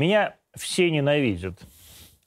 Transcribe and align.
Меня 0.00 0.36
все 0.56 0.90
ненавидят. 0.90 1.60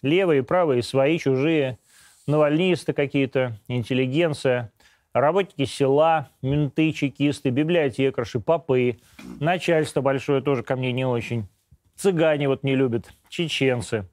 Левые, 0.03 0.43
правые, 0.43 0.83
свои, 0.83 1.17
чужие, 1.17 1.79
навальнисты 2.27 2.93
какие-то, 2.93 3.57
интеллигенция, 3.67 4.71
работники 5.11 5.65
села, 5.65 6.29
менты, 6.43 6.91
чекисты, 6.91 7.49
библиотекарши, 7.49 8.39
попы, 8.39 8.99
начальство 9.39 10.01
большое 10.01 10.43
тоже 10.43 10.61
ко 10.61 10.75
мне 10.75 10.91
не 10.91 11.03
очень, 11.03 11.47
цыгане 11.95 12.47
вот 12.47 12.61
не 12.61 12.75
любят, 12.75 13.11
чеченцы, 13.27 14.07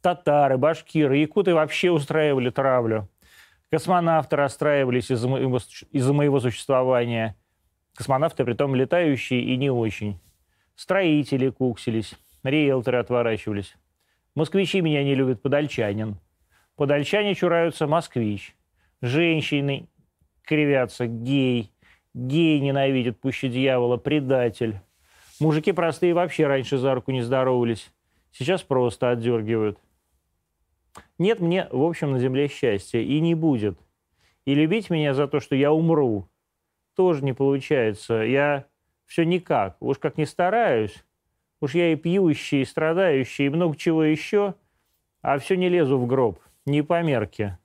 татары, 0.00 0.56
башкиры, 0.56 1.18
якуты 1.18 1.52
вообще 1.52 1.90
устраивали 1.90 2.48
травлю, 2.48 3.10
космонавты 3.70 4.36
расстраивались 4.36 5.10
из-за 5.10 5.28
моего, 5.28 5.60
из 5.90 6.08
моего 6.08 6.40
существования, 6.40 7.36
космонавты 7.94 8.42
притом 8.46 8.74
летающие 8.74 9.42
и 9.42 9.58
не 9.58 9.68
очень, 9.68 10.18
строители 10.76 11.50
куксились, 11.50 12.14
риэлторы 12.42 12.98
отворачивались, 12.98 13.76
москвичи 14.34 14.80
меня 14.80 15.02
не 15.04 15.14
любят, 15.14 15.42
подольчанин, 15.42 16.18
подольчане 16.76 17.34
чураются 17.34 17.86
москвич, 17.86 18.56
женщины 19.00 19.88
кривятся, 20.44 21.06
гей, 21.06 21.72
гей 22.14 22.60
ненавидит 22.60 23.20
пуще 23.20 23.48
дьявола, 23.48 23.96
предатель. 23.96 24.80
Мужики 25.40 25.72
простые 25.72 26.14
вообще 26.14 26.46
раньше 26.46 26.78
за 26.78 26.94
руку 26.94 27.10
не 27.10 27.22
здоровались, 27.22 27.92
сейчас 28.30 28.62
просто 28.62 29.10
отдергивают. 29.10 29.78
Нет 31.18 31.40
мне, 31.40 31.68
в 31.70 31.82
общем, 31.82 32.12
на 32.12 32.18
земле 32.18 32.48
счастья, 32.48 33.00
и 33.00 33.20
не 33.20 33.34
будет. 33.34 33.78
И 34.44 34.54
любить 34.54 34.90
меня 34.90 35.14
за 35.14 35.28
то, 35.28 35.40
что 35.40 35.54
я 35.54 35.72
умру, 35.72 36.28
тоже 36.94 37.24
не 37.24 37.32
получается. 37.32 38.14
Я 38.22 38.66
все 39.06 39.24
никак. 39.24 39.76
Уж 39.80 39.98
как 39.98 40.18
не 40.18 40.26
стараюсь, 40.26 41.04
уж 41.62 41.76
я 41.76 41.92
и 41.92 41.96
пьющий, 41.96 42.62
и 42.62 42.64
страдающий, 42.64 43.46
и 43.46 43.48
много 43.48 43.76
чего 43.76 44.02
еще, 44.02 44.56
а 45.22 45.38
все 45.38 45.56
не 45.56 45.68
лезу 45.68 45.96
в 45.96 46.06
гроб, 46.06 46.40
не 46.66 46.82
по 46.82 47.00
мерке. 47.02 47.58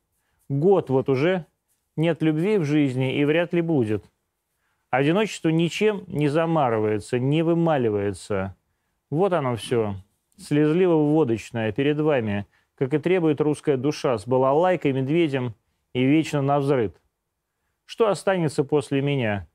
Год 0.50 0.90
вот 0.92 1.10
уже 1.10 1.48
нет 1.96 2.22
любви 2.22 2.60
в 2.60 2.64
жизни 2.64 3.18
и 3.18 3.26
вряд 3.26 3.54
ли 3.54 3.62
будет. 3.62 4.06
Одиночество 4.92 5.50
ничем 5.50 6.04
не 6.08 6.30
замарывается, 6.30 7.18
не 7.18 7.42
вымаливается. 7.42 8.56
Вот 9.10 9.34
оно 9.34 9.56
все, 9.56 9.96
слезливо-водочное, 10.38 11.72
перед 11.72 12.00
вами, 12.00 12.46
как 12.76 12.94
и 12.94 13.00
требует 13.00 13.42
русская 13.42 13.78
душа, 13.78 14.20
с 14.20 14.28
балалайкой, 14.28 14.94
медведем 14.94 15.56
и 15.94 16.06
вечно 16.06 16.44
навзрыд. 16.44 16.96
Что 17.86 18.10
останется 18.10 18.64
после 18.64 19.02
меня? 19.02 19.48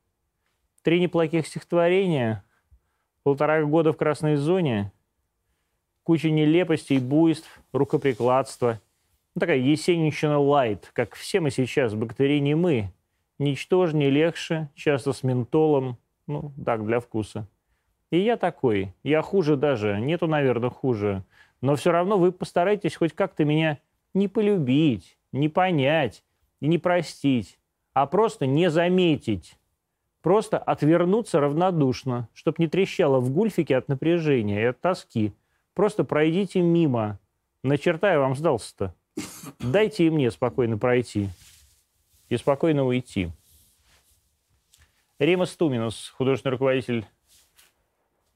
Три 0.82 1.00
неплохих 1.00 1.46
стихотворения, 1.46 2.44
полтора 3.22 3.62
года 3.64 3.92
в 3.92 3.96
красной 3.96 4.36
зоне, 4.36 4.92
куча 6.02 6.30
нелепостей, 6.30 6.98
буйств, 6.98 7.60
рукоприкладства– 7.72 8.80
ну, 9.34 9.40
такая 9.40 9.56
есенинщина 9.56 10.38
лайт, 10.38 10.90
как 10.92 11.14
все 11.14 11.40
мы 11.40 11.50
сейчас, 11.50 11.94
бактерии 11.94 12.38
не 12.38 12.54
мы. 12.54 12.92
Ничтожнее, 13.38 14.10
легче, 14.10 14.68
часто 14.74 15.14
с 15.14 15.22
ментолом, 15.22 15.96
ну, 16.26 16.52
так, 16.64 16.84
для 16.84 17.00
вкуса. 17.00 17.48
И 18.10 18.18
я 18.18 18.36
такой, 18.36 18.94
я 19.02 19.22
хуже 19.22 19.56
даже, 19.56 19.98
нету, 20.00 20.26
наверное, 20.26 20.68
хуже. 20.68 21.24
Но 21.62 21.76
все 21.76 21.92
равно 21.92 22.18
вы 22.18 22.30
постарайтесь 22.30 22.94
хоть 22.94 23.14
как-то 23.14 23.46
меня 23.46 23.78
не 24.12 24.28
полюбить, 24.28 25.16
не 25.32 25.48
понять 25.48 26.22
и 26.60 26.66
не 26.66 26.76
простить, 26.76 27.58
а 27.94 28.04
просто 28.06 28.44
не 28.44 28.68
заметить. 28.68 29.56
Просто 30.22 30.56
отвернуться 30.56 31.40
равнодушно, 31.40 32.28
чтобы 32.32 32.56
не 32.58 32.68
трещало 32.68 33.18
в 33.18 33.30
гульфике 33.30 33.76
от 33.76 33.88
напряжения 33.88 34.62
и 34.62 34.66
от 34.66 34.80
тоски. 34.80 35.34
Просто 35.74 36.04
пройдите 36.04 36.60
мимо. 36.60 37.18
На 37.64 37.76
черта 37.76 38.12
я 38.12 38.20
вам 38.20 38.36
сдался-то. 38.36 38.94
Дайте 39.58 40.06
и 40.06 40.10
мне 40.10 40.30
спокойно 40.30 40.78
пройти 40.78 41.28
и 42.28 42.36
спокойно 42.36 42.84
уйти. 42.84 43.30
Рима 45.18 45.44
Стуминус, 45.44 46.08
художественный 46.16 46.52
руководитель 46.52 47.06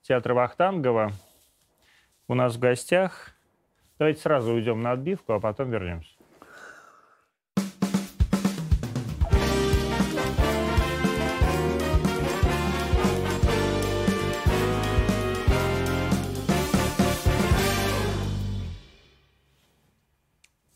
театра 0.02 0.34
Вахтангова, 0.34 1.12
у 2.28 2.34
нас 2.34 2.56
в 2.56 2.58
гостях. 2.58 3.32
Давайте 3.98 4.20
сразу 4.20 4.52
уйдем 4.52 4.82
на 4.82 4.92
отбивку, 4.92 5.32
а 5.32 5.40
потом 5.40 5.70
вернемся. 5.70 6.15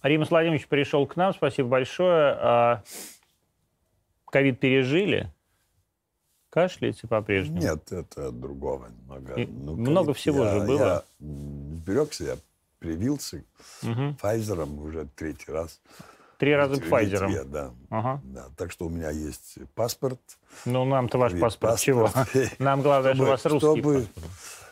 Римас 0.02 0.30
Владимирович 0.30 0.66
пришел 0.66 1.06
к 1.06 1.16
нам, 1.16 1.34
спасибо 1.34 1.68
большое. 1.68 2.36
А, 2.38 2.82
ковид 4.26 4.58
пережили? 4.58 5.30
Кашляете 6.50 7.06
по-прежнему? 7.06 7.60
Нет, 7.60 7.92
это 7.92 8.32
другого 8.32 8.88
много. 9.06 9.34
ну, 9.36 9.76
много 9.76 10.14
всего 10.14 10.44
я, 10.44 10.50
же 10.52 10.66
было. 10.66 10.78
Я 10.78 11.04
сберегся, 11.20 12.24
я 12.24 12.36
привился 12.80 13.44
угу. 13.82 14.16
Файзером 14.18 14.78
уже 14.80 15.06
третий 15.14 15.52
раз. 15.52 15.80
Три 16.38 16.54
раза 16.54 16.80
к 16.80 16.84
Файзерам. 16.86 17.32
Да. 17.50 17.70
Ага. 17.90 18.20
да. 18.24 18.46
Так 18.56 18.72
что 18.72 18.86
у 18.86 18.88
меня 18.88 19.10
есть 19.10 19.58
паспорт. 19.74 20.18
Ну, 20.64 20.84
нам-то 20.86 21.18
ваш 21.18 21.32
паспорт, 21.38 21.72
паспорт 21.72 21.80
чего? 21.80 22.10
Нам 22.58 22.80
главное, 22.80 23.14
чтобы, 23.14 23.26
что 23.26 23.28
у 23.28 23.30
вас 23.30 23.44
русский 23.44 23.80
чтобы, 23.80 23.94
паспорт. 23.94 24.26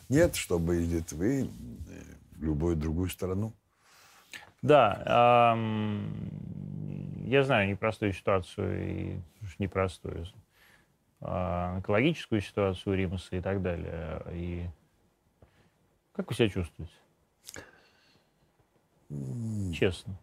Нет, 0.09 0.37
чтобы 0.37 0.77
ездить 0.77 1.13
вы 1.13 1.51
в 2.37 2.43
любую 2.43 2.75
другую 2.75 3.11
страну. 3.11 3.53
Да, 4.63 5.55
я 7.25 7.45
знаю 7.45 7.69
непростую 7.69 8.13
ситуацию 8.13 8.91
и 8.91 9.21
непростую 9.59 10.27
а, 11.21 11.81
экологическую 11.81 12.41
ситуацию 12.41 12.97
Римаса 12.97 13.37
и 13.37 13.41
так 13.41 13.61
далее. 13.61 14.23
И 14.33 14.67
как 16.13 16.29
вы 16.29 16.35
себя 16.35 16.49
чувствуете? 16.49 16.93
Честно. 19.75 20.15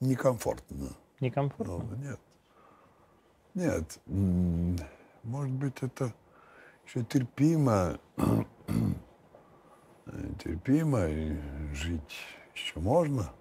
Некомфортно. 0.00 0.90
Некомфортно? 1.20 1.78
Ну, 1.78 1.96
нет. 1.96 2.20
Нет. 3.54 3.98
Может 5.22 5.54
быть, 5.54 5.82
это 5.82 6.12
еще 6.86 7.04
терпимо. 7.04 7.98
терпимо 10.38 11.08
жить 11.74 12.16
еще 12.54 12.78
можно. 12.78 13.32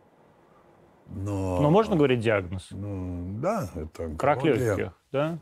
Но, 1.08 1.62
но 1.62 1.70
можно 1.70 1.96
говорить 1.96 2.22
диагноз? 2.22 2.68
Ну, 2.72 3.40
да, 3.40 3.70
это 3.76 4.06
онкология. 4.06 4.54
Рак 4.54 4.78
легких, 4.80 4.94
да? 5.12 5.40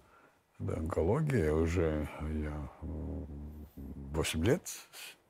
Да, 0.60 0.74
онкология 0.74 1.54
уже 1.54 2.08
я 2.20 2.70
8 2.82 4.44
лет 4.44 4.62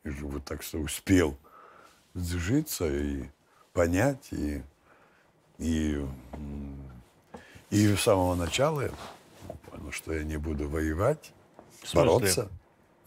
живу, 0.04 0.40
так 0.40 0.64
что 0.64 0.80
успел 0.80 1.38
сжиться 2.14 2.88
и 2.88 3.26
понять, 3.74 4.30
и, 4.32 4.62
и, 5.58 6.06
и 7.70 7.96
с 7.96 8.02
самого 8.02 8.36
начала 8.36 8.82
я 8.82 8.92
понял, 9.70 9.92
что 9.92 10.14
я 10.14 10.24
не 10.24 10.38
буду 10.38 10.68
воевать, 10.68 11.34
бороться. 11.94 12.50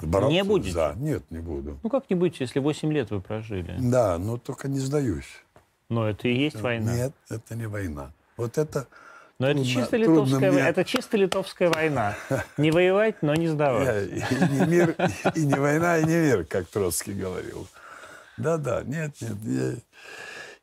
Бороться? 0.00 0.32
Не 0.32 0.44
будете? 0.44 0.74
Да, 0.74 0.94
нет, 0.96 1.22
не 1.30 1.38
буду. 1.38 1.78
Ну 1.82 1.90
как 1.90 2.08
не 2.10 2.16
будете, 2.16 2.44
если 2.44 2.58
8 2.58 2.92
лет 2.92 3.10
вы 3.10 3.20
прожили? 3.20 3.76
Да, 3.78 4.18
но 4.18 4.36
только 4.36 4.68
не 4.68 4.80
сдаюсь. 4.80 5.42
Но 5.88 6.08
это 6.08 6.28
и 6.28 6.34
есть 6.34 6.60
война. 6.60 6.94
Нет, 6.94 7.12
это 7.28 7.54
не 7.54 7.66
война. 7.66 8.12
Вот 8.36 8.58
это 8.58 8.86
но 9.38 9.46
трудно, 9.46 9.60
это 9.60 9.68
чисто 9.68 9.96
литовская, 9.96 10.52
мне... 10.52 10.60
это 10.60 10.84
чисто 10.84 11.16
литовская 11.16 11.70
война. 11.70 12.16
Не 12.56 12.70
воевать, 12.70 13.16
но 13.20 13.34
не 13.34 13.48
сдаваться. 13.48 14.04
И 14.04 14.14
не 14.52 14.66
мир, 14.66 14.96
и 15.34 15.44
не 15.44 15.54
война, 15.54 15.98
и 15.98 16.04
не 16.04 16.16
мир, 16.16 16.44
как 16.44 16.68
Троцкий 16.68 17.14
говорил. 17.14 17.66
Да-да, 18.36 18.84
нет, 18.84 19.20
нет. 19.20 19.82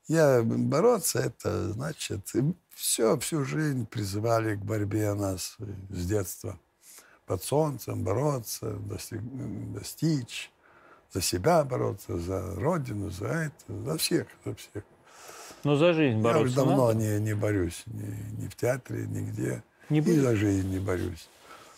Я, 0.07 0.37
я 0.37 0.41
бороться, 0.43 1.19
это 1.19 1.73
значит, 1.73 2.31
все, 2.73 3.19
всю 3.19 3.43
жизнь 3.43 3.85
призывали 3.85 4.55
к 4.55 4.59
борьбе 4.59 5.13
нас 5.15 5.57
с 5.89 6.05
детства 6.05 6.57
под 7.31 7.45
солнцем 7.45 8.03
бороться, 8.03 8.71
достиг, 8.89 9.21
достичь, 9.73 10.51
за 11.13 11.21
себя 11.21 11.63
бороться, 11.63 12.17
за 12.17 12.55
родину, 12.55 13.09
за 13.09 13.27
это, 13.27 13.83
за 13.85 13.97
всех, 13.97 14.27
за 14.43 14.53
всех. 14.53 14.83
Но 15.63 15.77
за 15.77 15.93
жизнь 15.93 16.17
бороться 16.17 16.39
Я 16.39 16.43
уже 16.43 16.55
давно 16.55 16.91
не, 16.91 17.21
не 17.21 17.33
борюсь, 17.33 17.83
ни, 17.85 18.41
ни 18.41 18.49
в 18.49 18.55
театре, 18.57 19.05
нигде. 19.07 19.63
Не 19.89 19.99
и 19.99 20.19
за 20.19 20.35
жизнь 20.35 20.69
не 20.69 20.79
борюсь. 20.79 21.29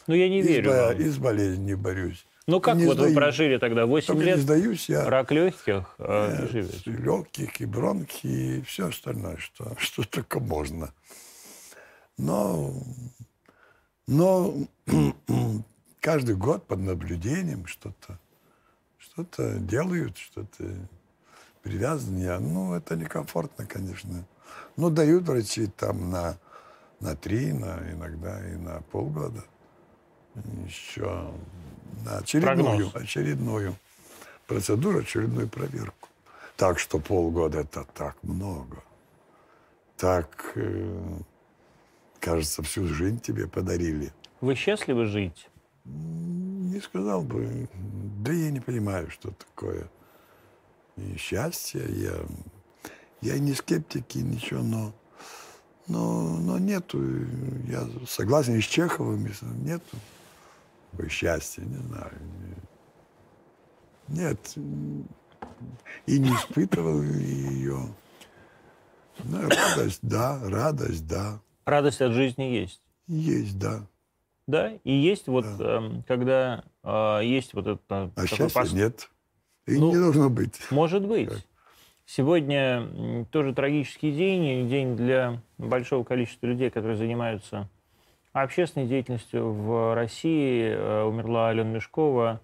Ну, 0.08 0.16
я 0.16 0.28
не 0.28 0.40
и 0.40 0.42
верю. 0.42 0.72
С, 0.72 0.74
вам. 0.74 0.98
И 0.98 1.04
с 1.04 1.18
болезнью 1.20 1.66
не 1.66 1.76
борюсь. 1.76 2.26
Ну, 2.48 2.60
как 2.60 2.78
не 2.78 2.88
вот 2.88 2.96
сдаюсь. 2.96 3.12
вы 3.12 3.16
прожили 3.16 3.58
тогда 3.60 3.86
8 3.86 4.08
Только 4.08 4.24
лет? 4.24 4.38
не 4.38 4.42
сдаюсь 4.42 4.90
я. 4.90 5.08
Рак 5.08 5.32
легких 5.32 5.96
а 6.00 6.48
живете? 6.52 6.90
Легких 6.90 7.62
и 7.62 7.66
бронхи, 7.68 8.26
и 8.58 8.62
все 8.64 8.88
остальное, 8.88 9.38
что, 9.38 9.76
что 9.78 10.04
только 10.04 10.40
можно. 10.40 10.92
Но 12.18 12.74
но 14.08 14.54
каждый 16.00 16.36
год 16.36 16.66
под 16.68 16.80
наблюдением 16.80 17.66
что-то 17.68 18.20
что-то 19.14 19.60
делают, 19.60 20.18
что-то 20.18 20.64
привязаны. 21.62 22.40
Ну, 22.40 22.74
это 22.74 22.96
некомфортно, 22.96 23.66
конечно. 23.66 24.26
Ну, 24.76 24.90
дают 24.90 25.24
врачи 25.24 25.68
там 25.68 26.10
на, 26.10 26.38
на 27.00 27.16
три, 27.16 27.54
на, 27.54 27.80
иногда 27.92 28.46
и 28.50 28.56
на 28.56 28.82
полгода. 28.92 29.44
Еще 30.66 31.32
на 32.04 32.18
очередную, 32.18 32.90
Прогноз. 32.90 32.96
очередную 32.96 33.76
процедуру, 34.48 35.00
очередную 35.00 35.48
проверку. 35.48 36.10
Так 36.58 36.80
что 36.80 37.00
полгода 37.00 37.60
это 37.60 37.86
так 37.94 38.16
много. 38.24 38.84
Так, 39.98 40.54
э, 40.56 41.20
кажется, 42.24 42.64
всю 42.64 42.88
жизнь 42.88 43.20
тебе 43.20 43.48
подарили. 43.48 44.12
Вы 44.42 44.56
счастливы 44.56 45.06
жить? 45.06 45.50
Не 45.86 46.80
сказал 46.80 47.22
бы. 47.22 47.68
Да 48.24 48.32
я 48.32 48.50
не 48.52 48.62
понимаю, 48.62 49.12
что 49.12 49.32
такое 49.32 49.90
и 50.96 51.18
счастье. 51.18 51.84
Я, 51.90 52.14
я 53.22 53.40
не 53.40 53.54
скептик 53.54 54.16
и 54.16 54.22
ничего, 54.22 54.62
но, 54.62 54.94
но, 55.88 56.38
но 56.40 56.58
нету. 56.58 57.02
Я 57.68 57.88
согласен 58.08 58.56
и 58.56 58.62
с 58.62 58.66
Чеховым, 58.66 59.28
нету 59.64 59.98
такого 60.94 61.10
счастья, 61.10 61.62
не 61.62 61.78
знаю. 61.88 62.14
Нет. 64.08 64.56
И 66.06 66.20
не 66.20 66.30
испытывал 66.30 67.02
ее. 67.02 67.88
Ну, 69.24 69.50
радость, 69.50 70.00
да, 70.02 70.40
радость, 70.44 71.08
да. 71.08 71.40
Радость 71.66 72.02
от 72.02 72.12
жизни 72.14 72.44
есть. 72.44 72.82
Есть, 73.08 73.58
да. 73.58 73.82
Да, 74.48 74.72
и 74.84 74.92
есть 74.92 75.28
вот, 75.28 75.46
эм, 75.60 76.04
когда 76.08 76.64
э, 76.84 77.22
есть 77.24 77.54
вот 77.54 77.68
это... 77.68 77.82
А 77.90 78.10
такой 78.24 78.28
счастья 78.28 78.62
пос- 78.62 78.76
нет. 78.76 79.10
И 79.68 79.78
Ну, 79.78 79.92
не 79.92 80.00
должно 80.00 80.30
быть. 80.30 80.60
Может 80.70 81.08
быть. 81.08 81.30
Сегодня 82.06 82.82
м, 82.82 83.26
тоже 83.32 83.54
трагический 83.54 84.12
день, 84.12 84.68
день 84.68 84.98
для 84.98 85.42
большого 85.58 86.04
количества 86.04 86.48
людей, 86.48 86.70
которые 86.70 86.98
занимаются 86.98 87.70
общественной 88.34 88.88
деятельностью 88.88 89.54
в 89.54 89.96
России. 89.96 90.66
Э, 90.76 91.04
Умерла 91.04 91.48
Алена 91.48 91.70
Мешкова, 91.70 92.42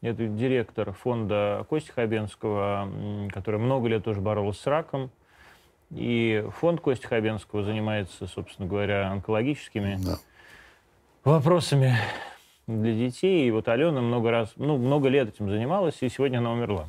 это 0.00 0.26
директор 0.26 0.92
фонда 0.92 1.66
Кости 1.68 1.90
Хабенского, 1.90 2.88
который 3.32 3.60
много 3.60 3.88
лет 3.88 4.04
тоже 4.04 4.22
боролась 4.22 4.58
с 4.58 4.66
раком. 4.66 5.10
И 5.94 6.44
фонд 6.60 6.80
Кости 6.80 7.06
Хабенского 7.06 7.62
занимается, 7.62 8.26
собственно 8.26 8.68
говоря, 8.68 9.10
онкологическими 9.12 9.98
Да. 10.04 10.18
вопросами 11.22 11.96
для 12.66 12.92
детей. 12.94 13.46
И 13.46 13.50
вот 13.52 13.68
Алена 13.68 14.00
много 14.00 14.30
раз, 14.30 14.52
ну, 14.56 14.76
много 14.76 15.08
лет 15.08 15.28
этим 15.28 15.48
занималась, 15.48 15.96
и 16.00 16.08
сегодня 16.08 16.38
она 16.38 16.52
умерла. 16.52 16.88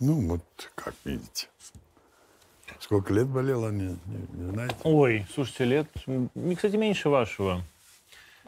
Ну, 0.00 0.14
вот 0.28 0.42
как 0.74 0.94
видите. 1.04 1.48
Сколько 2.80 3.12
лет 3.14 3.26
болела, 3.26 3.70
не, 3.70 3.96
не- 4.06 4.28
не 4.32 4.50
знаете? 4.50 4.74
Ой, 4.84 5.26
слушайте, 5.32 5.64
лет, 5.64 5.86
кстати, 6.56 6.76
меньше 6.76 7.08
вашего. 7.08 7.62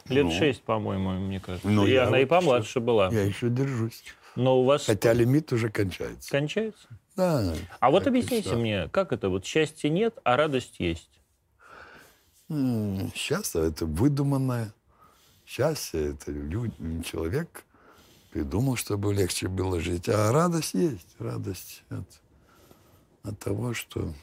Лет 0.09 0.25
Ну. 0.25 0.31
шесть, 0.31 0.63
по-моему, 0.63 1.11
мне 1.11 1.39
кажется. 1.39 1.67
Ну, 1.67 1.85
и 1.85 1.91
я 1.91 2.07
она 2.07 2.19
и 2.19 2.25
вот 2.25 2.29
помладше 2.29 2.79
была. 2.79 3.09
Я 3.09 3.23
еще 3.23 3.49
держусь. 3.49 4.03
Но 4.35 4.59
у 4.61 4.63
вас 4.65 4.85
Хотя 4.85 5.13
лимит 5.13 5.51
уже 5.51 5.69
кончается. 5.69 6.29
кончается. 6.31 6.87
Да. 7.17 7.55
А 7.79 7.89
вот 7.89 8.05
объясните 8.05 8.49
всё. 8.49 8.57
мне, 8.57 8.89
как 8.89 9.11
это 9.11 9.29
вот 9.29 9.43
счастья 9.43 9.89
нет, 9.89 10.19
а 10.23 10.37
радость 10.37 10.79
есть? 10.79 11.19
Счастье 13.15 13.67
это 13.67 13.85
выдуманное. 13.87 14.71
Счастье 15.45 16.11
это 16.13 16.31
лю- 16.31 16.71
человек 17.03 17.65
придумал, 18.31 18.75
чтобы 18.75 19.13
легче 19.15 19.47
было 19.47 19.79
жить. 19.79 20.07
А 20.07 20.31
радость 20.31 20.75
есть. 20.75 21.15
Радость 21.17 21.83
от, 21.89 22.07
от 23.23 23.39
того, 23.39 23.73
что 23.73 24.13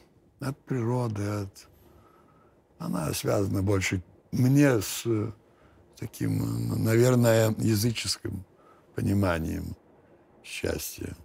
от 0.40 0.56
природы, 0.64 1.26
от... 1.26 1.68
Она 2.78 3.12
связана 3.12 3.62
больше 3.62 4.02
мне 4.30 4.80
с 4.80 5.04
таким, 5.98 6.84
наверное, 6.84 7.54
языческим 7.58 8.44
пониманием 8.94 9.76
счастья. 10.44 11.16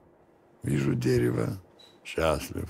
Вижу 0.64 0.94
дерево, 0.94 1.58
счастлив. 2.04 2.70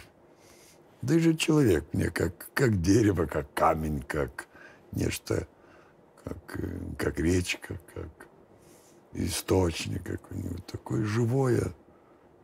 Да 1.02 1.16
и 1.16 1.20
же 1.20 1.36
человек 1.36 1.86
мне 1.94 2.10
как, 2.10 2.50
как 2.54 2.82
дерево, 2.82 3.26
как 3.26 3.54
камень, 3.54 4.02
как 4.02 4.48
нечто, 4.92 5.48
как, 6.24 6.60
э, 6.60 6.80
как 6.98 7.20
речка, 7.20 7.80
как 7.94 8.28
источник 9.14 10.04
какой-нибудь, 10.04 10.66
такое 10.66 11.04
живое 11.04 11.74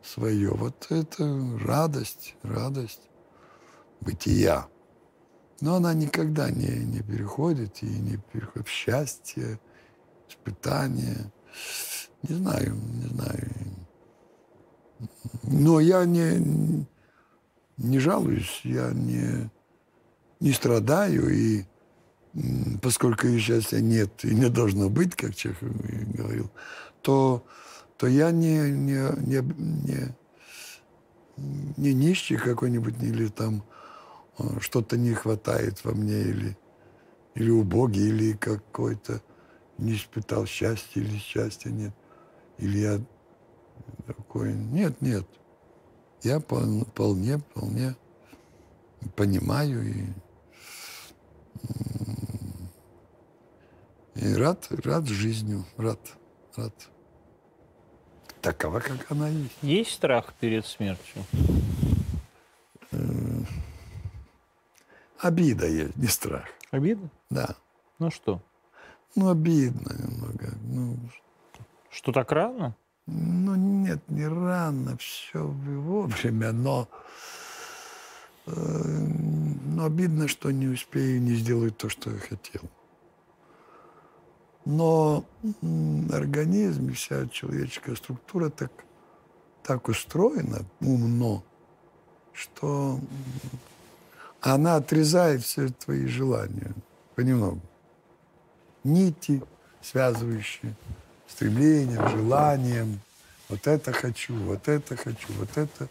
свое. 0.02 0.50
Вот 0.50 0.86
это 0.90 1.24
радость, 1.64 2.34
радость 2.42 3.08
бытия. 4.00 4.68
Но 5.60 5.76
она 5.76 5.94
никогда 5.94 6.50
не, 6.50 6.84
не 6.84 7.02
переходит 7.02 7.82
и 7.82 7.86
не 7.86 8.16
переходит 8.16 8.68
в 8.68 8.70
счастье, 8.70 9.58
испытание. 10.28 11.30
Не 12.22 12.34
знаю, 12.34 12.74
не 12.74 13.08
знаю. 13.08 13.50
Но 15.46 15.80
я 15.80 16.04
не, 16.04 16.86
не 17.76 17.98
жалуюсь, 17.98 18.60
я 18.64 18.90
не, 18.90 19.50
не 20.40 20.52
страдаю, 20.52 21.28
и 21.28 21.64
поскольку 22.82 23.26
и 23.26 23.38
счастья 23.38 23.80
нет 23.80 24.24
и 24.24 24.34
не 24.34 24.50
должно 24.50 24.90
быть, 24.90 25.14
как 25.14 25.34
Чехов 25.34 25.68
говорил, 26.14 26.50
то, 27.02 27.44
то 27.96 28.06
я 28.06 28.30
не, 28.30 28.70
не, 28.70 29.10
не, 29.26 29.40
не, 29.40 30.14
не 31.76 31.94
нищий 31.94 32.36
какой-нибудь, 32.36 32.94
или 33.02 33.28
там 33.28 33.62
э, 34.38 34.44
что-то 34.60 34.96
не 34.96 35.14
хватает 35.14 35.84
во 35.84 35.92
мне, 35.92 36.20
или, 36.20 36.58
или 37.34 37.50
убогий, 37.50 38.08
или 38.08 38.32
какой-то 38.32 39.22
не 39.78 39.94
испытал 39.94 40.46
счастья, 40.46 41.00
или 41.00 41.18
счастья 41.18 41.70
нет. 41.70 41.94
Или 42.58 42.78
я 42.78 43.00
такой... 44.06 44.52
Нет, 44.54 45.00
нет. 45.00 45.26
Я 46.22 46.40
пол- 46.40 46.84
вполне, 46.84 47.38
вполне 47.38 47.94
понимаю 49.14 49.82
и, 49.86 50.04
и 54.14 54.34
рад, 54.34 54.66
рад 54.84 55.06
жизнью, 55.06 55.64
рад, 55.76 56.00
рад. 56.56 56.74
Такова, 58.40 58.80
как 58.80 59.10
она 59.10 59.28
есть. 59.28 59.56
Есть 59.62 59.92
страх 59.92 60.32
перед 60.34 60.66
смертью? 60.66 61.24
Обида 65.18 65.66
есть, 65.66 65.96
не 65.96 66.06
страх. 66.08 66.44
Обидно? 66.70 67.10
Да. 67.30 67.56
Ну 67.98 68.10
что? 68.10 68.42
Ну, 69.14 69.30
обидно 69.30 69.92
немного. 69.94 70.52
Ну, 70.62 70.96
Что 71.90 72.12
так 72.12 72.30
рано? 72.32 72.76
Ну, 73.06 73.54
нет, 73.54 74.00
не 74.08 74.26
рано, 74.26 74.96
все 74.96 75.46
вовремя, 75.46 76.50
но, 76.52 76.88
э, 78.46 78.52
но 78.52 79.84
обидно, 79.84 80.26
что 80.26 80.50
не 80.50 80.66
успею, 80.66 81.22
не 81.22 81.36
сделаю 81.36 81.70
то, 81.70 81.88
что 81.88 82.10
я 82.10 82.18
хотел. 82.18 82.62
Но 84.64 85.24
организм 86.10 86.88
и 86.88 86.92
вся 86.92 87.28
человеческая 87.28 87.94
структура 87.94 88.50
так, 88.50 88.72
так 89.62 89.88
устроена 89.88 90.66
умно, 90.80 91.44
что 92.32 92.98
она 94.40 94.74
отрезает 94.74 95.42
все 95.42 95.68
твои 95.68 96.06
желания 96.06 96.74
понемногу. 97.14 97.60
Нити, 98.82 99.42
связывающие 99.80 100.74
стремлением, 101.28 102.08
желанием. 102.08 103.00
Вот 103.48 103.66
это 103.66 103.92
хочу, 103.92 104.34
вот 104.34 104.68
это 104.68 104.96
хочу, 104.96 105.32
вот 105.34 105.56
это 105.56 105.88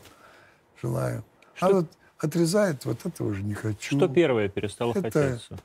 желаю. 0.82 1.24
А 1.60 1.68
Что- 1.68 1.76
вот 1.76 1.88
отрезает, 2.20 2.86
вот 2.86 3.06
это 3.06 3.24
уже 3.24 3.44
не 3.44 3.54
хочу. 3.54 3.98
Что 3.98 4.08
первое 4.08 4.50
перестало 4.50 4.92
Это- 4.92 5.02
хотеться? 5.02 5.58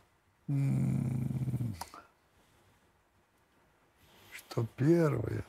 М, 0.49 1.75
Что 4.33 4.67
первое? 4.77 5.45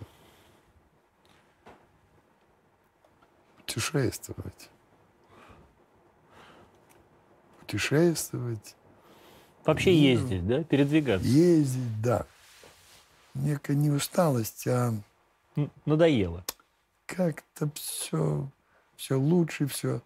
Путешествовать. 3.58 4.70
Путешествовать, 7.62 8.76
Вообще 9.66 9.96
ездить, 9.96 10.46
да? 10.48 10.64
Передвигаться. 10.64 11.28
ездить, 11.28 12.02
да. 12.02 12.26
Некая 13.34 13.76
не 13.76 13.90
усталость, 13.90 14.68
а 14.68 14.94
Надоело. 15.86 16.46
как-то 17.06 17.70
все, 17.76 18.50
все 18.96 19.20
лучше, 19.20 19.68
все 19.68 20.02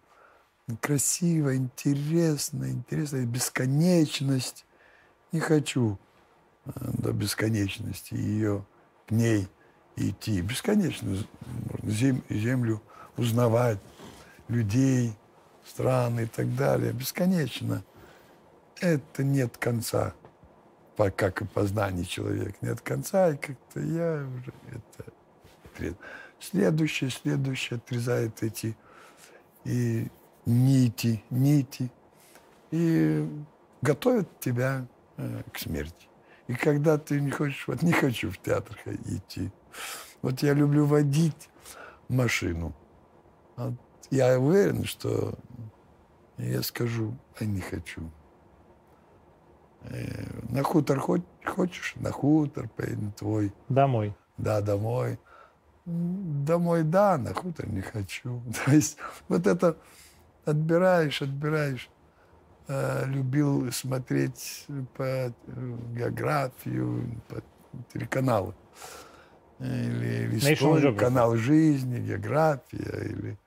красиво, 0.80 1.56
интересно, 1.56 2.70
интересно, 2.70 3.24
бесконечность. 3.24 4.64
Не 5.32 5.40
хочу 5.40 5.98
э, 6.64 6.70
до 6.74 7.12
бесконечности 7.12 8.14
ее 8.14 8.64
к 9.06 9.10
ней 9.12 9.48
идти. 9.96 10.40
Бесконечно 10.40 11.08
можно 11.08 11.90
зем, 11.90 12.22
землю 12.28 12.82
узнавать, 13.16 13.78
людей, 14.48 15.16
страны 15.64 16.22
и 16.22 16.26
так 16.26 16.54
далее. 16.54 16.92
Бесконечно. 16.92 17.84
Это 18.80 19.24
нет 19.24 19.56
конца, 19.56 20.14
как 20.96 21.42
и 21.42 21.44
познание 21.44 22.04
человека. 22.04 22.56
Нет 22.60 22.80
конца, 22.80 23.30
и 23.30 23.36
как-то 23.36 23.80
я 23.80 24.26
уже 24.38 24.52
это... 24.70 25.12
Следующее, 26.38 27.10
следующее 27.10 27.76
отрезает 27.76 28.42
эти 28.42 28.76
и 29.64 30.08
нити, 30.46 31.22
нити, 31.30 31.90
и 32.70 33.28
готовят 33.82 34.40
тебя 34.40 34.86
э, 35.16 35.42
к 35.52 35.58
смерти. 35.58 36.08
И 36.46 36.54
когда 36.54 36.98
ты 36.98 37.20
не 37.20 37.30
хочешь, 37.30 37.66
вот 37.66 37.82
не 37.82 37.92
хочу 37.92 38.30
в 38.30 38.38
театр 38.38 38.78
идти, 39.06 39.50
вот 40.22 40.42
я 40.42 40.52
люблю 40.52 40.86
водить 40.86 41.48
машину. 42.08 42.74
Вот 43.56 43.74
я 44.10 44.38
уверен, 44.38 44.84
что 44.84 45.38
я 46.38 46.62
скажу, 46.62 47.16
а 47.38 47.44
не 47.44 47.60
хочу. 47.60 48.10
Э, 49.90 50.24
на 50.50 50.62
хутор 50.62 50.98
хочешь? 50.98 51.94
На 51.96 52.10
хутор 52.10 52.68
поедем 52.68 53.12
твой. 53.12 53.52
Домой. 53.68 54.14
Да, 54.38 54.60
домой. 54.60 55.18
Домой, 55.84 56.82
да, 56.82 57.16
на 57.16 57.32
хутор 57.32 57.68
не 57.68 57.80
хочу. 57.80 58.42
То 58.64 58.72
есть 58.72 58.98
вот 59.28 59.46
это 59.46 59.76
отбираешь, 60.44 61.22
отбираешь. 61.22 61.88
Э, 62.68 63.04
любил 63.06 63.70
смотреть 63.70 64.66
по 64.96 65.02
э, 65.02 65.32
географию, 65.94 67.22
по 67.28 67.42
телеканалу. 67.92 68.54
Или, 69.60 70.24
или 70.24 70.52
историю, 70.52 70.96
канал 70.96 71.36
жизни, 71.36 72.00
география, 72.00 73.04
или 73.04 73.38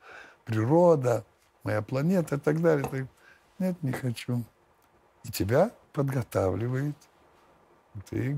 природа, 0.46 1.26
моя 1.64 1.82
планета 1.82 2.36
и 2.36 2.40
так 2.40 2.62
далее. 2.62 3.08
Нет, 3.60 3.84
не 3.84 3.92
хочу. 3.92 4.44
И 5.26 5.32
тебя 5.32 5.72
подготавливает. 6.00 6.96
Ты 8.10 8.38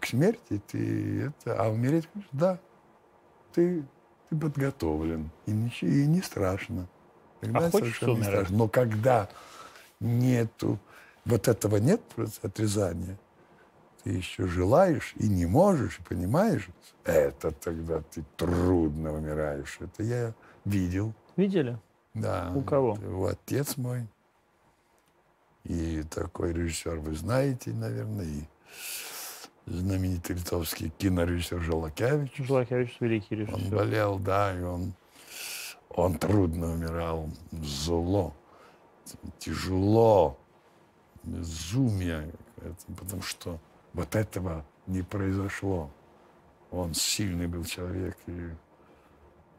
к 0.00 0.06
смерти, 0.06 0.60
ты 0.66 1.28
это, 1.28 1.62
а 1.62 1.70
умереть 1.70 2.06
хочешь? 2.12 2.28
Да. 2.32 2.58
Ты, 3.54 3.84
ты 4.28 4.36
подготовлен. 4.36 5.30
И, 5.46 5.52
ничего, 5.52 5.90
и 5.90 6.06
не 6.06 6.20
страшно. 6.20 6.88
Тогда 7.40 7.66
а 7.66 7.70
хочешь 7.70 8.02
не 8.02 8.22
страшно. 8.22 8.56
Но 8.56 8.68
когда 8.68 9.30
нету, 9.98 10.78
вот 11.24 11.48
этого 11.48 11.76
нет 11.76 12.02
отрезания, 12.42 13.18
ты 14.04 14.10
еще 14.10 14.46
желаешь 14.46 15.14
и 15.16 15.26
не 15.26 15.46
можешь, 15.46 16.00
понимаешь, 16.06 16.68
это 17.04 17.52
тогда 17.52 18.02
ты 18.10 18.24
трудно 18.36 19.14
умираешь. 19.14 19.78
Это 19.80 20.02
я 20.02 20.34
видел. 20.66 21.14
Видели? 21.36 21.78
Да. 22.12 22.52
У 22.54 22.60
кого? 22.60 22.98
У 23.02 23.24
отец 23.24 23.78
мой. 23.78 24.06
И 25.64 26.02
такой 26.04 26.52
режиссер 26.52 26.98
вы 26.98 27.14
знаете, 27.14 27.70
наверное, 27.72 28.24
и 28.24 28.44
знаменитый 29.66 30.36
литовский 30.36 30.90
кинорежиссер 30.98 31.60
Жолокевич. 31.60 32.32
Жолокевич 32.36 32.96
великий 33.00 33.36
режиссер. 33.36 33.54
Он 33.54 33.70
болел, 33.70 34.18
да, 34.18 34.58
и 34.58 34.62
он, 34.62 34.94
он 35.90 36.18
трудно 36.18 36.72
умирал, 36.72 37.28
зло, 37.52 38.34
тяжело, 39.38 40.38
безумие, 41.22 42.32
потому 42.98 43.22
что 43.22 43.58
вот 43.92 44.16
этого 44.16 44.64
не 44.86 45.02
произошло. 45.02 45.90
Он 46.70 46.94
сильный 46.94 47.48
был 47.48 47.64
человек, 47.64 48.16
и, 48.26 48.50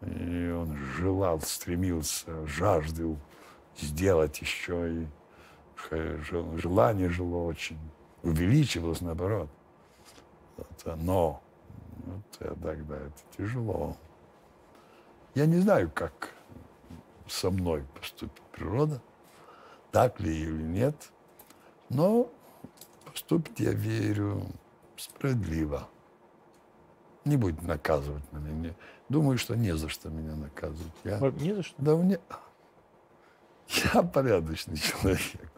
и 0.02 0.52
он 0.52 0.78
желал, 0.98 1.42
стремился, 1.42 2.48
жаждал 2.48 3.18
сделать 3.78 4.40
еще, 4.40 4.94
и 4.94 5.08
желание 5.90 7.10
жило 7.10 7.46
очень, 7.46 7.80
увеличивалось 8.24 9.02
наоборот. 9.02 9.50
Это, 10.58 10.96
но 10.96 11.42
вот, 12.06 12.22
тогда 12.40 12.96
это 12.98 13.12
тяжело. 13.38 13.98
Я 15.34 15.46
не 15.46 15.60
знаю, 15.60 15.90
как 15.94 16.34
со 17.28 17.50
мной 17.50 17.84
поступит 18.00 18.42
природа, 18.52 19.02
так 19.92 20.20
ли 20.20 20.36
или 20.36 20.62
нет, 20.62 20.96
но 21.90 22.30
поступит, 23.06 23.60
я 23.60 23.72
верю, 23.72 24.46
справедливо. 24.98 25.88
Не 27.24 27.38
будет 27.38 27.62
наказывать 27.62 28.24
меня. 28.32 28.74
Думаю, 29.10 29.38
что 29.38 29.56
не 29.56 29.76
за 29.76 29.90
что 29.90 30.10
меня 30.10 30.36
наказывать. 30.36 30.94
Я, 31.04 31.20
не 31.20 31.54
за 31.54 31.64
что? 31.64 31.76
Да 31.78 31.96
мне... 31.96 32.20
Я 33.94 34.04
порядочный 34.04 34.78
человек. 34.78 35.51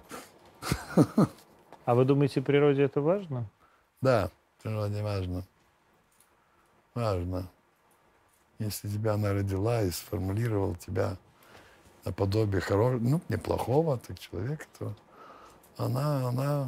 А 1.85 1.95
вы 1.95 2.05
думаете, 2.05 2.41
природе 2.41 2.83
это 2.83 3.01
важно? 3.01 3.45
Да, 4.01 4.29
природе 4.61 5.01
важно. 5.03 5.43
Важно. 6.93 7.49
Если 8.59 8.87
тебя 8.87 9.13
она 9.13 9.33
родила 9.33 9.81
и 9.81 9.91
сформулировала 9.91 10.75
тебя 10.75 11.17
наподобие 12.05 12.61
хорошего, 12.61 13.01
ну, 13.01 13.21
неплохого 13.29 13.97
так 13.97 14.19
человека, 14.19 14.65
то 14.77 14.95
она, 15.77 16.29
она 16.29 16.67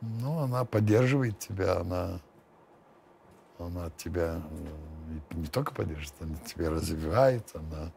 ну, 0.00 0.38
она 0.38 0.64
поддерживает 0.64 1.38
тебя, 1.38 1.78
она, 1.78 2.20
она 3.58 3.90
тебя 3.96 4.40
э, 4.50 5.34
не 5.34 5.46
только 5.46 5.72
поддерживает, 5.72 6.14
она 6.20 6.36
тебя 6.38 6.70
развивает, 6.70 7.50
она 7.54 7.92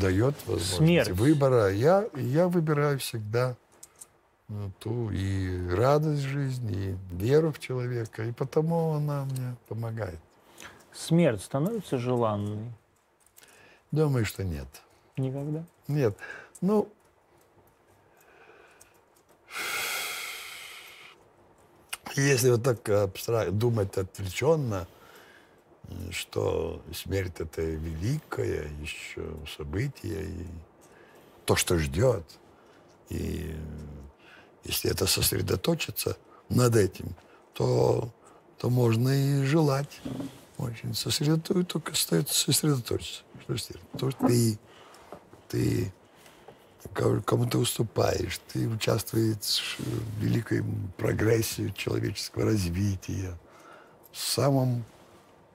дает 0.00 0.34
возможность 0.46 0.76
Смерть. 0.76 1.10
выбора. 1.10 1.72
Я, 1.72 2.08
я 2.14 2.48
выбираю 2.48 2.98
всегда 2.98 3.56
ну, 4.48 4.70
ту 4.78 5.10
и 5.10 5.68
радость 5.70 6.22
жизни, 6.22 6.90
и 6.90 7.14
веру 7.14 7.52
в 7.52 7.58
человека, 7.58 8.24
и 8.24 8.32
потому 8.32 8.94
она 8.94 9.24
мне 9.24 9.56
помогает. 9.68 10.18
Смерть 10.92 11.42
становится 11.42 11.98
желанной? 11.98 12.72
Думаю, 13.90 14.24
что 14.24 14.44
нет. 14.44 14.68
Никогда? 15.16 15.64
Нет. 15.88 16.16
Ну, 16.60 16.88
Если 22.16 22.50
вот 22.50 22.62
так 22.62 22.88
абстрак... 22.88 23.56
думать 23.56 23.96
отвлеченно, 23.96 24.86
что 26.10 26.82
смерть 26.94 27.34
это 27.38 27.62
великое 27.62 28.70
еще 28.80 29.24
событие, 29.56 30.24
и 30.24 30.46
то, 31.44 31.56
что 31.56 31.78
ждет. 31.78 32.24
И 33.08 33.54
если 34.64 34.90
это 34.90 35.06
сосредоточиться 35.06 36.16
над 36.48 36.76
этим, 36.76 37.14
то, 37.54 38.10
то 38.58 38.70
можно 38.70 39.08
и 39.08 39.44
желать. 39.44 40.00
Очень 40.58 40.94
сосредоточиться, 40.94 41.64
только 41.64 41.92
остается 41.92 42.34
сосредоточиться. 42.34 43.22
Что 43.42 43.74
то, 43.98 44.10
что 44.10 44.26
ты, 44.26 44.58
ты 45.48 45.92
кому 46.92 47.46
ты 47.46 47.58
уступаешь, 47.58 48.40
ты 48.52 48.68
участвуешь 48.68 49.76
в 49.78 50.20
великой 50.22 50.64
прогрессе 50.96 51.72
человеческого 51.76 52.46
развития, 52.46 53.38
в 54.10 54.18
самом, 54.18 54.84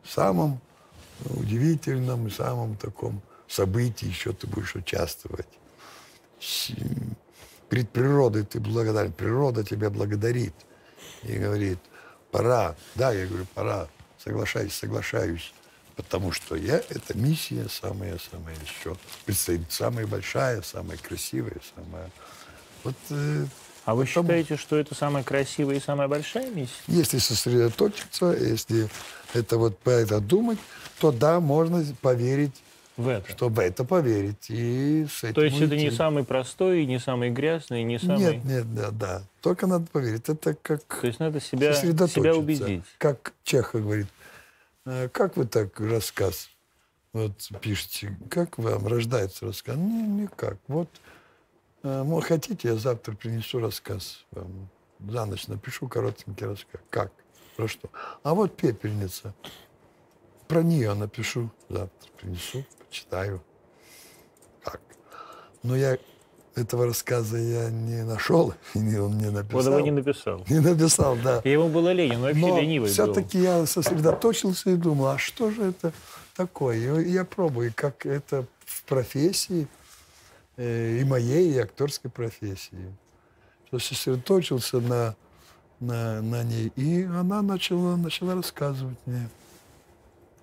самом 0.10 0.60
удивительном 1.26 2.28
и 2.28 2.32
самом 2.32 2.76
таком 2.76 3.22
событии 3.48 4.08
еще 4.08 4.34
ты 4.34 4.48
будешь 4.48 4.76
участвовать. 4.76 5.48
Перед 7.70 7.90
природой 7.90 8.44
ты 8.44 8.60
благодарен, 8.60 9.12
природа 9.12 9.64
тебя 9.64 9.90
благодарит 9.90 10.54
и 11.24 11.38
говорит, 11.38 11.80
пора, 12.32 12.76
да, 12.96 13.12
я 13.12 13.26
говорю, 13.26 13.46
пора, 13.54 13.88
соглашаюсь, 14.18 14.74
соглашаюсь 14.74 15.54
потому 15.98 16.32
что 16.32 16.56
я, 16.56 16.78
это 16.78 17.18
миссия 17.18 17.68
самая-самая 17.68 18.56
еще 18.62 18.96
предстоит, 19.26 19.70
самая 19.70 20.06
большая, 20.08 20.62
самая 20.62 20.98
красивая, 20.98 21.60
самая... 21.76 22.10
Вот, 22.84 22.96
э, 23.10 23.46
а 23.88 23.96
вы 23.96 24.06
считаете, 24.06 24.58
что 24.58 24.76
это 24.76 24.94
самая 24.96 25.24
красивая 25.24 25.78
и 25.78 25.80
самая 25.80 26.10
большая 26.10 26.52
миссия? 26.52 26.74
Если 26.88 27.20
сосредоточиться, 27.20 28.36
если 28.38 28.90
это 29.34 29.58
вот 29.58 29.80
по 29.80 29.92
это 29.92 30.20
думать, 30.20 30.60
то 31.00 31.14
да, 31.14 31.40
можно 31.40 31.82
поверить 32.02 32.52
в 32.98 33.08
это. 33.08 33.32
Что 33.32 33.48
в 33.48 33.58
это 33.60 33.86
поверить. 33.86 34.50
И 34.50 35.08
с 35.10 35.24
этим 35.24 35.36
То 35.36 35.42
есть 35.42 35.56
уйти. 35.62 35.68
это 35.68 35.76
не 35.78 35.92
самый 35.92 36.26
простой, 36.26 36.86
не 36.86 37.00
самый 37.00 37.30
грязный, 37.30 37.84
не 37.84 37.98
самый... 37.98 38.20
Нет, 38.20 38.44
нет, 38.44 38.76
да, 38.76 38.92
да. 38.92 39.24
Только 39.40 39.68
надо 39.68 39.86
поверить. 39.86 40.28
Это 40.28 40.54
как 40.54 40.84
То 40.84 41.08
есть 41.08 41.22
надо 41.22 41.40
себя, 41.40 41.74
себя 41.74 42.36
убедить. 42.36 42.84
Как 42.98 43.32
Чехов 43.46 43.84
говорит, 43.84 44.08
а 44.84 45.08
как 45.08 45.38
вы 45.38 45.46
так 45.46 45.80
рассказ 45.80 46.50
вот 47.14 47.32
пишете? 47.62 48.18
Как 48.30 48.58
вам 48.58 48.86
рождается 48.86 49.46
рассказ? 49.46 49.78
Не, 49.78 50.24
никак. 50.24 50.58
Вот, 50.68 50.90
э, 51.84 52.22
хотите, 52.22 52.70
я 52.70 52.76
завтра 52.76 53.14
принесу 53.14 53.60
рассказ 53.60 54.26
вам. 54.32 54.70
За 55.00 55.26
ночь 55.26 55.48
напишу 55.48 55.88
коротенький 55.88 56.48
рассказ. 56.48 56.82
Как? 56.90 57.12
Про 57.56 57.68
что? 57.68 57.90
А 58.24 58.34
вот 58.34 58.56
пепельница. 58.56 59.34
Про 60.48 60.64
нее 60.64 60.94
напишу 60.94 61.52
завтра, 61.70 62.10
принесу, 62.18 62.64
почитаю. 62.80 63.44
Как? 64.64 64.82
Но 65.62 65.76
я 65.76 65.98
этого 66.58 66.88
рассказа 66.88 67.38
я 67.38 67.70
не 67.70 68.04
нашел, 68.04 68.54
и 68.74 68.98
он 68.98 69.18
не 69.18 69.30
написал. 69.30 69.62
Вот 69.62 69.66
его 69.66 69.80
не 69.80 69.92
написал. 69.92 70.44
Не 70.50 70.60
написал, 70.60 71.16
да. 71.24 71.42
И 71.44 71.52
ему 71.52 71.70
было 71.70 71.92
лень, 71.92 72.16
он 72.16 72.22
вообще 72.22 72.40
Но 72.40 72.60
ленивый 72.60 72.90
все-таки 72.90 73.40
я 73.40 73.66
сосредоточился 73.66 74.72
и 74.72 74.76
думал, 74.76 75.08
а 75.08 75.18
что 75.18 75.52
же 75.52 75.64
это 75.64 75.94
такое? 76.36 77.00
Я 77.02 77.26
пробую, 77.26 77.72
как 77.76 78.06
это 78.06 78.46
в 78.66 78.84
профессии, 78.84 79.68
и 80.58 81.04
моей, 81.06 81.54
и 81.54 81.58
актерской 81.60 82.10
профессии. 82.10 82.96
Что 83.68 83.80
сосредоточился 83.80 84.80
на, 84.80 85.16
на, 85.80 86.22
на 86.22 86.44
ней. 86.44 86.72
И 86.76 87.04
она 87.04 87.42
начала, 87.42 87.96
начала 87.98 88.36
рассказывать 88.36 88.98
мне, 89.06 89.30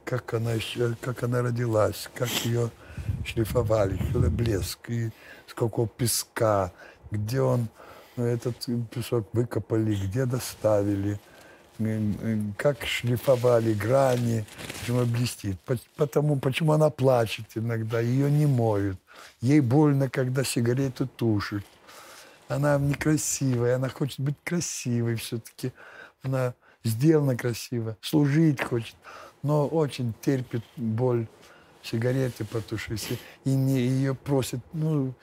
как 0.05 0.35
она, 0.35 0.53
еще- 0.53 0.97
как 1.01 1.23
она 1.23 1.43
родилась, 1.43 2.09
как 2.15 2.29
ее 2.45 2.71
шлифовали, 3.25 3.99
блеск, 4.29 4.91
и 4.91 5.11
с 5.47 5.55
какого 5.55 5.89
песка, 5.89 6.73
где 7.11 7.41
он 7.41 7.69
э, 8.17 8.25
этот 8.35 8.67
песок 8.91 9.29
выкопали, 9.33 9.95
где 9.95 10.27
доставили, 10.27 11.13
э, 11.13 11.17
э, 11.17 11.34
как 12.57 12.85
шлифовали 12.85 13.75
грани, 13.75 14.45
почему 14.79 14.99
она 14.99 15.07
блестит, 15.07 15.59
По- 15.61 15.79
потому, 15.97 16.39
почему 16.39 16.73
она 16.73 16.91
плачет 16.91 17.47
иногда, 17.55 18.01
ее 18.01 18.31
не 18.31 18.47
моют, 18.47 18.99
ей 19.41 19.61
больно, 19.61 20.09
когда 20.09 20.45
сигарету 20.45 21.07
тушат, 21.07 21.65
она 22.49 22.79
некрасивая, 22.79 23.77
она 23.77 23.89
хочет 23.89 24.21
быть 24.21 24.37
красивой 24.45 25.17
все-таки, 25.17 25.73
она 26.23 26.55
сделана 26.85 27.37
красиво, 27.37 27.97
служить 28.01 28.63
хочет, 28.63 28.97
но 29.43 29.67
очень 29.67 30.15
терпит 30.23 30.63
боль 30.77 31.27
сигареты 31.83 32.45
потушите, 32.45 33.19
и 33.45 33.51
не, 33.51 33.79
ее 33.79 34.15
просят, 34.15 34.61
ну, 34.73 35.15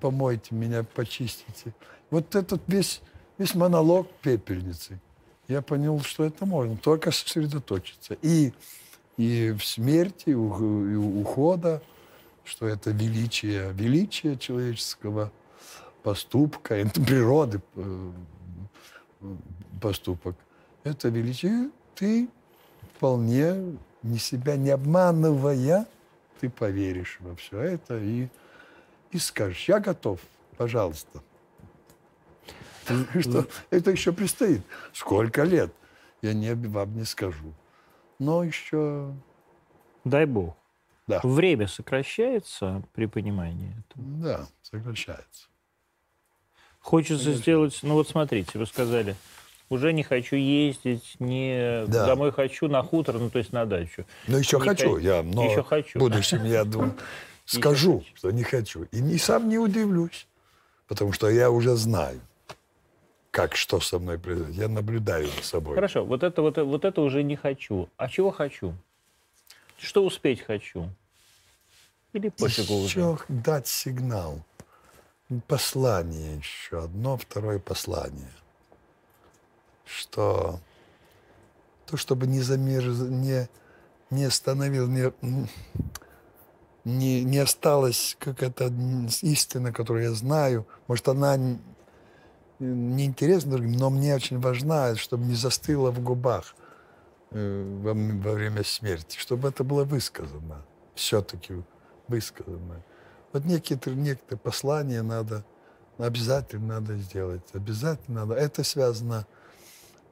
помойте 0.00 0.54
меня, 0.54 0.84
почистите. 0.84 1.74
Вот 2.10 2.34
этот 2.34 2.62
весь, 2.66 3.00
весь 3.38 3.54
монолог 3.54 4.10
пепельницы. 4.20 5.00
Я 5.48 5.62
понял, 5.62 6.00
что 6.00 6.24
это 6.24 6.46
можно, 6.46 6.76
только 6.76 7.10
сосредоточиться. 7.10 8.16
И, 8.22 8.52
и 9.16 9.50
в 9.52 9.64
смерти, 9.64 10.30
и 10.30 10.34
у- 10.34 11.20
ухода, 11.20 11.82
что 12.44 12.66
это 12.66 12.90
величие, 12.90 13.72
величие 13.72 14.36
человеческого 14.38 15.30
поступка, 16.02 16.74
это 16.74 17.00
природы 17.00 17.60
э, 17.76 18.10
поступок. 19.80 20.36
Это 20.84 21.08
величие. 21.08 21.70
Ты 21.94 22.28
вполне 22.96 23.76
не 24.02 24.18
себя 24.18 24.56
не 24.56 24.70
обманывая, 24.70 25.86
ты 26.40 26.50
поверишь 26.50 27.18
во 27.20 27.36
все 27.36 27.60
это 27.60 27.98
и, 27.98 28.28
и 29.12 29.18
скажешь, 29.18 29.68
я 29.68 29.78
готов, 29.78 30.20
пожалуйста. 30.56 31.22
Что 33.20 33.46
это 33.70 33.90
еще 33.90 34.12
предстоит. 34.12 34.62
Сколько 34.92 35.42
лет? 35.44 35.72
Я 36.22 36.34
не, 36.34 36.54
вам 36.54 36.96
не 36.96 37.04
скажу. 37.04 37.52
Но 38.18 38.44
еще, 38.44 39.12
Дай 40.04 40.26
бог. 40.26 40.56
да, 41.08 41.20
Время 41.24 41.66
сокращается 41.66 42.82
при 42.94 43.06
понимании 43.06 43.70
этого. 43.70 44.04
да, 44.22 44.46
сокращается. 44.62 45.48
Хочется 46.80 47.32
сделать, 47.32 47.78
ну 47.82 47.94
вот 47.94 48.08
смотрите, 48.08 48.58
вы 48.58 48.66
сказали, 48.66 49.14
уже 49.68 49.92
не 49.92 50.02
хочу 50.02 50.36
ездить, 50.36 51.14
не 51.20 51.84
Да. 51.86 52.06
домой 52.06 52.32
хочу 52.32 52.68
на 52.68 52.82
хутор, 52.82 53.18
ну 53.18 53.30
то 53.30 53.38
есть 53.38 53.52
на 53.52 53.64
дачу. 53.66 54.04
Но 54.26 54.38
еще 54.38 54.58
Не 54.58 54.62
хочу, 54.68 54.90
хо- 54.90 54.98
я, 54.98 55.22
но 55.22 55.44
еще 55.50 55.62
хочу. 55.62 55.98
в 55.98 56.02
будущем 56.02 56.44
я 56.44 56.64
думаю, 56.64 56.94
скажу, 57.44 58.04
что 58.14 58.30
не 58.32 58.42
хочу. 58.42 58.84
И 58.90 59.00
не, 59.00 59.16
сам 59.18 59.48
не 59.48 59.58
удивлюсь, 59.58 60.26
потому 60.88 61.12
что 61.12 61.28
я 61.30 61.50
уже 61.50 61.76
знаю, 61.76 62.20
как, 63.32 63.56
что 63.56 63.80
со 63.80 63.98
мной 63.98 64.18
произойдет. 64.18 64.54
Я 64.54 64.68
наблюдаю 64.68 65.26
за 65.26 65.42
собой. 65.42 65.74
Хорошо, 65.74 66.04
вот 66.04 66.22
это, 66.22 66.42
вот, 66.42 66.58
вот 66.58 66.84
это 66.84 67.00
уже 67.00 67.22
не 67.24 67.34
хочу. 67.34 67.88
А 67.96 68.08
чего 68.08 68.30
хочу? 68.30 68.74
Что 69.78 70.04
успеть 70.04 70.42
хочу? 70.42 70.88
Или 72.12 72.28
пофигу 72.28 72.74
уже? 72.74 73.00
Еще 73.00 73.18
дать 73.28 73.66
сигнал. 73.66 74.44
Послание 75.48 76.36
еще. 76.36 76.84
Одно, 76.84 77.16
второе 77.16 77.58
послание. 77.58 78.30
Что 79.86 80.60
то, 81.86 81.96
чтобы 81.96 82.26
не 82.26 82.40
замерз, 82.40 82.98
не, 82.98 83.48
не 84.10 84.24
остановил, 84.24 84.88
не, 84.88 85.10
не, 86.84 87.24
не 87.24 87.38
осталась 87.38 88.14
какая-то 88.18 88.70
истина, 89.22 89.72
которую 89.72 90.04
я 90.04 90.12
знаю. 90.12 90.66
Может, 90.86 91.08
она 91.08 91.38
неинтересна 92.62 93.52
другим, 93.52 93.72
но 93.72 93.90
мне 93.90 94.14
очень 94.14 94.40
важна, 94.40 94.94
чтобы 94.96 95.24
не 95.24 95.34
застыла 95.34 95.90
в 95.90 96.00
губах 96.02 96.54
э, 97.30 97.78
во, 97.82 97.92
во 97.92 98.32
время 98.32 98.64
смерти, 98.64 99.18
чтобы 99.18 99.48
это 99.48 99.64
было 99.64 99.84
высказано, 99.84 100.64
все-таки 100.94 101.54
высказано. 102.08 102.82
Вот 103.32 103.44
некие, 103.44 103.78
некоторые 103.86 104.38
послания 104.38 105.02
надо, 105.02 105.44
обязательно 105.98 106.80
надо 106.80 106.96
сделать, 106.96 107.42
обязательно 107.52 108.26
надо. 108.26 108.34
Это 108.34 108.62
связано 108.64 109.26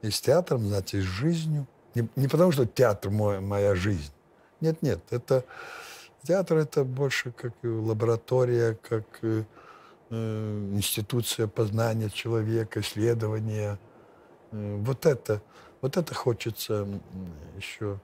и 0.01 0.09
с 0.09 0.19
театром, 0.21 0.67
знаете, 0.67 0.97
и 0.97 1.01
с 1.01 1.05
жизнью. 1.05 1.67
Не, 1.93 2.07
не 2.15 2.27
потому, 2.27 2.51
что 2.51 2.65
театр 2.65 3.11
мой, 3.11 3.39
моя 3.39 3.75
жизнь. 3.75 4.11
Нет, 4.59 4.81
нет, 4.81 4.99
это 5.09 5.43
театр 6.23 6.57
это 6.57 6.83
больше 6.83 7.31
как 7.31 7.53
лаборатория, 7.63 8.77
как 8.81 9.05
э, 9.21 9.43
институция 10.11 11.47
познания 11.47 12.09
человека, 12.09 12.81
исследования. 12.81 13.79
Э, 14.51 14.75
вот 14.77 15.05
это, 15.05 15.41
вот 15.81 15.97
это 15.97 16.13
хочется 16.13 16.87
еще 17.55 17.99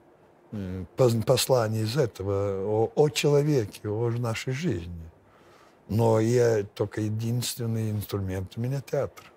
э, 0.52 0.84
послание 0.96 1.82
из 1.82 1.96
этого 1.96 2.64
о, 2.64 2.92
о 2.94 3.08
человеке, 3.10 3.88
о 3.88 4.10
нашей 4.10 4.52
жизни. 4.52 5.10
Но 5.88 6.20
я 6.20 6.64
только 6.64 7.00
единственный 7.00 7.90
инструмент 7.90 8.56
у 8.56 8.60
меня 8.60 8.80
театр. 8.80 9.32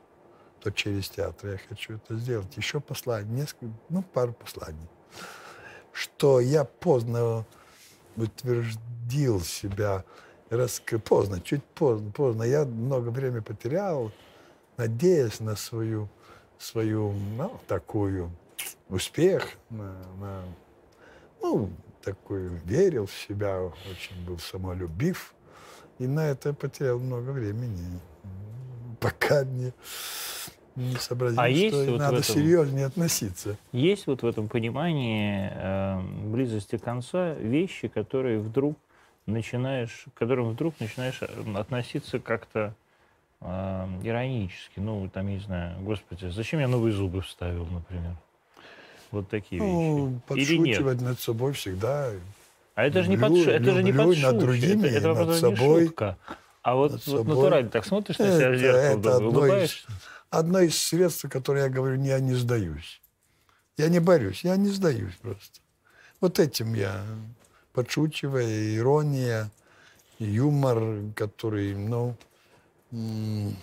То 0.62 0.70
через 0.70 1.10
театр 1.10 1.52
я 1.52 1.60
хочу 1.70 1.96
это 1.96 2.16
сделать. 2.18 2.56
Еще 2.56 2.80
послание, 2.80 3.42
несколько, 3.42 3.74
ну, 3.90 4.04
пару 4.04 4.34
посланий. 4.34 4.88
Что 5.92 6.40
я 6.40 6.64
поздно 6.66 7.46
утвердил 8.16 9.42
себя, 9.42 10.04
раскры- 10.56 11.00
поздно, 11.00 11.40
чуть 11.42 11.64
поздно, 11.64 12.12
поздно. 12.12 12.44
Я 12.44 12.66
много 12.66 13.10
времени 13.10 13.40
потерял, 13.40 14.12
надеясь 14.78 15.40
на 15.40 15.56
свою, 15.56 16.10
свою, 16.60 17.14
ну, 17.38 17.52
такую 17.68 18.30
успех, 18.90 19.48
на, 19.70 19.94
на, 20.20 20.42
ну, 21.42 21.70
такой 22.04 22.50
верил 22.66 23.06
в 23.06 23.14
себя, 23.14 23.62
очень 23.64 24.26
был 24.26 24.38
самолюбив. 24.40 25.34
И 26.00 26.08
на 26.08 26.28
это 26.30 26.54
потерял 26.54 27.00
много 27.00 27.30
времени, 27.30 28.00
пока 29.00 29.44
не, 29.44 29.72
не 30.76 30.96
сообразил, 30.96 31.40
А 31.40 31.44
что 31.48 31.56
есть 31.58 31.76
и 31.88 31.92
вот 31.92 32.00
надо 32.00 32.18
этом- 32.18 32.36
серьезнее 32.36 32.86
относиться. 32.88 33.56
Есть 33.72 34.08
вот 34.08 34.24
в 34.24 34.26
этом 34.26 34.48
понимании 34.48 35.52
э, 35.54 36.02
близости 36.28 36.78
конца 36.80 37.34
вещи, 37.36 37.88
которые 37.88 38.40
вдруг 38.40 38.78
начинаешь, 39.26 40.06
к 40.14 40.18
которым 40.18 40.50
вдруг 40.52 40.76
начинаешь 40.80 41.20
э, 41.22 41.28
относиться 41.56 42.20
как-то 42.20 42.74
э, 43.42 43.88
иронически. 44.04 44.80
Ну, 44.80 45.10
там, 45.14 45.28
я 45.28 45.36
не 45.36 45.40
знаю, 45.42 45.80
господи, 45.82 46.28
зачем 46.28 46.60
я 46.60 46.68
новые 46.68 46.94
зубы 46.94 47.22
вставил, 47.22 47.66
например? 47.66 48.16
Вот 49.12 49.30
такие 49.30 49.62
Ну, 49.62 50.20
вещи. 50.30 50.50
Или 50.52 50.58
нет? 50.58 50.68
подшучивать 50.78 51.02
над 51.02 51.20
собой 51.20 51.54
всегда. 51.54 52.10
А 52.76 52.84
это 52.86 53.04
же 53.04 53.10
не, 53.10 53.18
люблю- 53.18 53.36
подшу... 53.44 53.50
это 53.52 53.72
же 53.74 53.84
не 53.84 53.92
люблю 53.92 54.16
над 54.22 54.38
другими, 54.40 54.88
это, 54.88 54.98
это 54.98 55.08
над 55.10 55.18
просто 55.18 55.50
не 55.50 55.56
собой, 55.58 55.86
шутка. 55.88 56.18
А 56.64 56.76
вот, 56.76 56.92
вот 56.92 57.04
собой. 57.04 57.24
натурально 57.26 57.70
так 57.70 57.86
смотришь 57.86 58.18
на 58.20 58.26
себя 58.28 58.50
в 58.50 58.54
Это- 58.54 58.58
зеркало, 58.58 58.80
это 58.80 59.16
одно 59.18 59.28
из- 59.30 59.34
улыбаешься. 59.36 59.88
Одно 60.30 60.60
из 60.62 60.78
средств, 60.82 61.26
которое 61.30 61.64
я 61.66 61.70
говорю, 61.70 62.02
я 62.02 62.20
не 62.22 62.34
сдаюсь. 62.36 63.02
Я 63.78 63.90
не 63.90 64.00
борюсь, 64.00 64.44
я 64.46 64.56
не 64.56 64.70
сдаюсь 64.70 65.14
просто. 65.22 65.60
Вот 66.22 66.40
этим 66.40 66.74
я 66.74 67.04
подшучивая, 67.74 68.76
ирония, 68.76 69.50
юмор, 70.20 71.14
который, 71.16 71.76
ну, 71.76 72.16
ну, 72.92 73.54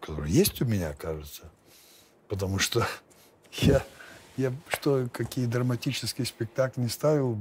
который 0.00 0.30
есть 0.30 0.60
у 0.62 0.64
меня, 0.64 0.92
кажется. 0.94 1.42
Потому 2.28 2.58
что 2.58 2.86
я, 3.60 3.84
я 4.36 4.52
что, 4.68 5.08
какие 5.12 5.46
драматические 5.46 6.26
спектакли 6.26 6.82
не 6.82 6.88
ставил 6.88 7.38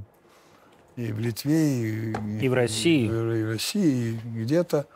и 0.96 1.12
в 1.12 1.20
Литве, 1.20 2.12
и, 2.12 2.13
И 2.41 2.50
в 2.50 2.54
России. 2.54 3.06
и 3.06 3.10
в 3.10 3.50
России, 3.52 4.13
и 4.13 4.43
где-то. 4.43 4.88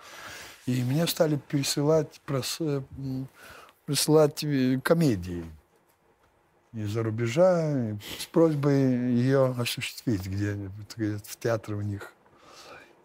И 0.66 0.84
мне 0.84 1.06
стали 1.08 1.36
присылать, 1.36 2.22
прос- 2.26 2.84
присылать 3.86 4.44
э, 4.44 4.80
комедии. 4.84 5.44
Из-за 6.74 7.04
рубежа 7.04 7.98
с 8.18 8.26
просьбой 8.28 9.12
ее 9.12 9.54
осуществить 9.58 10.26
где-нибудь 10.26 11.24
в 11.26 11.38
театре 11.38 11.76
у 11.76 11.82
них. 11.82 12.14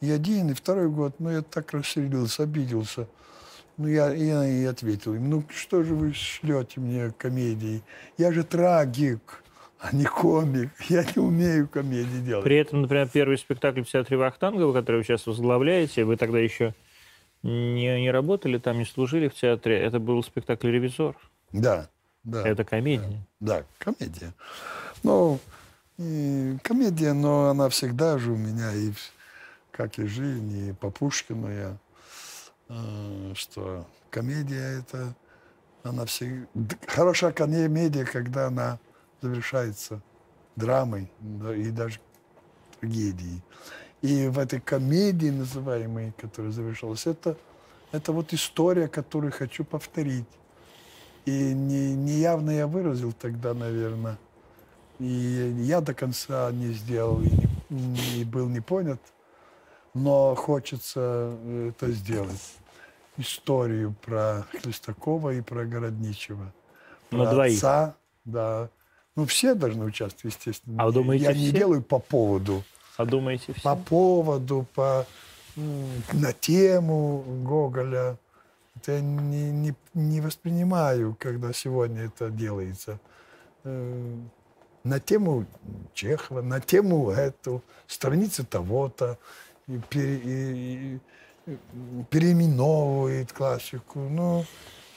И 0.01 0.11
один, 0.11 0.51
и 0.51 0.55
второй 0.55 0.89
год, 0.89 1.15
ну, 1.19 1.31
я 1.31 1.43
так 1.43 1.73
рассердился, 1.73 2.45
обиделся. 2.45 3.09
Ну, 3.77 3.89
я, 3.89 4.13
я 4.13 4.47
и 4.47 4.65
ответил 4.65 5.15
им, 5.15 5.31
ну, 5.31 5.45
что 5.55 5.83
же 5.83 5.95
вы 5.95 6.13
шлете 6.13 6.81
мне 6.81 7.13
комедии? 7.17 7.83
Я 8.17 8.33
же 8.33 8.45
трагик, 8.45 9.43
а 9.79 9.95
не 9.95 10.05
комик. 10.05 10.71
Я 10.89 11.05
не 11.05 11.21
умею 11.21 11.69
комедии 11.69 12.21
делать. 12.21 12.45
При 12.45 12.57
этом, 12.57 12.83
например, 12.83 13.09
первый 13.13 13.37
спектакль 13.37 13.83
в 13.83 13.91
театре 13.91 14.17
Вахтангова, 14.17 14.73
который 14.73 14.97
вы 14.97 15.05
сейчас 15.05 15.27
возглавляете, 15.27 16.05
вы 16.05 16.17
тогда 16.17 16.39
еще 16.39 16.75
не, 17.43 18.01
не 18.01 18.11
работали 18.11 18.59
там, 18.59 18.79
не 18.79 18.85
служили 18.85 19.29
в 19.29 19.35
театре, 19.35 19.79
это 19.79 19.99
был 19.99 20.23
спектакль 20.23 20.71
«Ревизор». 20.71 21.17
Да, 21.53 21.91
да. 22.27 22.47
Это 22.47 22.65
комедия. 22.65 23.27
Да, 23.39 23.61
да 23.61 23.65
комедия. 23.79 24.35
Ну, 25.03 25.39
и 25.97 26.59
комедия, 26.63 27.13
но 27.13 27.49
она 27.49 27.69
всегда 27.69 28.19
же 28.19 28.33
у 28.33 28.37
меня, 28.37 28.73
и 28.75 28.93
как 29.71 29.99
и 29.99 30.07
жизнь, 30.07 30.69
и 30.69 30.73
по 30.73 30.91
Пушкину 30.91 31.49
я, 31.49 31.77
э, 32.69 33.33
что 33.35 33.87
комедия 34.11 34.81
это, 34.81 35.15
она 35.85 36.05
всегда... 36.05 36.47
Хорошая 36.89 37.31
комедия, 37.31 38.05
когда 38.05 38.49
она 38.49 38.81
завершается 39.23 40.03
драмой 40.57 41.09
да, 41.21 41.55
и 41.55 41.71
даже 41.71 42.01
трагедией. 42.81 43.41
И 44.03 44.27
в 44.27 44.41
этой 44.41 44.61
комедии, 44.61 45.31
называемой, 45.31 46.13
которая 46.21 46.51
завершилась, 46.51 47.07
это, 47.07 47.37
это 47.93 48.11
вот 48.11 48.33
история, 48.33 48.89
которую 48.89 49.33
хочу 49.33 49.65
повторить. 49.65 50.27
И 51.27 51.53
не, 51.55 51.95
неявно 51.95 52.51
я 52.51 52.67
выразил 52.67 53.13
тогда, 53.13 53.53
наверное. 53.53 54.17
И 54.99 55.05
я 55.59 55.81
до 55.81 55.93
конца 55.93 56.51
не 56.53 56.73
сделал 56.73 57.21
и, 57.21 57.31
не, 57.69 58.21
и 58.21 58.25
был 58.25 58.49
не 58.49 58.61
понят. 58.61 59.01
Но 59.93 60.35
хочется 60.35 61.37
это 61.69 61.91
сделать. 61.91 62.55
Историю 63.19 63.95
про 64.05 64.47
Хлестакова 64.63 65.31
и 65.35 65.41
про 65.41 65.65
Городничего. 65.65 66.53
Про 67.11 67.19
На 67.25 67.31
двоих. 67.33 67.57
отца, 67.59 67.95
да. 68.25 68.69
Ну, 69.17 69.25
все 69.27 69.55
должны 69.55 69.85
участвовать, 69.87 70.37
естественно. 70.37 70.83
А 70.83 70.87
вы 70.87 70.93
думаете, 70.93 71.25
Я 71.25 71.33
все? 71.33 71.41
не 71.41 71.51
делаю 71.51 71.83
по 71.83 71.99
поводу. 71.99 72.63
А 72.99 73.05
думаете 73.07 73.53
все? 73.55 73.63
По 73.63 73.75
поводу, 73.75 74.67
по, 74.75 75.07
на 75.57 76.33
тему 76.35 77.25
Гоголя. 77.45 78.19
Это 78.77 78.93
я 78.93 79.01
не, 79.01 79.51
не, 79.51 79.75
не 79.95 80.21
воспринимаю, 80.21 81.17
когда 81.19 81.53
сегодня 81.53 82.05
это 82.05 82.31
делается. 82.31 83.01
Э, 83.65 84.17
на 84.85 85.01
тему 85.01 85.47
Чехова, 85.95 86.43
на 86.43 86.61
тему 86.61 87.11
эту, 87.11 87.63
страницы 87.87 88.45
того-то, 88.45 89.19
и 89.67 89.79
пере, 89.89 90.17
и, 90.17 91.01
и, 91.47 91.59
переименовывает 92.11 93.33
классику. 93.33 94.01
Ну, 94.01 94.45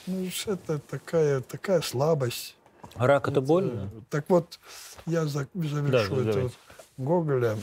ну 0.06 0.28
это 0.46 0.80
такая, 0.80 1.42
такая 1.42 1.82
слабость. 1.82 2.56
Рак 2.96 3.28
это 3.28 3.42
больно? 3.42 3.90
Так 4.10 4.26
вот, 4.30 4.60
я 5.06 5.26
за- 5.26 5.48
завершу 5.54 6.16
Да, 6.16 6.30
это 6.30 6.40
вот 6.42 6.54
Гоголя, 6.98 7.58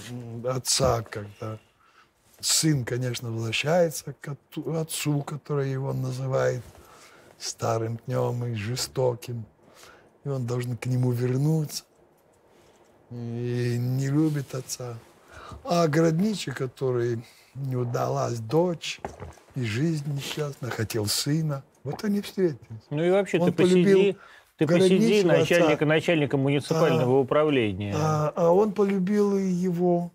отца, 0.44 1.02
когда 1.02 1.58
сын, 2.40 2.84
конечно, 2.84 3.30
возвращается 3.30 4.14
к 4.20 4.36
отцу, 4.66 5.22
который 5.22 5.70
его 5.70 5.92
называет 5.92 6.62
старым 7.38 7.98
днем 8.06 8.44
и 8.46 8.54
жестоким. 8.54 9.44
И 10.24 10.28
он 10.28 10.46
должен 10.46 10.76
к 10.76 10.86
нему 10.86 11.12
вернуться. 11.12 11.84
И 13.10 13.76
не 13.78 14.08
любит 14.08 14.54
отца. 14.54 14.98
А 15.64 15.86
Городничий, 15.86 16.52
который 16.52 17.24
не 17.54 17.76
удалась 17.76 18.38
дочь, 18.38 19.00
и 19.54 19.62
жизнь 19.64 20.12
несчастна, 20.12 20.70
хотел 20.70 21.06
сына. 21.06 21.62
Вот 21.84 22.02
они 22.04 22.20
встретились. 22.20 22.58
Ну 22.90 23.02
и 23.02 23.10
вообще, 23.10 23.38
Он 23.38 23.46
ты 23.46 23.52
посиди, 23.52 24.16
ты 24.56 24.66
посиди 24.66 24.88
Городничего 24.88 25.30
отца. 25.30 25.38
начальника, 25.38 25.86
начальника 25.86 26.36
муниципального 26.36 27.18
управления. 27.20 27.94
А, 27.96 28.32
а 28.34 28.50
он 28.50 28.72
полюбил 28.72 29.38
его 29.38 30.10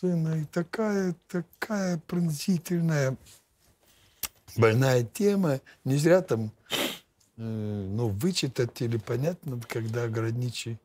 сына. 0.00 0.40
И 0.40 0.44
такая, 0.44 1.14
такая 1.28 1.98
пронзительная, 2.06 3.16
больная 4.56 5.02
тема. 5.02 5.60
Не 5.84 5.96
зря 5.96 6.22
там 6.22 6.50
э, 7.36 7.42
ну, 7.42 8.08
вычитать 8.08 8.80
или 8.82 8.98
понятно, 8.98 9.60
когда 9.68 10.08
Городничий 10.08 10.78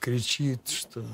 кричит, 0.00 0.68
что 0.68 1.04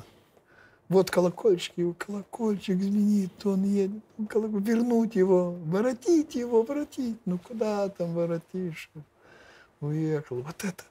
вот 0.89 1.11
колокольчик, 1.11 1.73
его 1.77 1.95
колокольчик 1.95 2.81
звенит, 2.81 3.45
он 3.45 3.65
едет, 3.65 4.03
колокол- 4.19 4.63
вернуть 4.63 5.17
его, 5.17 5.53
воротить 5.53 6.35
его, 6.35 6.63
воротить. 6.63 7.19
Ну 7.25 7.39
куда 7.39 7.89
там 7.89 8.15
воротишь? 8.15 8.91
Уехал. 9.81 10.43
Вот 10.43 10.65
это, 10.65 10.85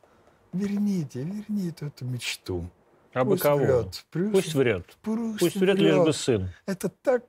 верните, 0.54 1.24
верните 1.24 1.88
эту 1.88 2.06
мечту. 2.06 2.70
А 3.16 3.24
бы 3.24 3.32
Пусть 3.32 3.44
кого? 3.44 3.58
врет, 3.64 4.06
пусть- 4.12 4.32
Пусть 4.32 4.54
врет. 4.56 4.98
Пусть, 5.02 5.40
Пусть 5.40 5.56
врет, 5.56 5.78
лишь 5.78 5.96
бы 5.96 6.12
сын. 6.12 6.50
Это 6.66 6.90
так... 6.90 7.24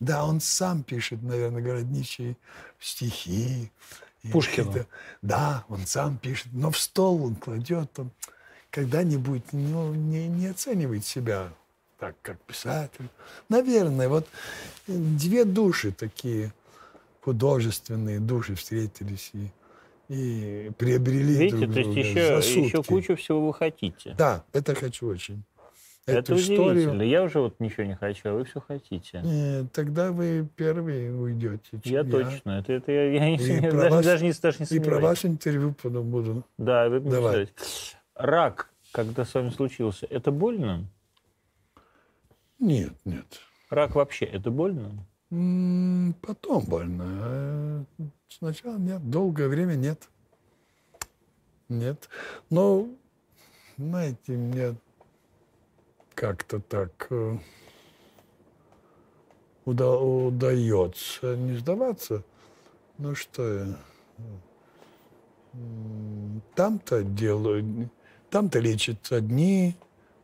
Да, 0.00 0.24
он 0.24 0.40
сам 0.40 0.82
пишет, 0.82 1.22
наверное, 1.22 1.60
Городничий 1.60 2.38
стихи. 2.78 3.70
И 4.22 4.28
Пушкину. 4.28 4.70
это- 4.70 4.86
да, 5.20 5.64
он 5.68 5.86
сам 5.86 6.16
пишет. 6.16 6.48
Но 6.52 6.70
в 6.70 6.78
стол 6.78 7.22
он 7.26 7.34
кладет, 7.36 7.98
он 7.98 8.10
когда-нибудь 8.70 9.52
ну, 9.52 9.92
не, 9.92 10.26
не 10.26 10.46
оценивает 10.46 11.04
себя 11.04 11.52
так, 11.98 12.16
как 12.22 12.38
писатель. 12.40 13.10
Наверное, 13.50 14.08
вот 14.08 14.26
э, 14.86 14.92
две 14.96 15.44
души 15.44 15.92
такие 15.92 16.54
художественные 17.20 18.20
души 18.20 18.54
встретились 18.54 19.30
и, 19.34 19.50
и 20.10 20.72
приобрели 20.76 21.34
Видите, 21.36 21.66
друг 21.66 21.72
то 21.72 21.78
есть 21.78 21.90
друга 21.92 22.00
еще, 22.00 22.42
за 22.42 22.60
еще 22.60 22.82
кучу 22.82 23.14
всего 23.14 23.46
вы 23.46 23.54
хотите. 23.54 24.14
Да, 24.18 24.42
это 24.52 24.74
хочу 24.74 25.06
очень. 25.06 25.44
Это 26.06 26.18
Эту 26.32 26.36
историю 26.36 26.70
удивительно. 26.72 27.02
Я 27.02 27.22
уже 27.22 27.38
вот 27.38 27.60
ничего 27.60 27.84
не 27.84 27.94
хочу, 27.94 28.30
а 28.30 28.32
вы 28.32 28.44
все 28.44 28.60
хотите. 28.60 29.22
Э, 29.24 29.64
Тогда 29.72 30.10
вы 30.10 30.48
первые 30.56 31.14
уйдете. 31.14 31.62
чем 31.70 31.80
Я 31.84 32.02
точно. 32.02 32.58
Это, 32.58 32.72
это 32.72 32.90
я, 32.90 33.04
я 33.12 33.30
не, 33.30 33.38
сомневаюсь, 33.38 33.72
даже, 33.74 33.90
вас- 33.94 34.04
даже 34.04 34.24
не, 34.24 34.32
даже 34.32 34.58
не 34.58 34.64
И 34.64 34.68
про 34.68 34.74
сомневаюсь. 34.84 35.02
ваше 35.04 35.26
интервью 35.28 35.74
потом 35.80 36.10
буду. 36.10 36.42
Да, 36.58 36.88
вы 36.88 36.98
Давай. 37.00 37.48
Рак, 38.16 38.70
когда 38.90 39.24
с 39.24 39.32
вами 39.32 39.50
случился, 39.50 40.06
это 40.10 40.32
больно? 40.32 40.84
Нет, 42.58 42.94
нет. 43.04 43.26
Рак 43.68 43.94
вообще, 43.94 44.24
это 44.24 44.50
больно? 44.50 44.90
Потом 45.30 46.64
больно. 46.64 47.04
а 47.04 47.84
Сначала 48.28 48.78
нет. 48.78 49.08
Долгое 49.08 49.48
время 49.48 49.74
нет. 49.76 50.08
Нет. 51.68 52.08
Но, 52.50 52.88
знаете, 53.76 54.32
мне 54.32 54.74
как-то 56.14 56.58
так 56.60 57.06
э, 57.10 57.38
уда- 59.64 59.98
удается 59.98 61.36
не 61.36 61.56
сдаваться. 61.56 62.24
Ну 62.98 63.14
что 63.14 63.78
Там-то 66.54 67.04
делают, 67.04 67.64
там-то 68.30 68.58
лечат 68.58 69.10
одни, 69.12 69.76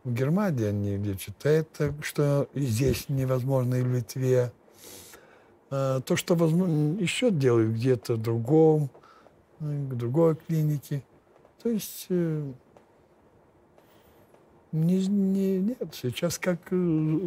в 0.05 0.12
Германии 0.12 0.66
они 0.66 0.97
лечат 0.97 1.47
это, 1.47 1.95
что 2.03 2.49
здесь 2.55 3.09
невозможно, 3.09 3.77
и 3.77 3.83
в 3.83 3.92
Литве. 3.95 4.53
А, 5.70 6.00
То, 6.00 6.16
что 6.16 6.35
возможно, 6.35 6.98
еще 7.00 7.31
делают 7.31 7.74
где-то 7.74 8.14
в 8.14 8.22
другом, 8.22 8.90
э, 9.61 9.64
к 9.90 9.94
другой 9.94 10.37
клинике. 10.37 11.02
То 11.62 11.68
есть 11.70 12.07
э, 12.11 12.52
не, 14.72 15.07
не- 15.07 15.59
нет, 15.59 15.94
сейчас 15.94 16.38
как 16.38 16.61
э, 16.70 17.18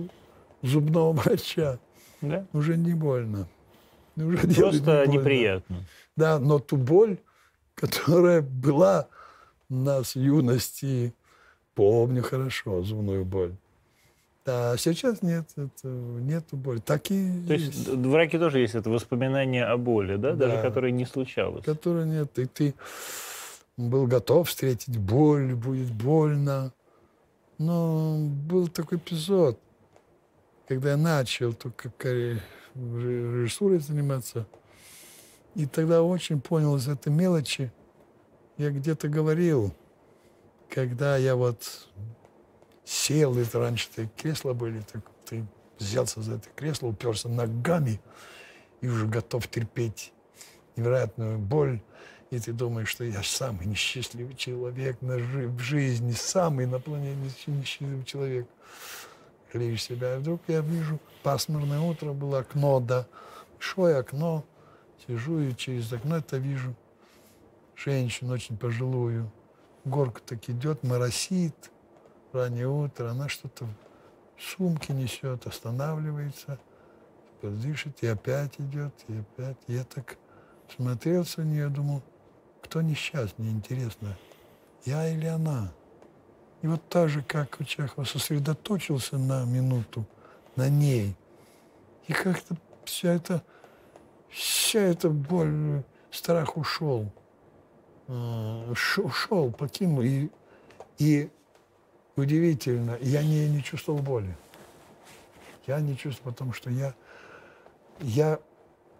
зубного 0.62 1.14
врача. 1.14 1.80
Да? 2.22 2.46
Уже 2.54 2.78
не 2.78 2.94
больно. 2.94 3.48
Уже 4.16 4.38
Просто 4.38 4.56
не 4.56 4.80
больно. 5.06 5.12
неприятно. 5.12 5.78
Да, 6.16 6.40
но 6.40 6.60
ту 6.60 6.78
боль, 6.78 7.18
которая 7.76 8.42
была 8.42 9.08
у 9.70 9.76
нас 9.76 10.16
в 10.16 10.20
юности, 10.20 11.14
помню 11.76 12.24
хорошо, 12.24 12.82
зубную 12.84 13.26
боль. 13.26 13.56
А 14.52 14.76
сейчас 14.78 15.22
нет, 15.22 15.48
это, 15.56 15.88
нету 15.88 16.58
боли. 16.58 16.80
Так 16.80 17.12
и 17.12 17.32
То 17.48 17.54
есть 17.54 17.88
в 17.88 18.16
раке 18.16 18.40
тоже 18.40 18.60
есть 18.60 18.76
это 18.76 18.90
воспоминание 18.90 19.66
о 19.66 19.78
боли, 19.78 20.16
да, 20.18 20.34
даже 20.34 20.56
Да. 20.56 20.62
которое 20.62 20.92
не 20.92 21.06
случалось. 21.06 21.64
которой 21.64 22.06
нет. 22.06 22.38
И 22.40 22.46
ты 22.46 22.74
был 23.78 24.08
готов 24.08 24.50
встретить 24.50 24.98
боль, 24.98 25.54
будет 25.56 25.92
больно. 25.92 26.74
Но 27.58 28.18
был 28.18 28.68
такой 28.70 28.98
эпизод, 28.98 29.60
когда 30.68 30.92
я 30.92 30.98
начал 30.98 31.54
только 31.54 31.92
ре- 32.04 32.42
режиссурой 32.76 33.80
заниматься. 33.80 34.48
И 35.56 35.66
тогда 35.66 36.04
очень 36.04 36.40
понял 36.42 36.76
из 36.78 36.88
этой 36.88 37.12
мелочи. 37.12 37.72
Я 38.58 38.70
где-то 38.72 39.08
говорил, 39.10 39.74
когда 40.70 41.18
я 41.18 41.36
вот 41.36 41.88
сел, 42.90 43.38
это 43.38 43.60
раньше 43.60 43.88
-то 43.96 44.10
кресла 44.18 44.54
были, 44.54 44.82
так 44.82 45.04
ты 45.26 45.46
взялся 45.78 46.22
за 46.22 46.36
это 46.36 46.50
кресло, 46.56 46.88
уперся 46.88 47.30
ногами 47.30 48.02
и 48.82 48.88
уже 48.88 49.06
готов 49.06 49.48
терпеть 49.48 50.12
невероятную 50.76 51.38
боль. 51.38 51.82
И 52.32 52.40
ты 52.40 52.52
думаешь, 52.52 52.90
что 52.90 53.04
я 53.04 53.24
самый 53.24 53.66
несчастливый 53.66 54.36
человек 54.36 55.02
на 55.02 55.20
жи 55.20 55.48
в 55.48 55.60
жизни, 55.60 56.12
самый 56.12 56.66
на 56.66 56.80
планете 56.80 57.18
несчастливый 57.48 58.04
человек. 58.06 58.48
Жалеешь 59.52 59.84
себя. 59.84 60.16
И 60.16 60.20
вдруг 60.20 60.42
я 60.48 60.62
вижу, 60.62 61.00
пасмурное 61.24 61.80
утро 61.80 62.14
было, 62.14 62.40
окно, 62.40 62.80
да, 62.80 63.08
большое 63.54 63.98
окно. 63.98 64.44
Сижу 65.08 65.40
и 65.40 65.56
через 65.56 65.92
окно 65.92 66.18
это 66.18 66.38
вижу 66.38 66.76
женщину 67.76 68.34
очень 68.34 68.58
пожилую. 68.58 69.32
Горка 69.86 70.22
так 70.22 70.48
идет, 70.50 70.84
моросит, 70.84 71.72
раннее 72.34 72.68
утро, 72.68 73.10
она 73.10 73.28
что-то 73.30 73.66
в 74.38 74.44
сумке 74.44 74.94
несет, 74.94 75.46
останавливается, 75.48 76.60
дышит, 77.42 78.02
и 78.02 78.08
опять 78.08 78.60
идет, 78.60 78.94
и 79.08 79.18
опять. 79.18 79.58
Я 79.68 79.84
так 79.84 80.18
смотрелся 80.76 81.42
на 81.42 81.46
нее, 81.46 81.70
думал, 81.70 82.02
кто 82.62 82.82
несчастный, 82.82 83.50
интересно, 83.50 84.16
я 84.86 85.10
или 85.10 85.26
она? 85.26 85.72
И 86.62 86.68
вот 86.68 86.88
так 86.90 87.10
же, 87.10 87.22
как 87.22 87.58
у 87.60 87.64
Чехова, 87.64 88.06
сосредоточился 88.06 89.18
на 89.18 89.46
минуту, 89.46 90.06
на 90.56 90.70
ней. 90.70 91.16
И 92.08 92.14
как-то 92.14 92.56
вся 92.84 93.14
эта, 93.14 93.44
вся 94.30 94.80
эта 94.82 95.10
боль, 95.10 95.84
страх 96.12 96.58
ушел. 96.58 97.12
А, 98.08 98.72
ушел, 98.98 99.52
покинул. 99.52 100.02
И, 100.02 100.30
и 100.98 101.30
удивительно, 102.20 102.98
я 103.02 103.24
не, 103.24 103.48
не 103.50 103.64
чувствовал 103.64 104.00
боли. 104.00 104.36
Я 105.68 105.80
не 105.80 105.98
чувствовал, 105.98 106.32
потому 106.32 106.54
что 106.54 106.70
я, 106.70 106.94
я 108.00 108.40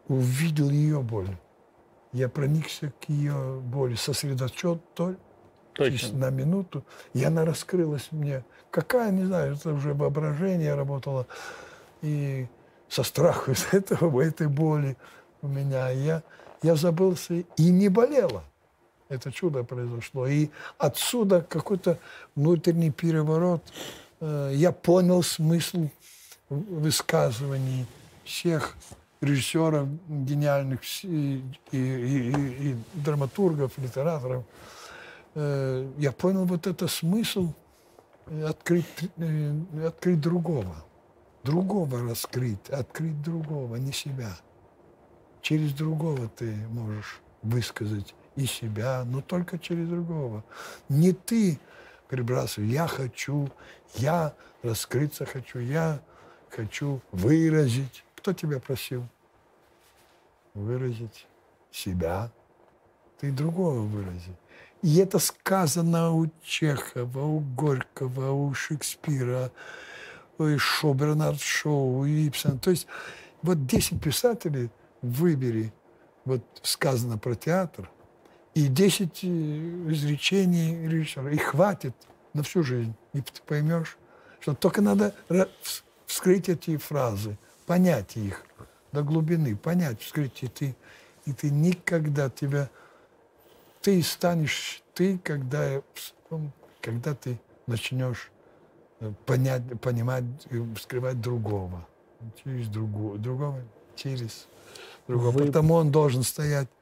увидел 0.08 0.70
ее 0.70 1.02
боль. 1.02 1.36
Я 2.12 2.28
проникся 2.30 2.92
к 3.02 3.10
ее 3.10 3.60
боли, 3.64 3.96
сосредоточен 3.96 4.82
Точно. 5.74 6.18
на 6.18 6.30
минуту, 6.30 6.84
и 7.14 7.24
она 7.24 7.46
раскрылась 7.46 8.08
мне. 8.12 8.44
Какая, 8.72 9.12
не 9.12 9.26
знаю, 9.26 9.56
это 9.56 9.74
уже 9.74 9.94
воображение 9.94 10.76
работало. 10.76 11.28
И 12.02 12.48
со 12.88 13.04
страху 13.04 13.52
из 13.52 13.68
этого, 13.72 14.22
этой 14.22 14.48
боли 14.48 14.98
у 15.42 15.48
меня. 15.48 15.90
Я, 15.90 16.24
я 16.62 16.76
забылся 16.76 17.36
и 17.36 17.70
не 17.70 17.90
болела. 17.90 18.44
Это 19.10 19.32
чудо 19.32 19.64
произошло. 19.64 20.28
И 20.28 20.50
отсюда 20.78 21.42
какой-то 21.42 21.98
внутренний 22.36 22.92
переворот. 22.92 23.64
Э, 24.20 24.52
я 24.54 24.72
понял 24.72 25.24
смысл 25.24 25.90
высказываний 26.50 27.88
всех 28.24 28.76
режиссеров 29.20 29.88
гениальных 30.08 30.82
и, 31.04 31.44
и, 31.72 31.78
и, 31.78 32.70
и 32.70 32.76
драматургов, 32.94 33.78
литераторов. 33.80 34.44
Э, 35.34 35.92
я 35.98 36.12
понял 36.12 36.46
вот 36.46 36.68
это 36.68 36.88
смысл 36.88 37.52
открыть, 38.46 38.86
э, 39.18 39.88
открыть 39.88 40.22
другого. 40.22 40.86
Другого 41.44 42.08
раскрыть, 42.08 42.70
открыть 42.70 43.20
другого, 43.24 43.78
не 43.78 43.92
себя. 43.92 44.38
Через 45.42 45.74
другого 45.74 46.28
ты 46.28 46.54
можешь 46.70 47.22
высказать 47.42 48.14
и 48.40 48.46
себя, 48.46 49.04
но 49.06 49.22
только 49.22 49.60
через 49.60 49.88
другого. 49.90 50.44
Не 50.88 51.12
ты 51.12 51.60
перебрасывай, 52.10 52.70
я 52.70 52.88
хочу, 52.88 53.50
я 53.96 54.34
раскрыться 54.64 55.26
хочу, 55.26 55.60
я 55.60 56.02
хочу 56.50 57.02
выразить. 57.12 58.04
Кто 58.16 58.34
тебя 58.34 58.60
просил? 58.60 59.06
Выразить 60.54 61.28
себя. 61.72 62.32
Ты 63.20 63.32
другого 63.32 63.82
выразить. 63.82 64.36
И 64.82 64.98
это 64.98 65.20
сказано 65.20 66.12
у 66.12 66.30
Чехова, 66.42 67.22
у 67.22 67.40
Горького, 67.40 68.32
у 68.32 68.54
Шекспира, 68.54 69.52
у 70.38 70.94
Бернард 70.94 71.42
Шоу, 71.42 72.00
у 72.00 72.06
Ипсона. 72.06 72.58
То 72.58 72.72
есть 72.72 72.88
вот 73.42 73.66
10 73.66 74.02
писателей 74.02 74.70
выбери, 75.02 75.74
вот 76.24 76.42
сказано 76.62 77.18
про 77.18 77.36
театр, 77.36 77.90
и 78.60 78.68
10 78.68 79.24
э, 79.24 79.28
изречений 79.92 80.88
режиссера. 80.88 81.32
И 81.32 81.38
хватит 81.38 81.96
на 82.34 82.44
всю 82.44 82.64
жизнь. 82.64 82.94
И 83.14 83.22
ты 83.22 83.42
поймешь, 83.46 83.98
что 84.42 84.54
только 84.54 84.82
надо 84.82 85.14
вскрыть 86.06 86.50
эти 86.50 86.76
фразы, 86.78 87.38
понять 87.66 88.18
их 88.18 88.44
до 88.92 89.04
глубины, 89.04 89.56
понять, 89.56 90.02
вскрыть, 90.02 90.44
и 90.44 90.48
ты, 90.48 90.76
и 91.26 91.34
ты 91.34 91.50
никогда 91.50 92.30
тебя 92.30 92.70
ты 93.82 94.04
станешь 94.04 94.84
ты, 94.94 95.18
когда, 95.20 95.82
когда 96.82 97.16
ты 97.16 97.40
начнешь 97.66 98.30
э, 99.00 99.14
понять, 99.26 99.64
понимать, 99.80 100.26
скрывать 100.82 101.22
другого. 101.22 101.88
Через 102.44 102.68
другого, 102.68 103.18
другого 103.18 103.62
через 103.96 104.48
другого. 105.08 105.32
Вы... 105.32 105.46
Потому 105.46 105.76
он 105.76 105.92
должен 105.92 106.24
стоять 106.24 106.68
э, 106.68 106.79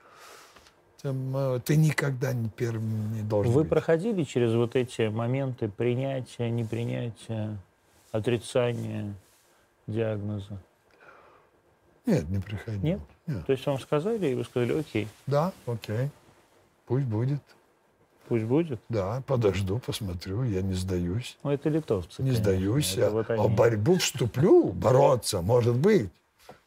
ты 1.01 1.75
никогда 1.75 2.33
не 2.33 2.49
первым 2.49 3.13
не 3.13 3.21
должен 3.21 3.53
Вы 3.53 3.61
быть. 3.61 3.69
проходили 3.69 4.23
через 4.23 4.53
вот 4.53 4.75
эти 4.75 5.07
моменты 5.07 5.69
принятия, 5.69 6.49
непринятия, 6.49 7.57
отрицания 8.11 9.13
диагноза? 9.85 10.59
Нет, 12.05 12.29
не 12.29 12.39
приходил. 12.39 12.81
Нет? 12.81 12.99
Нет? 13.27 13.45
То 13.45 13.51
есть 13.51 13.65
вам 13.65 13.79
сказали, 13.79 14.27
и 14.27 14.33
вы 14.33 14.43
сказали, 14.43 14.79
окей? 14.79 15.07
Да, 15.27 15.51
окей. 15.65 16.09
Пусть 16.85 17.05
будет. 17.05 17.41
Пусть 18.27 18.45
будет? 18.45 18.79
Да, 18.89 19.21
подожду, 19.27 19.79
посмотрю, 19.79 20.43
я 20.43 20.61
не 20.61 20.73
сдаюсь. 20.73 21.37
Ну, 21.43 21.51
это 21.51 21.69
литовцы. 21.69 22.21
Не 22.21 22.31
конечно. 22.31 22.43
сдаюсь. 22.43 22.93
Это 22.97 23.07
а, 23.07 23.09
вот 23.11 23.29
они... 23.29 23.45
А 23.45 23.47
борьбу 23.47 23.97
вступлю, 23.97 24.71
бороться, 24.71 25.41
может 25.41 25.75
быть. 25.75 26.09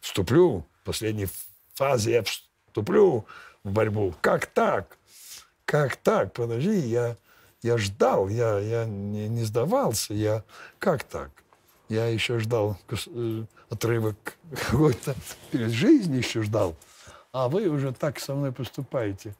Вступлю. 0.00 0.64
В 0.82 0.84
последней 0.84 1.28
фазе 1.74 2.12
я 2.12 2.22
вступлю 2.22 3.26
в 3.64 3.72
борьбу. 3.72 4.14
Как 4.20 4.46
так? 4.46 4.98
Как 5.64 5.96
так? 5.96 6.32
Подожди, 6.32 6.78
я, 6.78 7.16
я 7.62 7.78
ждал, 7.78 8.28
я, 8.28 8.58
я 8.58 8.84
не, 8.84 9.28
не 9.28 9.44
сдавался. 9.44 10.14
Я... 10.14 10.44
Как 10.78 11.04
так? 11.04 11.30
Я 11.88 12.06
еще 12.06 12.38
ждал 12.38 12.78
э, 13.14 13.44
отрывок 13.68 14.36
какой-то 14.70 15.14
перед 15.50 15.70
жизнью 15.70 16.18
еще 16.18 16.42
ждал. 16.42 16.76
А 17.32 17.48
вы 17.48 17.68
уже 17.68 17.92
так 17.92 18.18
со 18.18 18.34
мной 18.34 18.52
поступаете. 18.52 19.34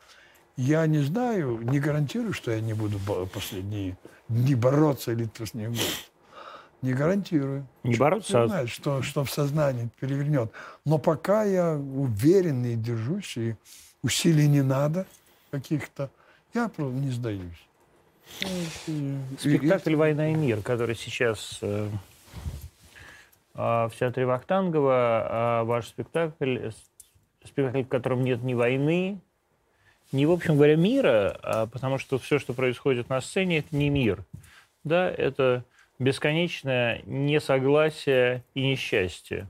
Я 0.57 0.87
не 0.87 0.99
знаю, 0.99 1.59
не 1.63 1.81
гарантирую, 1.81 2.33
что 2.33 2.51
я 2.51 2.61
не 2.61 2.75
буду 2.75 2.99
последние 3.33 3.97
дни 4.29 4.55
бороться 4.55 5.13
или 5.13 5.25
последний 5.25 5.69
год. 5.69 6.11
Не 6.83 6.93
гарантирую. 6.93 7.67
Не 7.83 7.97
бороться? 7.97 8.41
Не 8.41 8.49
знает, 8.49 8.69
что, 8.69 9.03
что 9.03 9.25
в 9.25 9.31
сознании 9.31 9.91
перевернет. 10.01 10.51
Но 10.85 10.99
пока 10.99 11.45
я 11.45 11.75
уверен 11.75 12.65
и 12.65 12.75
держусь, 12.75 13.37
и 13.37 13.57
усилий 14.03 14.49
не 14.49 14.63
надо 14.63 15.07
каких-то, 15.51 16.11
я 16.55 16.69
просто 16.69 16.95
не 16.95 17.11
сдаюсь. 17.11 17.67
Спектакль 19.39 19.97
«Война 19.97 20.31
и 20.31 20.35
мир», 20.35 20.63
который 20.63 20.95
сейчас 20.95 21.59
э, 21.63 21.89
а, 23.55 23.89
в 23.89 23.97
театре 23.97 24.27
Вахтангова, 24.27 24.93
а 24.95 25.65
ваш 25.65 25.89
спектакль, 25.89 26.71
спектакль, 27.45 27.83
в 27.83 27.89
котором 27.89 28.23
нет 28.23 28.43
ни 28.43 28.55
войны, 28.55 29.21
не, 30.13 30.27
в 30.27 30.33
общем 30.33 30.57
говоря, 30.57 30.77
мира, 30.77 31.39
а 31.43 31.67
потому 31.67 31.99
что 31.99 32.19
все, 32.19 32.39
что 32.39 32.53
происходит 32.53 33.09
на 33.09 33.21
сцене, 33.21 33.59
это 33.59 33.77
не 33.77 33.91
мир. 33.91 34.25
Да, 34.83 35.09
это 35.09 35.65
бесконечное 35.99 37.03
несогласие 37.05 38.43
и 38.55 38.63
несчастье. 38.63 39.49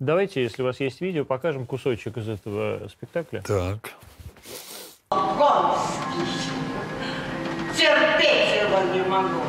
Давайте, 0.00 0.42
если 0.42 0.62
у 0.62 0.64
вас 0.64 0.78
есть 0.78 1.00
видео, 1.00 1.24
покажем 1.24 1.66
кусочек 1.66 2.16
из 2.18 2.28
этого 2.28 2.86
спектакля. 2.88 3.42
Так. 3.42 3.94
Конский. 5.08 6.24
Терпеть 7.76 8.62
его 8.62 8.78
не 8.94 9.02
могу. 9.08 9.42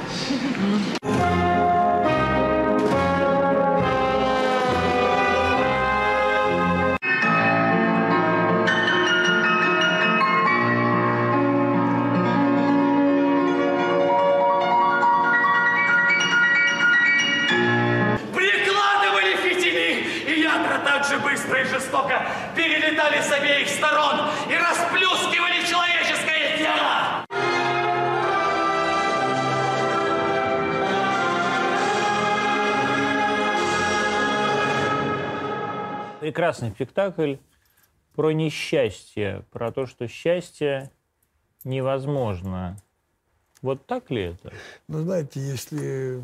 налетали 23.00 23.22
с 23.22 23.32
обеих 23.32 23.70
сторон 23.70 24.28
и 24.50 24.56
расплюскивали 24.56 25.66
человеческое 25.66 26.58
тело. 26.58 27.26
Прекрасный 36.20 36.72
спектакль 36.72 37.36
про 38.16 38.32
несчастье, 38.32 39.46
про 39.52 39.72
то, 39.72 39.86
что 39.86 40.08
счастье 40.08 40.92
невозможно. 41.64 42.78
Вот 43.62 43.86
так 43.86 44.12
ли 44.12 44.24
это? 44.24 44.52
Ну, 44.88 45.00
знаете, 45.00 45.40
если 45.40 46.22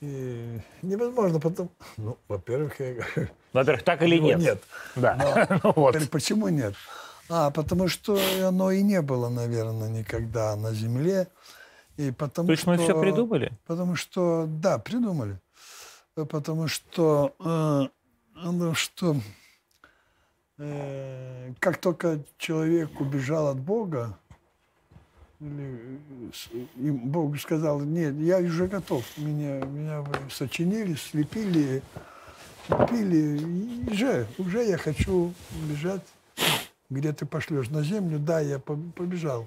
и 0.00 0.60
невозможно 0.82 1.40
потом, 1.40 1.70
ну, 1.96 2.18
во-первых, 2.28 2.80
я 2.80 2.94
говорю. 2.94 3.28
Во-первых, 3.54 3.84
так 3.84 4.02
или 4.02 4.16
его 4.16 4.26
нет? 4.26 4.40
Нет. 4.40 4.62
Да. 4.96 5.14
Но- 5.16 5.60
Ну 5.64 5.72
вот. 5.76 5.96
Почему 6.10 6.48
нет? 6.48 6.74
А, 7.30 7.50
потому 7.50 7.88
что 7.88 8.18
оно 8.42 8.70
и 8.70 8.82
не 8.82 9.00
было, 9.00 9.30
наверное, 9.30 9.88
никогда 9.88 10.54
на 10.56 10.74
Земле. 10.74 11.28
И 11.96 12.10
потому 12.10 12.48
То 12.48 12.52
есть 12.52 12.66
мы 12.66 12.74
что... 12.74 12.84
все 12.84 13.00
придумали? 13.00 13.52
Потому 13.66 13.94
что, 13.94 14.46
да, 14.48 14.78
придумали. 14.78 15.38
Потому 16.14 16.66
что, 16.68 17.34
э, 17.38 17.88
оно 18.40 18.74
что 18.74 19.16
э, 20.58 21.52
как 21.60 21.78
только 21.78 22.20
человек 22.38 23.00
убежал 23.00 23.48
от 23.48 23.58
Бога, 23.58 24.18
или, 25.40 26.00
э, 26.52 26.66
и 26.76 26.90
Бог 26.90 27.38
сказал, 27.38 27.80
нет, 27.80 28.14
я 28.16 28.38
уже 28.38 28.66
готов, 28.66 29.04
меня, 29.16 29.60
меня 29.64 30.04
сочинили, 30.30 30.94
слепили, 30.94 31.82
слепили, 32.66 33.38
и 33.38 33.90
уже, 33.90 34.26
уже 34.38 34.64
я 34.64 34.78
хочу 34.78 35.32
бежать, 35.68 36.02
где 36.90 37.12
ты 37.12 37.26
пошлешь, 37.26 37.68
на 37.68 37.82
землю, 37.82 38.18
да, 38.18 38.40
я 38.40 38.58
по- 38.58 38.76
побежал. 38.94 39.46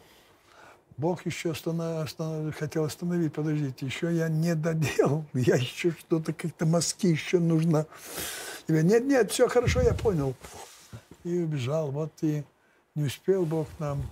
Бог 0.97 1.25
еще 1.25 1.51
останов- 1.51 2.03
останов- 2.03 2.55
хотел 2.55 2.83
остановить, 2.83 3.33
подождите, 3.33 3.85
еще 3.85 4.13
я 4.13 4.29
не 4.29 4.55
доделал, 4.55 5.25
я 5.33 5.55
еще 5.55 5.91
что-то, 5.91 6.33
как-то 6.33 6.65
мазки 6.65 7.07
еще 7.07 7.39
нужно. 7.39 7.85
И 8.67 8.73
я, 8.73 8.81
нет, 8.81 9.05
нет, 9.05 9.31
все 9.31 9.47
хорошо, 9.47 9.81
я 9.81 9.93
понял. 9.93 10.35
И 11.23 11.37
убежал, 11.39 11.91
вот 11.91 12.11
и 12.21 12.43
не 12.95 13.03
успел 13.03 13.45
Бог 13.45 13.67
нам 13.79 14.03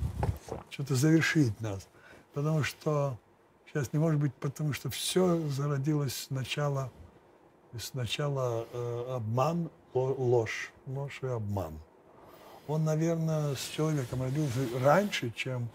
что-то 0.69 0.95
завершить 0.95 1.59
нас. 1.59 1.87
Потому 2.33 2.63
что 2.63 3.17
сейчас 3.67 3.91
не 3.93 3.99
может 3.99 4.19
быть, 4.19 4.33
потому 4.35 4.73
что 4.73 4.89
все 4.89 5.39
зародилось 5.49 6.27
сначала, 6.27 6.91
сначала 7.79 8.65
э, 8.71 9.15
обман, 9.15 9.69
ло- 9.93 10.15
ложь, 10.17 10.71
ложь 10.87 11.19
и 11.21 11.27
обман. 11.27 11.73
Он, 12.67 12.83
наверное, 12.83 13.55
с 13.55 13.69
человеком 13.69 14.23
родился 14.23 14.59
раньше, 14.83 15.31
чем, 15.35 15.69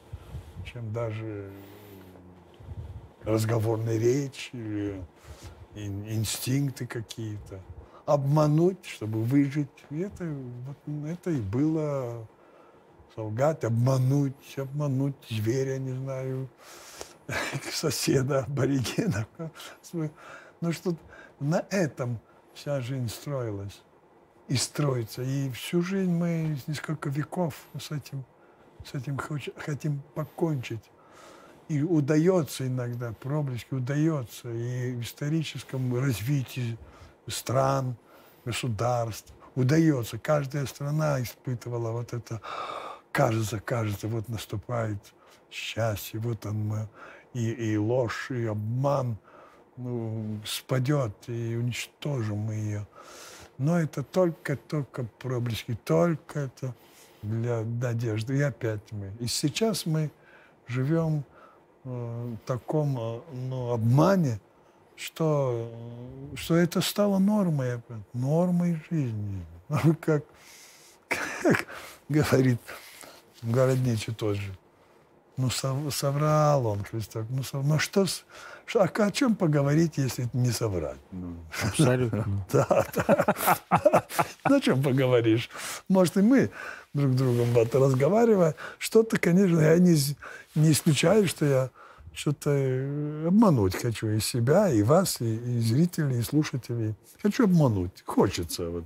чем 0.64 0.92
даже 0.92 1.50
разговорная 3.24 3.98
речь 3.98 4.50
или 4.52 5.02
ин- 5.74 6.08
инстинкты 6.08 6.86
какие-то. 6.86 7.60
Обмануть, 8.06 8.84
чтобы 8.86 9.22
выжить. 9.22 9.68
Это, 9.90 10.24
вот, 10.66 11.08
это 11.08 11.30
и 11.30 11.40
было 11.40 12.26
солгать, 13.14 13.62
обмануть, 13.62 14.58
обмануть 14.58 15.14
зверя, 15.28 15.78
не 15.78 15.92
знаю, 15.92 16.48
соседа, 17.72 18.40
аборигена. 18.44 19.26
Ну 20.62 20.72
что 20.72 20.94
на 21.40 21.64
этом 21.70 22.20
вся 22.54 22.80
жизнь 22.80 23.08
строилась 23.08 23.82
и 24.48 24.56
строится. 24.56 25.22
И 25.22 25.50
всю 25.50 25.82
жизнь 25.82 26.12
мы, 26.12 26.58
несколько 26.66 27.08
веков 27.08 27.54
с 27.78 27.90
этим, 27.90 28.24
с 28.84 28.94
этим 28.94 29.18
хотим 29.56 30.02
покончить. 30.14 30.84
И 31.68 31.82
удается 31.82 32.66
иногда, 32.66 33.12
проблески 33.12 33.74
удается. 33.74 34.50
И 34.50 34.92
в 34.92 35.02
историческом 35.02 35.94
развитии 35.98 36.76
стран, 37.28 37.96
государств 38.44 39.32
удается. 39.54 40.18
Каждая 40.18 40.66
страна 40.66 41.22
испытывала 41.22 41.92
вот 41.92 42.12
это, 42.12 42.40
кажется, 43.12 43.60
кажется, 43.60 44.08
вот 44.08 44.28
наступает 44.28 44.98
счастье, 45.50 46.20
вот 46.20 46.44
он 46.46 46.88
и, 47.34 47.50
и 47.50 47.76
ложь, 47.76 48.30
и 48.30 48.46
обман 48.46 49.16
ну, 49.82 50.40
спадет, 50.44 51.12
и 51.26 51.56
уничтожим 51.56 52.38
мы 52.38 52.54
ее. 52.54 52.86
Но 53.58 53.78
это 53.78 54.02
только-только 54.02 55.04
проблески, 55.18 55.74
только 55.84 56.40
это 56.40 56.74
для 57.22 57.62
надежды. 57.62 58.38
И 58.38 58.40
опять 58.40 58.80
мы. 58.92 59.12
И 59.20 59.26
сейчас 59.26 59.86
мы 59.86 60.10
живем 60.66 61.24
э, 61.84 61.88
в 61.88 62.46
таком 62.46 62.96
э, 62.98 63.20
ну, 63.32 63.72
обмане, 63.72 64.40
что, 64.96 65.70
э, 66.32 66.36
что 66.36 66.56
это 66.56 66.80
стало 66.80 67.18
нормой, 67.18 67.80
нормой 68.12 68.80
жизни. 68.90 69.44
Как, 70.00 70.24
как 71.08 71.66
говорит 72.08 72.60
городничий 73.42 74.14
тот 74.14 74.36
же. 74.36 74.56
Ну, 75.36 75.48
сов- 75.48 75.94
соврал 75.94 76.66
он, 76.66 76.84
Христос. 76.84 77.24
Ну, 77.30 77.42
сов- 77.42 77.64
ну 77.64 77.78
что, 77.78 78.06
с- 78.06 78.10
что- 78.10 78.24
а 78.74 78.84
о 78.84 79.10
чем 79.10 79.34
поговорить, 79.34 79.94
если 79.96 80.28
не 80.32 80.50
соврать? 80.50 80.98
Ну, 81.12 81.36
Абсолютно. 81.62 82.26
да, 82.52 82.86
да. 82.94 84.06
Ну, 84.48 84.56
о 84.56 84.60
чем 84.60 84.82
поговоришь? 84.82 85.50
Может, 85.88 86.16
и 86.16 86.22
мы 86.22 86.50
друг 86.94 87.12
с 87.12 87.16
другом 87.16 87.48
вот 87.52 87.74
разговаривая. 87.74 88.54
Что-то, 88.78 89.18
конечно, 89.18 89.60
я 89.60 89.78
не, 89.78 89.96
не 90.54 90.72
исключаю, 90.72 91.26
что 91.26 91.44
я 91.44 91.70
что-то 92.12 92.50
э, 92.50 93.26
обмануть 93.28 93.76
хочу 93.76 94.08
и 94.08 94.20
себя, 94.20 94.68
и 94.68 94.82
вас, 94.82 95.20
и, 95.20 95.36
и 95.36 95.60
зрителей, 95.60 96.18
и 96.18 96.22
слушателей. 96.22 96.94
Хочу 97.22 97.44
обмануть. 97.44 98.02
Хочется. 98.04 98.68
Вот. 98.68 98.84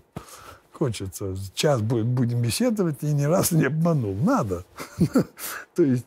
Хочется. 0.73 1.35
Час 1.55 1.81
будет, 1.81 2.07
будем 2.07 2.43
беседовать, 2.43 3.03
и 3.03 3.13
ни 3.13 3.25
разу 3.25 3.57
не 3.57 3.65
обманул. 3.65 4.15
Надо. 4.15 4.65
То 5.75 5.83
есть 5.83 6.07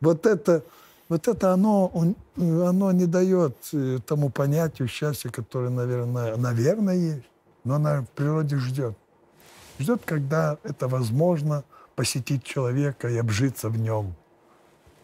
вот 0.00 0.26
это, 0.26 0.64
вот 1.08 1.28
это 1.28 1.52
оно, 1.52 1.86
он- 1.88 2.16
оно 2.36 2.92
не 2.92 3.06
дает 3.06 3.56
э, 3.72 3.98
тому 4.06 4.30
понятию 4.30 4.88
счастья, 4.88 5.30
которое, 5.30 5.70
наверное, 5.70 6.36
наверное, 6.36 6.94
есть, 6.94 7.26
но 7.64 7.74
она 7.74 8.02
в 8.02 8.08
природе 8.08 8.56
ждет. 8.56 8.96
Ждет, 9.78 10.02
когда 10.04 10.58
это 10.64 10.88
возможно 10.88 11.64
посетить 11.94 12.44
человека 12.44 13.08
и 13.08 13.16
обжиться 13.16 13.68
в 13.68 13.78
нем. 13.78 14.14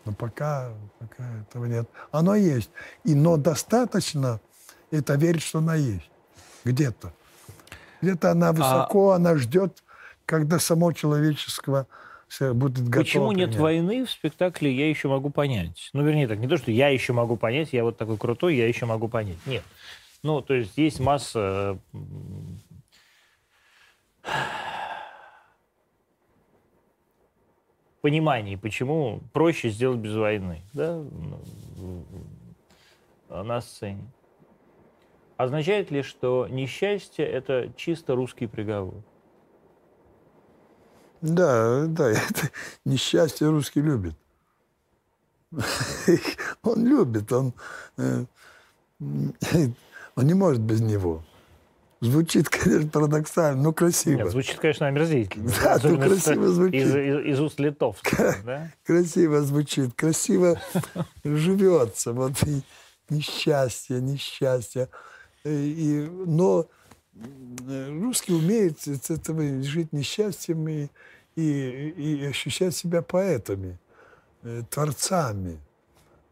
Но 0.04 0.12
пока, 0.12 0.70
пока 0.98 1.24
этого 1.40 1.64
нет. 1.64 1.88
Оно 2.12 2.34
есть. 2.34 2.70
И, 3.04 3.14
но 3.14 3.36
достаточно 3.36 4.40
это 4.90 5.14
верить, 5.14 5.42
что 5.42 5.58
она 5.58 5.74
есть. 5.76 6.10
Где-то. 6.64 7.12
Где-то 8.02 8.30
она 8.32 8.52
высоко, 8.52 9.12
она 9.12 9.36
ждет, 9.36 9.82
когда 10.26 10.58
само 10.58 10.92
человеческое 10.92 11.82
всё 11.82 11.86
будет 12.40 12.84
готово. 12.84 13.02
Почему 13.02 13.32
нет 13.32 13.50
принять. 13.50 13.62
войны 13.62 14.04
в 14.04 14.10
спектакле, 14.10 14.72
я 14.72 14.88
еще 14.88 15.08
могу 15.08 15.30
понять. 15.30 15.90
Ну, 15.92 16.02
вернее, 16.02 16.28
так, 16.28 16.38
не 16.38 16.48
то, 16.48 16.56
что 16.56 16.70
я 16.70 16.88
еще 16.88 17.12
могу 17.12 17.36
понять, 17.36 17.72
я 17.72 17.84
вот 17.84 17.96
такой 17.96 18.18
крутой, 18.18 18.56
я 18.56 18.68
еще 18.68 18.86
могу 18.86 19.08
понять. 19.08 19.38
Нет. 19.46 19.62
Ну, 20.22 20.40
то 20.40 20.54
есть 20.54 20.76
есть 20.78 21.00
масса 21.00 21.78
пониманий, 28.00 28.56
почему 28.56 29.20
проще 29.32 29.70
сделать 29.70 29.98
без 29.98 30.14
войны, 30.14 30.62
да, 30.72 30.96
ну, 30.96 32.04
на 33.28 33.60
сцене. 33.60 34.04
Означает 35.36 35.90
ли, 35.90 36.02
что 36.02 36.46
несчастье– 36.48 37.26
это 37.26 37.72
чисто 37.76 38.14
русский 38.14 38.46
приговор? 38.46 39.02
Да, 41.24 41.86
да, 41.86 42.10
это 42.10 42.50
несчастье 42.84 43.48
русский 43.48 43.80
любит. 43.80 44.14
Он 46.62 46.86
любит, 46.86 47.32
он, 47.32 47.54
э, 47.96 48.24
он 50.16 50.26
не 50.26 50.34
может 50.34 50.60
без 50.60 50.80
него. 50.80 51.22
Звучит, 52.00 52.48
конечно, 52.48 52.88
парадоксально, 52.90 53.62
но 53.62 53.72
красиво. 53.72 54.18
Нет, 54.18 54.30
звучит, 54.30 54.58
конечно, 54.58 54.86
омерзительно. 54.88 55.48
Да, 55.62 55.70
ну, 55.70 55.70
Особенно 55.76 56.08
красиво 56.08 56.44
из, 56.46 56.50
звучит. 56.50 56.82
из, 56.82 56.94
из 56.94 57.40
уст 57.40 57.60
литовцев, 57.60 58.44
да? 58.44 58.70
Красиво 58.84 59.40
звучит, 59.42 59.94
красиво 59.94 60.60
живется. 61.24 62.12
Вот 62.12 62.32
и 62.42 62.62
несчастье, 63.08 64.00
несчастье. 64.00 64.88
Э, 65.44 65.54
И, 65.54 66.00
но 66.26 66.66
э, 67.14 67.88
русский 68.02 68.34
умеет 68.34 68.80
с 68.80 69.08
этого 69.10 69.62
жить 69.62 69.92
несчастьем 69.92 70.68
и, 70.68 70.88
и, 71.36 71.88
и 71.88 72.24
ощущать 72.26 72.76
себя 72.76 73.02
поэтами, 73.02 73.78
э, 74.42 74.62
творцами. 74.70 75.58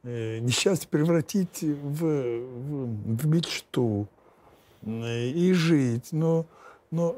Э, 0.05 0.39
Несчастье 0.39 0.89
превратить 0.89 1.63
в, 1.63 2.05
в, 2.05 3.17
в 3.17 3.27
мечту 3.27 4.09
э, 4.83 5.29
и 5.29 5.53
жить. 5.53 6.09
Но, 6.13 6.47
но 6.91 7.17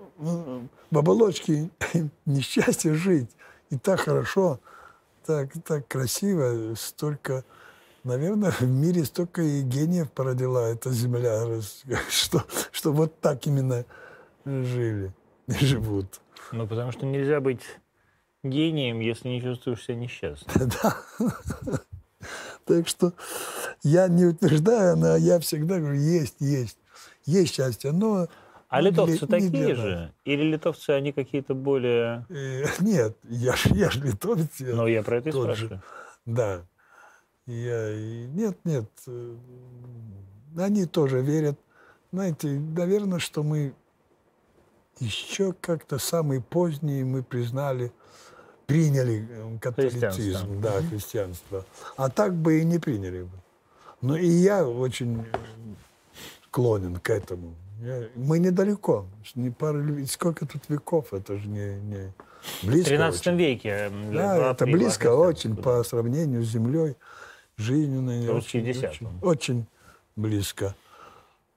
в 0.91 0.99
оболочке 0.99 1.71
несчастья 2.27 2.95
жить. 2.95 3.31
И 3.71 3.79
так 3.79 4.01
хорошо, 4.01 4.61
так, 5.27 5.51
так 5.65 5.89
красиво, 5.89 6.75
столько, 6.77 7.45
наверное, 8.05 8.53
в 8.53 8.63
мире 8.63 9.05
столько 9.05 9.43
и 9.43 9.63
гениев 9.63 10.11
породила 10.13 10.71
эта 10.71 10.91
земля, 10.91 11.61
что, 12.11 12.45
что 12.71 12.93
вот 12.93 13.21
так 13.21 13.47
именно 13.47 13.85
жили 14.45 15.13
и 15.49 15.53
живут. 15.65 16.21
Ну, 16.55 16.67
потому 16.67 16.93
что 16.93 17.07
нельзя 17.07 17.41
быть 17.41 17.63
гением, 18.43 19.01
если 19.01 19.29
не 19.29 19.41
чувствуешь 19.43 19.83
себя 19.85 19.97
несчастным. 19.97 20.71
Да. 20.83 21.79
Так 22.65 22.89
что 22.89 23.13
я 23.83 24.09
не 24.09 24.25
утверждаю, 24.25 24.97
но 24.97 25.17
я 25.17 25.39
всегда 25.41 25.79
говорю, 25.79 25.97
есть, 26.01 26.37
есть. 26.41 26.79
Есть 27.27 27.55
счастье, 27.55 27.93
но... 27.93 28.29
А 28.69 28.81
литовцы 28.81 29.13
не 29.21 29.27
такие 29.29 29.51
для 29.51 29.75
же? 29.75 30.13
Или 30.25 30.43
литовцы, 30.45 30.91
они 30.91 31.13
какие-то 31.13 31.55
более... 31.55 32.25
Э, 32.31 32.65
Нет, 32.81 33.17
я 33.25 33.55
ж, 33.57 33.67
я 33.67 33.91
ж 33.91 33.97
литовец. 33.97 34.49
я- 34.61 34.75
Ну, 34.75 34.87
я 34.87 35.03
про 35.03 35.19
это 35.19 35.29
и 35.29 35.33
тот 35.33 35.49
же. 35.57 35.67
спрашиваю. 35.67 35.83
Да. 36.25 36.63
Я, 37.47 37.95
нет, 37.95 38.57
нет. 38.65 38.89
э, 39.07 39.37
Они 40.57 40.87
тоже 40.87 41.21
верят. 41.21 41.59
Знаете, 42.13 42.49
наверное, 42.49 43.19
что 43.19 43.43
мы 43.43 43.75
еще 45.01 45.53
как-то 45.61 45.99
самые 45.99 46.41
поздние 46.41 47.05
мы 47.05 47.23
признали, 47.23 47.93
приняли 48.67 49.27
э, 49.29 49.59
католицизм, 49.61 50.09
Христианство. 50.11 50.57
да, 50.57 50.83
христианство. 50.83 51.65
А 51.97 52.09
так 52.09 52.35
бы 52.35 52.61
и 52.61 52.65
не 52.65 52.79
приняли 52.79 53.23
бы. 53.23 53.31
Но 54.01 54.17
и 54.17 54.27
я 54.29 54.67
очень 54.67 55.21
э, 55.21 55.25
склонен 56.49 56.97
к 56.97 57.11
этому. 57.11 57.55
Я- 57.83 58.09
мы 58.15 58.39
недалеко. 58.39 59.07
Не 59.35 59.51
пару, 59.51 59.83
лю- 59.83 60.07
сколько 60.07 60.47
тут 60.47 60.63
веков, 60.69 61.13
это 61.13 61.37
же 61.37 61.49
не, 61.49 61.75
не 61.81 62.13
В 62.63 62.67
близко 62.67 62.91
13 62.91 63.21
очень. 63.27 63.37
веке. 63.37 63.69
м, 63.91 64.15
Да, 64.15 64.53
это 64.53 64.65
близко 64.65 65.15
очень 65.15 65.57
по 65.57 65.83
сравнению 65.85 66.43
с 66.43 66.49
землей. 66.49 66.97
Русские 67.59 68.29
очень, 68.33 68.87
очень, 68.89 69.09
очень 69.23 69.67
близко. 70.17 70.75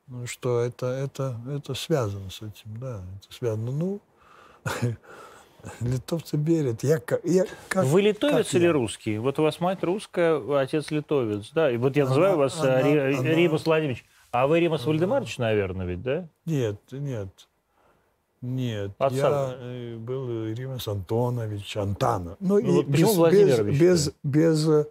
Ну 0.07 0.25
что, 0.25 0.61
это, 0.61 0.85
это, 0.87 1.35
это 1.49 1.73
связано 1.73 2.29
с 2.29 2.37
этим, 2.37 2.77
да, 2.79 3.01
это 3.21 3.33
связано. 3.35 3.71
Ну, 3.71 3.99
литовцы 5.81 6.37
верят. 6.37 6.83
Я, 6.83 7.01
я, 7.23 7.45
как, 7.67 7.85
Вы 7.85 8.01
литовец 8.01 8.47
как 8.47 8.55
или 8.55 8.65
я? 8.67 8.71
русский? 8.71 9.17
Вот 9.17 9.37
у 9.39 9.43
вас 9.43 9.59
мать 9.59 9.83
русская, 9.83 10.41
отец 10.59 10.91
литовец, 10.91 11.51
да? 11.53 11.69
И 11.71 11.77
вот 11.77 11.95
я 11.97 12.05
называю 12.05 12.33
Она- 12.33 12.43
вас 12.43 12.59
она- 12.61 12.79
э, 12.81 13.09
Ри- 13.11 13.17
она- 13.17 13.29
Римас 13.29 13.65
Владимирович. 13.65 14.05
А 14.31 14.47
вы 14.47 14.59
Римас 14.59 14.85
Вальдемарович, 14.85 15.37
наверное, 15.39 15.85
ведь, 15.85 16.01
да? 16.03 16.27
Нет, 16.45 16.79
нет. 16.91 17.29
Нет, 18.41 18.91
Отца 18.99 19.15
я 19.17 19.55
э, 19.59 19.95
был 19.97 20.45
Римас 20.53 20.87
Антонович, 20.87 21.75
Антана. 21.77 22.37
Ну, 22.39 22.55
Ну, 22.55 22.59
и 22.59 22.71
вот 22.71 22.85
без, 22.85 23.15
Владимирович-то? 23.15 23.83
без, 23.83 24.11
без, 24.23 24.69
э, 24.69 24.85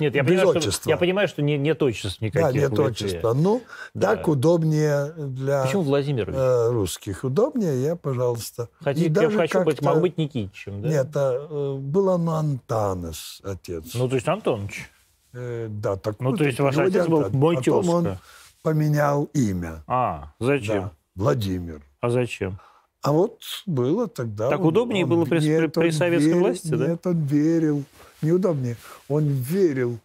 Нет, 0.00 0.14
я 0.14 0.22
Без 0.22 0.28
понимаю, 0.28 0.48
что, 0.50 0.58
отчества. 0.58 0.90
я 0.90 0.96
понимаю, 0.96 1.28
что 1.28 1.42
не, 1.42 1.58
нет 1.58 1.82
отчеств 1.82 2.20
никаких. 2.20 2.40
да, 2.48 2.52
нет 2.52 2.70
Литве. 2.70 2.84
отчества. 2.86 3.32
Ну, 3.34 3.62
Да. 3.94 4.14
так 4.16 4.28
удобнее 4.28 5.12
для 5.16 5.64
Почему 5.64 5.82
Владимирович? 5.82 6.36
э, 6.38 6.70
русских. 6.70 7.24
Удобнее 7.24 7.82
я, 7.82 7.96
пожалуйста. 7.96 8.68
Хотите, 8.80 9.06
И 9.06 9.08
я 9.08 9.14
даже 9.14 9.36
хочу 9.36 9.64
быть, 9.64 9.82
могу 9.82 10.00
быть 10.00 10.16
Никитичем, 10.18 10.82
да? 10.82 10.88
Нет, 10.88 11.08
а, 11.14 11.46
э, 11.50 11.76
был 11.78 12.08
он 12.08 12.28
Антанес, 12.28 13.40
отец. 13.44 13.94
Ну, 13.94 14.08
то 14.08 14.14
есть 14.14 14.28
Антонович. 14.28 14.88
Э, 15.34 15.66
да, 15.70 15.96
так 15.96 16.16
Ну, 16.20 16.30
вот 16.30 16.38
то 16.38 16.44
есть 16.44 16.58
ваш 16.60 16.76
отец 16.78 17.06
был 17.06 17.24
а 17.24 17.28
мой 17.30 17.56
Потом 17.56 17.88
он 17.90 18.16
поменял 18.62 19.24
имя. 19.34 19.82
А, 19.86 20.32
зачем? 20.40 20.82
Да, 20.84 20.92
Владимир. 21.16 21.82
А 22.00 22.10
зачем? 22.10 22.58
А 23.02 23.12
вот 23.12 23.40
было 23.66 24.08
тогда... 24.08 24.48
Так 24.50 24.60
он- 24.60 24.66
удобнее 24.66 25.04
он- 25.04 25.10
было 25.10 25.24
при- 25.24 25.38
при- 25.40 25.66
при 25.68 25.90
советской 25.90 26.28
верил- 26.30 26.40
власти, 26.40 26.68
да? 26.68 26.86
Нет, 26.88 27.06
он 27.06 27.22
верил. 27.24 27.84
Неудобнее. 28.22 28.76
Он 29.08 29.28
верил. 29.28 29.98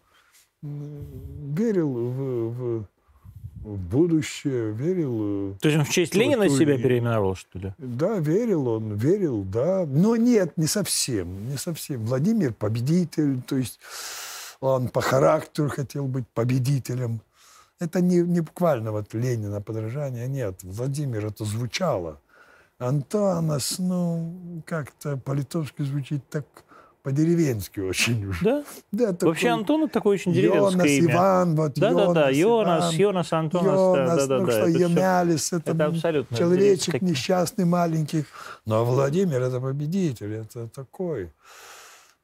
Верил 0.62 1.90
в, 1.94 2.50
в- 2.80 2.86
в 3.64 3.78
будущее, 3.78 4.72
верил... 4.74 5.52
э, 5.54 5.56
То 5.62 5.70
есть 5.70 5.80
он 5.80 5.86
в 5.86 5.90
честь 5.90 6.16
Ленина 6.16 6.50
себя 6.50 6.78
переименовал, 6.78 7.36
что 7.36 7.60
ли? 7.60 7.74
Да, 7.78 8.20
верил 8.20 8.68
он, 8.68 8.96
верил, 8.96 9.44
да. 9.44 9.86
Но 9.88 10.18
нет, 10.18 10.58
не 10.58 10.68
совсем, 10.68 11.50
не 11.50 11.56
совсем. 11.58 12.06
Владимир 12.06 12.54
победитель, 12.54 13.42
то 13.42 13.56
есть 13.56 13.80
он 14.60 14.90
по 14.90 15.00
характеру 15.00 15.70
хотел 15.70 16.08
быть 16.08 16.28
победителем. 16.34 17.22
Это 17.80 18.02
не, 18.02 18.18
не 18.18 18.42
буквально 18.42 18.92
вот 18.92 19.14
Ленина 19.14 19.62
подражание, 19.62 20.28
нет. 20.28 20.60
Владимир 20.64 21.26
это 21.28 21.46
звучало. 21.46 22.20
Антонас, 22.80 23.80
ну, 23.80 24.62
как-то 24.66 25.16
по-литовски 25.16 25.84
звучит 25.84 26.28
так 26.30 26.46
по-деревенски 27.04 27.82
очень 27.82 28.26
уж. 28.26 28.40
Да? 28.42 28.64
Да, 28.92 29.08
Вообще 29.08 29.48
такой 29.48 29.50
Антон 29.50 29.84
это 29.84 29.94
такое 29.94 30.14
очень 30.16 30.34
деревенское 30.34 30.88
Йонас, 30.88 30.88
имя. 31.06 31.14
Иван, 31.14 31.56
вот 31.56 31.74
Да-да-да, 31.76 32.30
Йонас, 32.30 32.84
Иван. 32.86 32.96
Йонас, 32.96 33.34
Антонас, 33.34 33.66
Йонас, 33.76 34.18
да, 34.20 34.28
да, 34.28 34.40
ну 34.40 34.46
да. 34.46 34.52
что, 34.52 34.62
это 34.62 34.70
всё- 34.72 34.80
Йонялис, 34.80 35.54
это, 35.54 35.72
это 35.72 35.86
абсолютно 35.86 36.38
человечек 36.38 37.02
несчастный, 37.02 37.66
маленький. 37.66 38.26
Но 38.66 38.86
Владимир 38.86 39.42
это 39.42 39.60
победитель, 39.60 40.34
это 40.34 40.68
такой. 40.70 41.32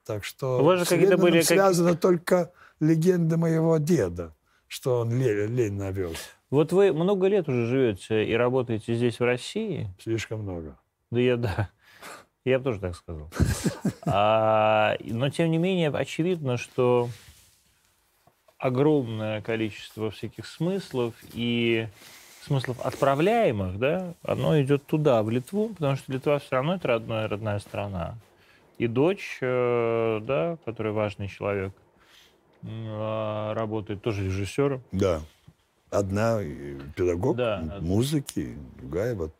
Так 0.05 0.23
что 0.23 0.59
У 0.61 0.63
вас 0.63 0.79
же 0.79 0.85
какие-то 0.85 1.17
были 1.17 1.41
какие- 1.41 1.55
связана 1.57 1.95
только 1.95 2.51
легенда 2.79 3.37
моего 3.37 3.77
деда, 3.77 4.33
что 4.67 5.01
он 5.01 5.11
Ле- 5.11 5.45
Лень 5.47 5.73
навез. 5.73 6.15
Вот 6.49 6.71
вы 6.71 6.93
много 6.93 7.27
лет 7.27 7.47
уже 7.49 7.67
живете 7.67 8.23
и 8.25 8.33
работаете 8.33 8.95
здесь, 8.95 9.19
в 9.19 9.23
России. 9.23 9.93
Слишком 10.01 10.41
много. 10.43 10.79
Да 11.11 11.19
я, 11.19 11.37
да. 11.37 11.69
Я 12.49 12.57
бы 12.57 12.63
тоже 12.65 12.79
так 12.79 12.95
сказал. 12.95 13.29
А, 14.11 14.95
но, 15.05 15.29
тем 15.29 15.51
не 15.51 15.59
менее, 15.59 15.89
очевидно, 15.89 16.57
что 16.57 17.09
огромное 18.57 19.41
количество 19.41 20.09
всяких 20.09 20.47
смыслов 20.47 21.13
и 21.33 21.87
смыслов 22.41 22.79
отправляемых, 22.83 23.77
да, 23.77 24.15
оно 24.23 24.59
идет 24.61 24.85
туда, 24.87 25.21
в 25.21 25.29
Литву, 25.29 25.69
потому 25.69 25.95
что 25.95 26.11
Литва 26.11 26.39
все 26.39 26.55
равно 26.55 26.75
это 26.75 26.87
родная, 26.87 27.27
родная 27.27 27.59
страна. 27.59 28.15
И 28.79 28.87
дочь, 28.87 29.37
э, 29.41 30.19
да, 30.23 30.57
который 30.65 30.91
важный 30.91 31.27
человек, 31.27 31.73
а, 32.63 33.53
работает 33.53 34.01
тоже 34.01 34.25
режиссером. 34.25 34.81
Да. 34.91 35.21
Одна 35.91 36.39
э, 36.41 36.79
педагог 36.95 37.35
Да. 37.37 37.77
музыки, 37.79 38.57
другая 38.81 39.13
вот 39.13 39.33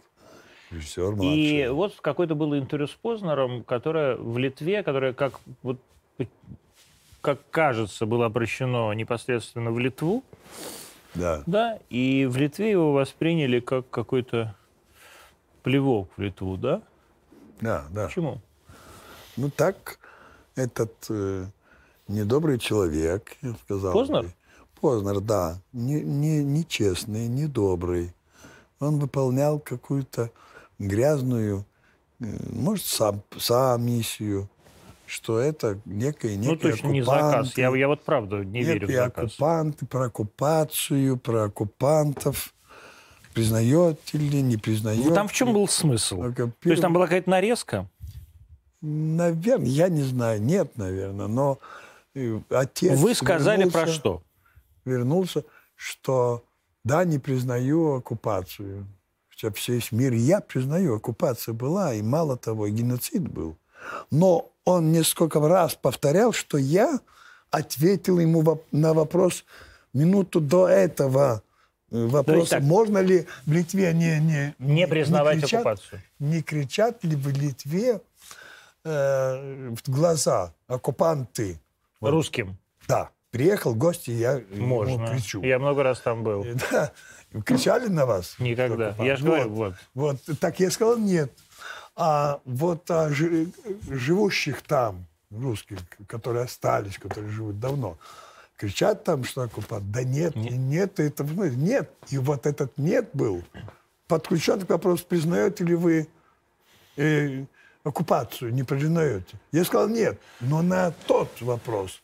режиссер 0.72 1.14
И 1.14 1.16
младший. 1.16 1.72
вот 1.72 1.96
какое-то 2.02 2.36
было 2.36 2.58
интервью 2.60 2.88
с 2.88 2.92
Познером, 2.92 3.64
которое 3.64 4.16
в 4.16 4.38
Литве, 4.38 4.84
которое, 4.84 5.14
как, 5.14 5.40
вот, 5.64 5.80
как 7.22 7.40
кажется, 7.50 8.06
было 8.06 8.26
обращено 8.26 8.94
непосредственно 8.94 9.72
в 9.72 9.80
Литву, 9.80 10.24
Да. 11.16 11.44
да, 11.46 11.80
и 11.90 12.26
в 12.30 12.38
Литве 12.38 12.72
его 12.72 12.94
восприняли 12.94 13.60
как 13.60 13.90
какой-то 13.90 14.56
плевок 15.64 16.10
в 16.16 16.22
Литву, 16.22 16.56
да? 16.58 16.82
Да, 17.62 17.86
да. 17.92 18.06
Почему? 18.08 18.40
Ну 19.38 19.50
так, 19.50 20.00
этот 20.56 20.94
э, 21.10 21.46
недобрый 22.08 22.60
человек, 22.60 23.36
я 23.42 23.54
сказал. 23.64 23.94
Познер? 23.94 24.24
бы. 24.24 24.34
Познер, 24.80 25.20
да. 25.20 25.60
Не, 25.74 26.02
не, 26.02 26.44
нечестный, 26.44 27.28
недобрый. 27.28 28.14
Он 28.80 28.98
выполнял 29.00 29.60
какую-то 29.60 30.32
грязную, 30.80 31.66
э, 32.20 32.26
может, 32.52 32.86
сам, 32.86 33.22
сам 33.38 33.86
миссию, 33.86 34.50
что 35.06 35.40
это 35.40 35.80
некие, 35.86 36.36
некие 36.38 36.52
ну, 36.52 36.58
точно 36.58 36.88
не 36.88 37.02
заказ. 37.02 37.58
Я, 37.58 37.68
оккупанты, 37.68 37.80
я 37.80 37.88
вот 37.88 38.04
правда 38.04 38.38
не 38.44 38.64
верю 38.64 38.88
в 38.88 38.92
заказ. 38.92 39.26
оккупанты, 39.26 39.86
про 39.86 40.06
оккупацию, 40.06 41.18
про 41.18 41.44
оккупантов. 41.46 42.54
Признает 43.34 44.00
или 44.14 44.38
не 44.38 44.58
признает. 44.58 45.06
Ну, 45.06 45.14
там 45.14 45.28
в 45.28 45.34
чем 45.34 45.54
был 45.54 45.68
смысл? 45.68 46.20
Только 46.22 46.48
То 46.48 46.70
есть 46.70 46.82
там 46.82 46.94
была 46.94 47.06
какая-то 47.06 47.30
нарезка? 47.30 47.88
Наверное, 48.82 49.68
я 49.68 49.88
не 49.88 50.02
знаю, 50.02 50.42
нет, 50.42 50.78
наверное, 50.78 51.28
но 51.28 51.60
э, 52.16 52.40
отец 52.50 52.98
Вы 52.98 53.14
сказали 53.14 53.70
про 53.70 53.82
вернулся- 53.82 53.94
что? 53.94 54.24
Вернулся, 54.84 55.44
что 55.76 56.44
да, 56.84 57.04
не 57.06 57.20
признаю 57.20 57.98
оккупацию. 57.98 58.88
Хотя 59.42 59.54
весь 59.72 59.92
мир, 59.92 60.14
я 60.14 60.42
признаю, 60.42 60.96
оккупация 60.96 61.54
была, 61.54 61.94
и 61.94 62.02
мало 62.02 62.36
того, 62.36 62.68
и 62.68 62.72
геноцид 62.72 63.28
был. 63.28 63.56
Но 64.12 64.52
он 64.66 64.92
несколько 64.92 65.40
раз 65.48 65.76
повторял, 65.76 66.34
что 66.34 66.58
я 66.58 67.00
ответил 67.50 68.20
ему 68.20 68.62
на 68.72 68.94
вопрос 68.94 69.46
минуту 69.94 70.42
до 70.42 70.68
этого. 70.68 71.42
э, 71.92 72.06
Вопрос, 72.08 72.50
так- 72.50 72.62
можно 72.64 72.98
ли 73.00 73.26
в 73.46 73.52
Литве 73.52 73.94
не, 73.94 74.20
не, 74.20 74.56
Не 74.60 74.88
признавать 74.88 75.38
кричат- 75.40 75.62
оккупацию. 75.62 76.02
не 76.20 76.42
кричат 76.42 77.04
ли 77.06 77.16
в 77.16 77.28
Литве 77.30 78.02
э, 78.84 79.74
в 79.76 79.90
глаза 79.90 80.54
оккупанты? 80.68 81.60
Русским. 82.02 82.58
Да. 82.88 83.10
Приехал 83.32 83.74
в 83.74 83.78
гости, 83.78 84.12
я 84.12 84.34
ему 84.34 84.68
Можно. 84.84 85.08
кричу. 85.08 85.42
Я 85.44 85.60
много 85.60 85.84
раз 85.84 86.00
там 86.02 86.24
был. 86.24 86.46
Да. 86.72 86.92
Кричали 87.46 87.88
на 87.88 88.06
вас? 88.06 88.36
Никогда. 88.40 88.96
Я 89.00 89.16
же 89.16 89.26
говорю, 89.26 89.50
вот. 89.50 89.74
Вот, 89.94 90.18
так 90.40 90.60
я 90.60 90.72
сказал 90.72 90.98
нет. 90.98 91.32
А 91.96 92.40
вот 92.46 92.90
а, 92.90 93.10
жи- 93.10 93.52
живущих 93.90 94.62
там, 94.62 95.06
русских, 95.32 95.80
которые 96.08 96.46
остались, 96.46 96.98
которые 96.98 97.30
живут 97.32 97.60
давно, 97.60 97.98
кричат 98.58 99.04
там, 99.04 99.24
что 99.26 99.42
оккупант? 99.44 99.92
Да 99.92 100.04
нет, 100.04 100.36
Нет. 100.36 100.52
и 100.54 100.58
нет, 100.58 101.00
это 101.00 101.24
ну, 101.24 101.46
нет. 101.50 101.92
И 102.10 102.18
вот 102.18 102.46
этот 102.46 102.78
нет 102.78 103.10
был 103.14 103.44
подключен 104.08 104.62
к 104.62 104.70
вопросу, 104.70 105.06
признаете 105.08 105.64
ли 105.66 105.76
вы 105.76 106.08
э, 106.98 107.44
оккупацию, 107.84 108.54
не 108.54 108.64
признаете. 108.64 109.38
Я 109.52 109.64
сказал 109.66 109.88
нет, 109.88 110.20
но 110.40 110.62
на 110.62 110.92
тот 111.06 111.30
вопрос. 111.42 112.02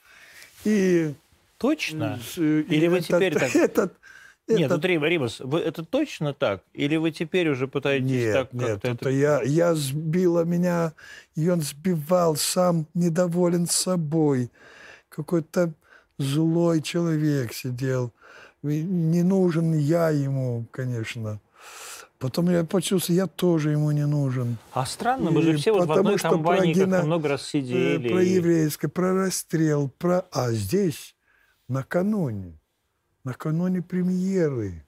И, 0.65 1.13
Точно? 1.57 2.19
и 2.37 2.41
Или 2.41 2.87
вы 2.87 2.97
этот- 2.97 3.07
теперь 3.07 3.33
так... 3.33 3.55
Этот, 3.55 3.93
Нет, 4.47 4.59
этот- 4.61 4.77
вот, 4.77 4.85
Рима, 4.85 5.07
Римас, 5.07 5.39
вы- 5.39 5.59
это 5.59 5.83
точно 5.83 6.33
так? 6.33 6.61
Или 6.73 6.97
вы 6.97 7.11
теперь 7.11 7.49
уже 7.49 7.67
пытаетесь 7.67 8.11
Нет, 8.11 8.33
так 8.33 8.53
нет, 8.53 8.81
как-то... 8.81 8.87
это 8.89 9.09
я, 9.09 9.41
я 9.41 9.73
сбила 9.73 10.43
меня, 10.43 10.93
и 11.35 11.49
он 11.49 11.61
сбивал, 11.61 12.35
сам 12.35 12.85
недоволен 12.93 13.65
собой. 13.67 14.51
Какой-то 15.09 15.73
злой 16.17 16.81
человек 16.81 17.53
сидел. 17.53 18.11
Не 18.61 19.23
нужен 19.23 19.73
я 19.73 20.09
ему, 20.09 20.65
конечно. 20.71 21.39
Потом 22.19 22.49
я 22.49 22.63
почувствовал, 22.63 23.17
я 23.17 23.27
тоже 23.27 23.71
ему 23.71 23.91
не 23.91 24.05
нужен. 24.07 24.57
А 24.73 24.85
странно, 24.85 25.31
мы 25.31 25.41
же 25.41 25.57
все 25.57 25.71
вот 25.73 25.87
в 25.87 25.91
одной 25.91 26.17
что 26.17 26.29
компании 26.29 26.73
про 26.73 27.03
много 27.03 27.29
раз 27.29 27.41
Э, 27.41 27.49
сидели. 27.49 28.09
Про 28.09 28.23
еврейское, 28.23 28.87
про 28.87 29.13
расстрел, 29.13 29.89
про... 29.97 30.25
А 30.31 30.51
здесь, 30.51 31.15
накануне, 31.67 32.57
накануне 33.25 33.81
премьеры, 33.81 34.83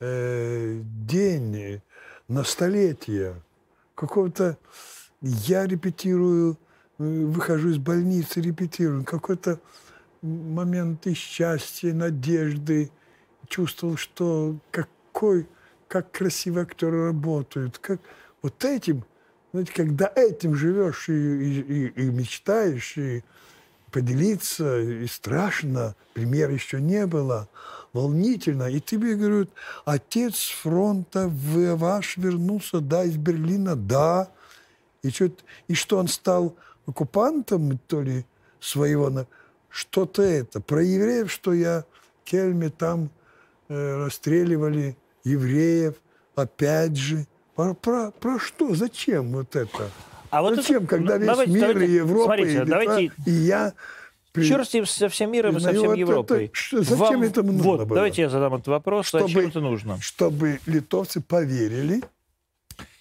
э, 0.00 0.80
день 0.84 1.56
э, 1.56 1.82
на 2.28 2.44
столетие 2.44 3.42
какого-то... 3.96 4.58
Я 5.22 5.66
репетирую, 5.66 6.58
э, 6.98 7.02
выхожу 7.02 7.70
из 7.70 7.78
больницы, 7.78 8.40
репетирую. 8.40 9.04
Какой-то 9.04 9.58
момент 10.22 11.06
и 11.06 11.14
счастья, 11.14 11.92
надежды. 11.94 12.90
Чувствовал, 13.48 13.96
что 13.96 14.56
какой, 14.70 15.48
как 15.88 16.12
красиво 16.12 16.62
актеры 16.62 17.06
работают. 17.06 17.78
Как 17.78 18.00
вот 18.42 18.62
этим, 18.64 19.04
знаете, 19.52 19.72
когда 19.72 20.12
этим 20.14 20.54
живешь 20.54 21.08
и, 21.08 21.12
и, 21.12 21.60
и- 21.60 22.02
и 22.02 22.10
мечтаешь, 22.10 22.98
и 22.98 23.24
поделиться, 23.90 24.80
и 24.80 25.06
страшно, 25.06 25.94
пример 26.14 26.50
еще 26.50 26.80
не 26.80 27.06
было, 27.06 27.48
волнительно. 27.92 28.64
И 28.64 28.80
тебе 28.80 29.14
говорят, 29.14 29.48
отец 29.84 30.48
фронта 30.62 31.28
в- 31.28 31.76
ваш 31.76 32.16
вернулся, 32.16 32.80
да, 32.80 33.04
из 33.04 33.16
Берлина, 33.16 33.76
да. 33.76 34.28
И, 35.02 35.10
чё- 35.10 35.30
и 35.68 35.74
что 35.74 35.98
он 35.98 36.08
стал 36.08 36.56
оккупантом, 36.86 37.78
то 37.86 38.02
ли 38.02 38.24
своего, 38.60 39.26
что-то 39.68 40.22
это. 40.22 40.60
Про 40.60 40.82
евреев, 40.82 41.30
что 41.30 41.52
я 41.52 41.84
Кельме 42.24 42.70
там 42.70 43.10
э, 43.68 44.04
расстреливали 44.04 44.96
евреев, 45.24 45.94
опять 46.34 46.96
же. 46.96 47.26
Про, 47.54 47.74
про, 47.74 48.10
про 48.10 48.38
что? 48.38 48.74
Зачем 48.74 49.32
вот 49.32 49.56
это? 49.56 49.90
А 50.30 50.42
вот 50.42 50.56
Зачем, 50.56 50.78
это- 50.84 50.86
когда 50.86 51.14
ну, 51.14 51.18
весь 51.20 51.26
давайте- 51.28 51.52
мир 51.52 51.60
давайте- 51.72 51.92
и 51.92 51.94
Европа, 51.96 52.24
смотрите, 52.24 52.50
и, 52.50 52.54
Литва, 52.60 52.66
давайте 52.66 53.12
и 53.26 53.30
я... 53.30 53.72
при- 54.32 54.48
Черт 54.48 54.68
со 54.88 55.08
всем 55.08 55.32
миром 55.32 55.56
и 55.56 55.60
со 55.60 55.72
Ну, 55.72 55.78
всем 55.78 55.86
вот 55.90 55.96
Европой. 55.98 56.44
это- 56.46 56.54
что- 56.54 56.82
зачем 56.82 57.22
это 57.22 57.42
нужно 57.42 57.62
Вот, 57.62 57.78
было? 57.86 57.94
давайте 57.96 58.22
я 58.22 58.28
задам 58.28 58.54
этот 58.54 58.66
вопрос. 58.68 59.06
Чтобы- 59.06 59.24
Зачем 59.28 59.48
это 59.48 59.60
нужно? 59.60 59.98
Чтобы 60.00 60.60
литовцы 60.66 61.20
поверили, 61.20 62.02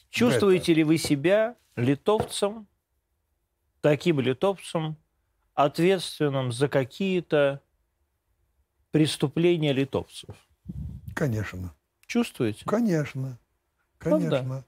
Чувствуете 0.10 0.74
ли 0.74 0.84
вы 0.86 0.98
себя 0.98 1.56
литовцем, 1.76 2.68
таким 3.82 4.22
литовцем, 4.22 4.96
ответственным 5.56 6.52
за 6.54 6.70
какие-то 6.70 7.62
преступления 8.92 9.74
литовцев? 9.74 10.36
конечно, 11.14 11.74
Чувствуете? 12.08 12.64
конечно, 12.66 13.38
конечно. 13.98 14.64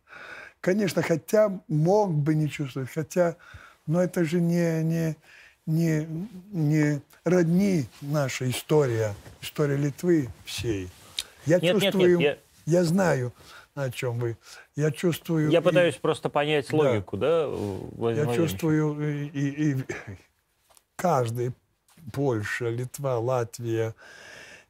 Конечно, 0.61 1.01
хотя 1.01 1.59
мог 1.67 2.13
бы 2.13 2.35
не 2.35 2.49
чувствовать, 2.49 2.89
хотя, 2.91 3.35
но 3.85 4.01
это 4.01 4.23
же 4.25 4.41
не, 4.41 4.83
не, 4.83 5.15
не, 5.65 6.07
не 6.51 7.01
родни 7.23 7.85
наша 8.01 8.49
история, 8.49 9.13
история 9.41 9.77
Литвы 9.77 10.29
всей. 10.45 10.89
Я 11.45 11.55
Нет, 11.59 11.63
нет, 11.63 11.73
нет, 11.75 11.83
чувствую, 11.83 12.19
я- 12.19 12.37
я 12.65 12.83
знаю, 12.83 13.33
о 13.75 13.89
чем 13.91 14.17
вы. 14.19 14.35
Я 14.75 14.91
чувствую... 14.91 15.49
Я 15.51 15.59
и- 15.59 15.61
пытаюсь 15.61 15.95
просто 15.95 16.29
понять 16.29 16.67
Да. 16.69 16.77
логику, 16.77 17.17
да? 17.17 17.47
Владимир 17.47 18.29
Я 18.29 18.35
чувствую, 18.35 19.23
и, 19.23 19.27
и- 19.27 19.71
и 19.71 19.83
каждый, 20.95 21.53
Польша, 22.11 22.69
Литва, 22.69 23.19
Латвия, 23.19 23.93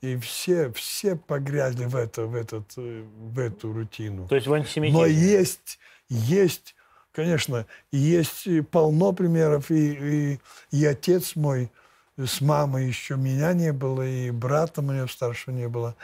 и 0.01 0.17
все, 0.17 0.71
все 0.71 1.15
погрязли 1.15 1.85
в, 1.85 1.95
это, 1.95 2.25
в, 2.25 2.35
этот, 2.35 2.65
э, 2.77 3.03
в 3.03 3.39
эту 3.39 3.73
рутину. 3.73 4.27
То 4.27 4.35
есть 4.35 4.47
в 4.47 4.53
антисемитизме. 4.53 4.99
Но 4.99 5.05
есть, 5.05 5.79
есть, 6.07 6.75
конечно, 7.11 7.65
есть 7.91 8.47
полно 8.69 9.11
примеров, 9.13 9.71
и, 9.71 10.33
и, 10.33 10.39
и 10.71 10.85
отец 10.85 11.35
мой 11.35 11.71
с 12.17 12.41
мамой 12.41 12.87
еще 12.87 13.15
меня 13.15 13.53
не 13.53 13.71
было, 13.71 14.07
и 14.07 14.31
брата 14.31 14.81
моего 14.81 15.07
старшего 15.07 15.53
не 15.53 15.67
было. 15.67 15.95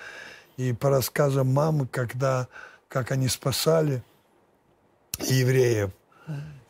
И 0.57 0.73
по 0.73 0.89
рассказам 0.89 1.51
мамы, 1.51 1.87
когда, 1.87 2.47
как 2.87 3.11
они 3.11 3.27
спасали 3.27 4.03
евреев, 5.19 5.91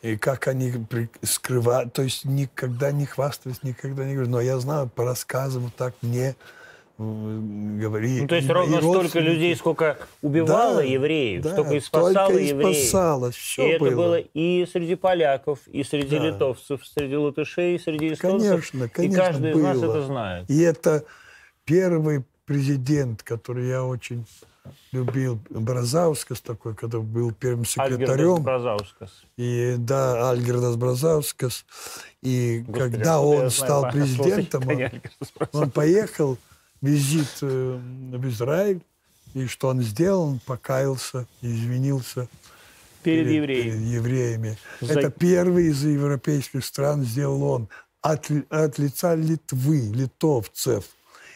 и 0.00 0.16
как 0.16 0.48
они 0.48 0.72
скрывали, 1.22 1.88
то 1.88 2.02
есть 2.02 2.24
никогда 2.24 2.92
не 2.92 3.06
хвастались, 3.06 3.62
никогда 3.62 4.04
не 4.04 4.12
говорили. 4.14 4.32
Но 4.32 4.40
я 4.40 4.58
знаю 4.58 4.88
по 4.88 5.04
рассказам, 5.04 5.70
так 5.70 5.94
мне 6.02 6.36
м, 6.98 7.78
говорили. 7.78 8.20
Ну, 8.22 8.28
то 8.28 8.34
есть 8.36 8.48
и 8.48 8.52
ровно 8.52 8.78
столько 8.80 9.20
людей, 9.20 9.54
сколько 9.56 9.98
убивало 10.22 10.76
Да, 10.76 10.82
евреев, 10.82 11.42
да, 11.42 11.52
столько 11.52 11.74
и 11.74 11.80
спасало 11.80 12.14
только 12.28 12.38
и 12.42 12.46
евреев. 12.48 12.76
спасалось, 12.76 13.34
И 13.36 13.38
все 13.38 13.70
это 13.72 13.84
было. 13.84 13.90
было 13.96 14.18
и 14.18 14.66
среди 14.70 14.94
поляков, 14.94 15.58
и 15.66 15.82
среди 15.84 16.18
Да. 16.18 16.26
литовцев, 16.26 16.86
среди 16.86 17.16
латышей, 17.16 17.76
и 17.76 17.78
среди 17.78 18.12
эстонцев. 18.12 18.48
Конечно, 18.50 18.84
и 18.84 18.88
конечно, 18.88 19.24
каждый 19.24 19.50
из 19.52 19.56
нас 19.62 19.78
было. 19.78 19.90
это 19.92 20.02
знает. 20.06 20.50
И 20.50 20.60
это 20.60 21.04
первый 21.64 22.24
президент, 22.46 23.22
который 23.22 23.68
я 23.68 23.84
очень 23.84 24.24
любил, 24.92 25.38
Бразаускас 25.50 26.40
такой, 26.40 26.74
когда 26.74 26.98
был 27.00 27.32
первым 27.32 27.64
секретарем. 27.64 28.42
Бразаускас. 28.42 29.24
И 29.36 29.74
да, 29.78 30.30
Альгердас 30.30 30.76
Бразаускас. 30.76 31.66
И 32.22 32.64
Господи, 32.66 32.92
когда 32.94 33.20
он 33.20 33.50
стал 33.50 33.90
президентом, 33.90 34.62
он, 34.68 34.90
он 35.52 35.70
поехал 35.70 36.38
визит 36.84 37.38
э, 37.42 37.78
в 38.12 38.28
Израиль. 38.28 38.80
И 39.34 39.46
что 39.46 39.68
он 39.68 39.82
сделал? 39.82 40.22
Он 40.28 40.38
покаялся, 40.46 41.26
извинился 41.42 42.28
Перед 43.02 43.26
перед 43.26 43.32
евреями. 43.42 43.84
евреями. 43.86 44.58
За- 44.80 45.00
Это 45.00 45.10
первый 45.10 45.66
из 45.66 45.84
европейских 45.84 46.64
стран 46.64 47.02
сделал 47.04 47.42
он 47.42 47.68
от, 48.00 48.30
от 48.50 48.78
лица 48.78 49.14
Литвы, 49.14 49.90
литовцев. 49.92 50.84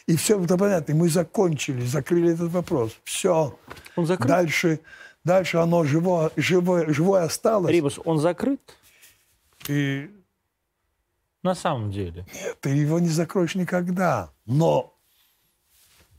И 0.07 0.15
все 0.15 0.41
это 0.43 0.57
понятно. 0.57 0.95
Мы 0.95 1.09
закончили, 1.09 1.85
закрыли 1.85 2.33
этот 2.33 2.51
вопрос. 2.51 2.97
Все. 3.03 3.57
Он 3.95 4.05
закрыт? 4.05 4.27
Дальше, 4.27 4.79
дальше 5.23 5.57
оно 5.57 5.83
живое, 5.83 6.31
живое, 6.35 6.91
живое 6.93 7.23
осталось. 7.23 7.71
Рибус, 7.71 7.99
он 8.05 8.17
закрыт? 8.19 8.61
И 9.67 10.09
На 11.43 11.53
самом 11.53 11.91
деле. 11.91 12.25
ты 12.61 12.69
его 12.69 12.99
не 12.99 13.09
закроешь 13.09 13.55
никогда. 13.55 14.31
Но 14.45 14.95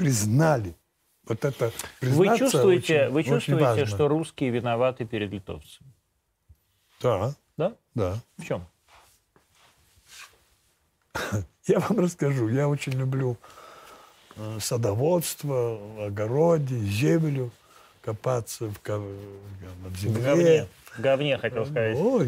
признали. 0.01 0.75
Вот 1.29 1.45
это 1.45 1.71
Вы 2.01 2.39
чувствуете, 2.39 3.03
очень- 3.03 3.13
вы 3.13 3.21
очень 3.21 3.31
чувствуете, 3.35 3.65
важно. 3.65 3.87
что 3.87 4.09
русские 4.09 4.51
виноваты 4.51 5.05
перед 5.05 5.31
литовцами? 5.31 5.93
Да, 7.03 7.35
Да? 7.59 7.75
да. 7.95 8.19
В 8.39 8.45
чем? 8.47 8.67
Я 11.67 11.81
вам 11.81 12.01
расскажу. 12.01 12.49
Я 12.49 12.69
очень 12.69 12.93
люблю 12.93 13.37
э, 14.37 14.59
садоводство, 14.61 16.07
огороде, 16.07 16.77
землю, 16.79 17.51
копаться 18.03 18.67
в, 18.67 18.79
в 18.87 19.91
В 19.91 19.97
земле. 19.99 20.23
говне. 20.23 20.67
В 20.97 21.01
говне, 21.01 21.39
хотел 21.39 21.65
сказать. 21.67 21.97
Ну, 21.97 22.21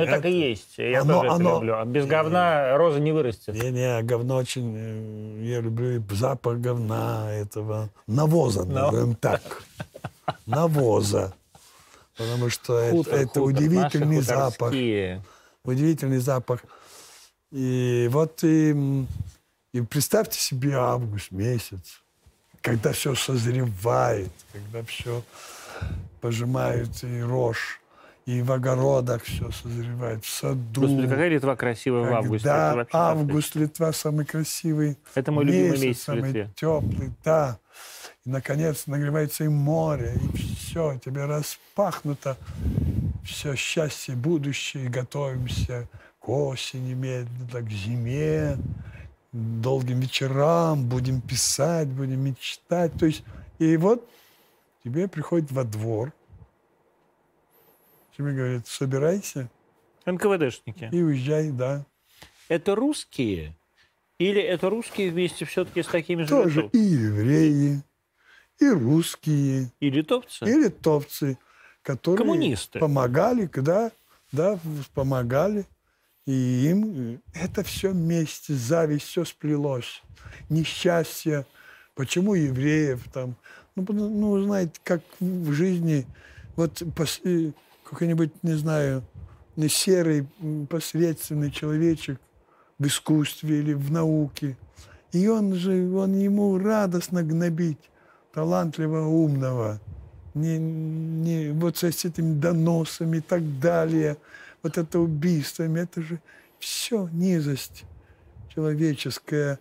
это 0.00 0.12
так 0.12 0.24
и 0.24 0.30
есть. 0.30 0.78
Я 0.78 1.02
Оно- 1.02 1.14
тоже 1.14 1.26
это 1.26 1.34
оно- 1.36 1.54
люблю. 1.56 1.74
А 1.76 1.84
Без 1.84 2.06
говна 2.06 2.76
роза 2.78 2.98
не 2.98 3.12
вырастет. 3.12 3.54
Не-не, 3.54 4.02
говно 4.02 4.36
очень... 4.36 4.74
э, 4.76 5.44
Я 5.44 5.60
люблю 5.60 5.96
и 5.98 6.14
запах 6.14 6.58
говна 6.58 7.30
этого. 7.32 7.90
Навоза, 8.06 8.64
назовем 8.64 9.14
так. 9.16 9.42
Навоза. 10.46 11.34
Потому 12.16 12.48
что 12.48 12.78
это, 12.78 12.96
Хутор, 12.96 13.14
это 13.14 13.26
хутор, 13.28 13.42
удивительный 13.42 14.20
запах. 14.22 14.72
Удивительный 15.64 16.18
запах. 16.18 16.64
И 17.52 18.08
вот 18.10 18.42
и, 18.44 18.74
и 19.74 19.80
представьте 19.82 20.40
себе 20.40 20.74
август 20.76 21.30
месяц, 21.32 22.02
когда 22.66 22.90
все 22.90 23.14
созревает, 23.14 24.32
когда 24.52 24.82
все 24.82 25.22
пожимают 26.20 26.90
и 27.04 27.22
рожь, 27.22 27.80
и 28.24 28.42
в 28.42 28.50
огородах 28.50 29.22
все 29.22 29.52
созревает, 29.52 30.24
в 30.24 30.28
саду. 30.28 30.80
Господи, 30.80 31.06
какая 31.06 31.28
Литва 31.28 31.54
красивая 31.54 32.10
в 32.10 32.12
августе. 32.12 32.48
Когда 32.48 32.70
Это 32.70 32.76
вообще 32.76 32.96
август, 32.96 33.54
Литва 33.54 33.92
самый 33.92 34.26
красивый 34.26 34.98
Это 35.14 35.30
мой 35.30 35.44
любимый 35.44 35.70
месяц, 35.70 35.82
месяц 35.82 36.00
в 36.00 36.04
самый 36.04 36.22
Литве. 36.22 36.50
теплый, 36.56 37.12
да. 37.24 37.58
И, 38.24 38.30
наконец, 38.30 38.88
нагревается 38.88 39.44
и 39.44 39.48
море, 39.48 40.18
и 40.20 40.36
все, 40.36 40.98
тебе 41.04 41.24
распахнуто. 41.26 42.36
Все 43.24 43.54
счастье, 43.54 44.16
будущее, 44.16 44.88
готовимся 44.88 45.88
к 46.18 46.28
осени 46.28 46.94
медленно, 46.94 47.62
к 47.62 47.70
зиме, 47.70 48.56
долгим 49.32 50.00
вечерам, 50.00 50.88
будем 50.88 51.20
писать, 51.20 51.88
будем 51.88 52.20
мечтать. 52.20 52.92
То 52.98 53.06
есть, 53.06 53.24
и 53.58 53.76
вот 53.76 54.08
тебе 54.84 55.08
приходит 55.08 55.50
во 55.52 55.64
двор, 55.64 56.12
тебе 58.16 58.32
говорят, 58.32 58.66
собирайся 58.66 59.50
НКВДшники. 60.04 60.88
и 60.92 61.02
уезжай, 61.02 61.50
да. 61.50 61.84
Это 62.48 62.74
русские? 62.74 63.54
Или 64.18 64.40
это 64.40 64.70
русские 64.70 65.10
вместе 65.10 65.44
все-таки 65.44 65.82
с 65.82 65.86
такими 65.86 66.22
же 66.22 66.28
Тоже 66.28 66.70
и 66.72 66.78
евреи, 66.78 67.82
и 68.58 68.68
русские, 68.70 69.70
И 69.80 69.90
литовцы? 69.90 70.44
и 70.46 70.52
литовцы, 70.54 71.38
которые 71.82 72.24
Коммунисты. 72.24 72.78
помогали, 72.78 73.46
когда, 73.46 73.90
да, 74.32 74.58
помогали. 74.94 75.66
И 76.26 76.68
им 76.68 76.92
э, 76.94 77.18
это 77.34 77.62
все 77.62 77.90
вместе, 77.90 78.54
зависть, 78.54 79.06
все 79.06 79.24
сплелось. 79.24 80.02
Несчастье. 80.48 81.46
Почему 81.94 82.34
евреев 82.34 83.04
там? 83.12 83.36
Ну, 83.76 83.84
ну, 83.88 84.42
знаете, 84.42 84.72
как 84.82 85.02
в 85.20 85.52
жизни, 85.52 86.06
вот 86.56 86.82
э, 87.24 87.52
какой-нибудь, 87.84 88.42
не 88.42 88.54
знаю, 88.54 89.04
серый, 89.68 90.26
посредственный 90.68 91.50
человечек 91.50 92.20
в 92.78 92.86
искусстве 92.86 93.60
или 93.60 93.72
в 93.72 93.90
науке. 93.90 94.56
И 95.12 95.28
он 95.28 95.54
же, 95.54 95.90
он 95.92 96.14
ему 96.18 96.58
радостно 96.58 97.22
гнобить 97.22 97.90
талантливого, 98.34 99.08
умного. 99.08 99.80
Не, 100.34 100.58
не, 100.58 101.52
вот 101.52 101.78
с 101.78 101.84
этими 101.84 102.38
доносами 102.38 103.18
и 103.18 103.20
так 103.20 103.58
далее. 103.58 104.18
Вот 104.66 104.78
это 104.78 104.98
убийствами, 104.98 105.78
это 105.78 106.02
же 106.02 106.20
все 106.58 107.08
низость 107.12 107.84
человеческая, 108.52 109.60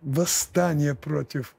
восстание 0.00 0.96
против, 0.96 1.54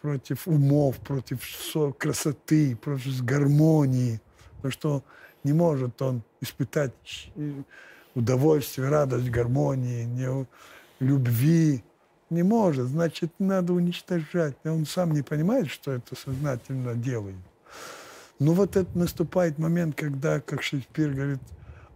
против 0.00 0.46
умов, 0.46 0.98
против 0.98 1.42
со- 1.42 1.90
красоты, 1.90 2.76
против 2.76 3.24
гармонии. 3.24 4.20
Потому 4.58 4.70
что 4.70 5.04
не 5.42 5.52
может 5.52 6.00
он 6.00 6.22
испытать 6.40 6.92
э, 7.34 7.54
удовольствие, 8.14 8.88
радость 8.88 9.30
гармонии, 9.30 10.04
не, 10.04 10.46
любви. 11.00 11.82
Не 12.30 12.44
может, 12.44 12.86
значит, 12.86 13.32
надо 13.40 13.72
уничтожать. 13.72 14.54
Он 14.64 14.86
сам 14.86 15.10
не 15.10 15.22
понимает, 15.22 15.70
что 15.70 15.90
это 15.90 16.14
сознательно 16.14 16.94
делает. 16.94 17.34
Но 18.38 18.52
вот 18.52 18.76
это 18.76 18.96
наступает 18.96 19.58
момент, 19.58 19.96
когда, 19.96 20.40
как 20.40 20.62
Шекспир 20.62 21.10
говорит, 21.10 21.40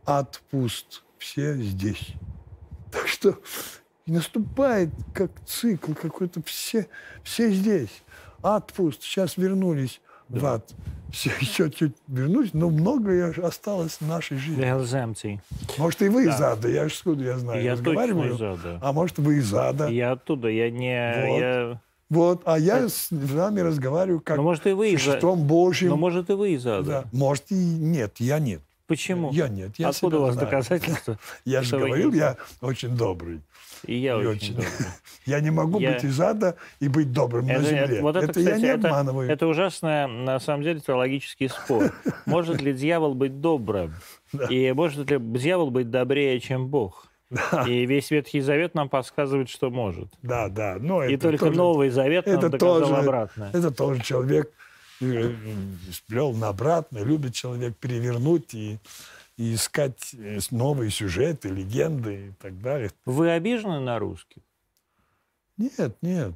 ад 0.06 0.40
пуст, 0.50 1.02
все 1.18 1.54
здесь. 1.54 2.14
Так 2.90 3.08
что 3.08 3.38
наступает 4.06 4.90
как 5.14 5.30
цикл 5.46 5.92
какой-то, 5.94 6.42
все, 6.44 6.88
все 7.22 7.50
здесь. 7.50 8.02
Ад 8.42 8.72
пуст, 8.72 9.02
сейчас 9.02 9.36
вернулись 9.36 10.00
в 10.28 10.44
ад. 10.44 10.72
Все 11.12 11.30
еще 11.40 11.70
чуть 11.70 11.94
вернулись, 12.08 12.54
но 12.54 12.70
многое 12.70 13.32
осталось 13.44 13.98
в 14.00 14.06
нашей 14.08 14.38
жизни. 14.38 14.84
Земцей. 14.84 15.40
Может, 15.76 16.00
и 16.02 16.08
вы 16.08 16.24
из 16.24 16.40
ада, 16.40 16.68
я 16.68 16.88
ж 16.88 16.92
откуда 16.92 17.22
я 17.24 17.38
знаю. 17.38 17.62
Я 17.62 17.76
точно 17.76 18.22
из 18.24 18.40
ада. 18.40 18.78
А 18.80 18.92
может, 18.92 19.18
вы 19.18 19.36
из 19.38 19.52
ада. 19.54 19.88
Я 19.88 20.12
оттуда, 20.12 20.48
я 20.48 20.70
не... 20.70 21.26
Вот. 21.26 21.38
я- 21.38 21.80
Вот, 22.08 22.42
а 22.46 22.58
я 22.58 22.88
с 22.88 23.08
вами 23.10 23.60
разговариваю 23.60 24.20
как 24.20 24.38
Ну, 24.38 24.42
может, 24.42 24.66
и 24.66 24.72
вы 24.72 24.88
с 24.88 24.92
из 24.94 25.02
существом 25.02 25.46
Божьим. 25.46 25.90
Но 25.90 25.96
может 25.96 26.30
и 26.30 26.32
вы 26.32 26.52
из 26.52 26.66
ада. 26.66 26.82
Да. 26.82 27.04
Может, 27.12 27.50
и 27.50 27.54
нет, 27.54 28.16
я 28.18 28.38
нет. 28.38 28.62
Почему? 28.92 29.32
Я 29.32 29.48
нет. 29.48 29.70
Я 29.78 29.88
Откуда 29.88 30.18
у 30.18 30.22
вас 30.22 30.34
знаю. 30.34 30.50
доказательства? 30.50 31.18
Я 31.46 31.62
же 31.62 31.78
говорил, 31.78 32.12
я 32.12 32.36
очень 32.60 32.94
добрый. 32.94 33.40
И 33.86 33.96
я 33.96 34.20
И 34.20 34.26
очень 34.26 34.54
добрый. 34.54 34.70
Я 35.26 35.40
не 35.40 35.50
могу 35.50 35.78
Я- 35.80 35.94
быть 35.94 36.04
из 36.04 36.20
ада 36.20 36.56
и 36.78 36.88
быть 36.88 37.10
добрым 37.10 37.46
на 37.46 37.52
Это, 37.52 37.64
земле. 37.64 37.82
это- 37.84 38.02
вот 38.02 38.16
это, 38.16 38.26
я 38.40 38.46
кстати, 38.50 38.60
не 38.60 38.66
это, 38.68 38.88
обманываю. 38.88 39.30
это 39.30 39.46
ужасно, 39.46 40.06
на 40.06 40.38
самом 40.40 40.62
деле, 40.62 40.80
теологический 40.80 41.48
спор. 41.48 41.90
Может 42.26 42.60
ли 42.60 42.74
дьявол 42.74 43.14
быть 43.14 43.40
добрым? 43.40 43.94
И 44.50 44.72
может 44.72 45.10
ли 45.10 45.18
дьявол 45.18 45.70
быть 45.70 45.88
добрее, 45.90 46.38
чем 46.40 46.68
Бог? 46.68 47.06
И 47.66 47.86
весь 47.86 48.10
Ветхий 48.10 48.40
Завет 48.42 48.74
нам 48.74 48.90
подсказывает, 48.90 49.48
что 49.48 49.70
может. 49.70 50.08
Да, 50.22 50.48
да. 50.50 50.76
Но 50.78 51.02
И 51.02 51.14
это 51.14 51.28
только 51.30 51.46
тоже- 51.46 51.56
Новый 51.56 51.88
Завет 51.88 52.26
нам 52.26 52.36
это 52.38 52.48
доказал 52.50 52.80
тоже, 52.80 52.94
обратное. 52.96 53.48
Это 53.54 53.70
тоже 53.70 54.02
человек 54.02 54.52
сплел 55.92 56.32
на 56.32 56.48
обратно, 56.48 56.98
любит 56.98 57.34
человек 57.34 57.76
перевернуть 57.76 58.54
и, 58.54 58.78
и 59.36 59.54
искать 59.54 60.14
э, 60.14 60.38
новые 60.50 60.90
сюжеты, 60.90 61.48
легенды 61.48 62.28
и 62.28 62.32
так 62.40 62.60
далее. 62.60 62.90
Вы 63.04 63.30
обижены 63.30 63.80
на 63.80 63.98
русских? 63.98 64.42
Нет, 65.56 65.96
нет. 66.02 66.34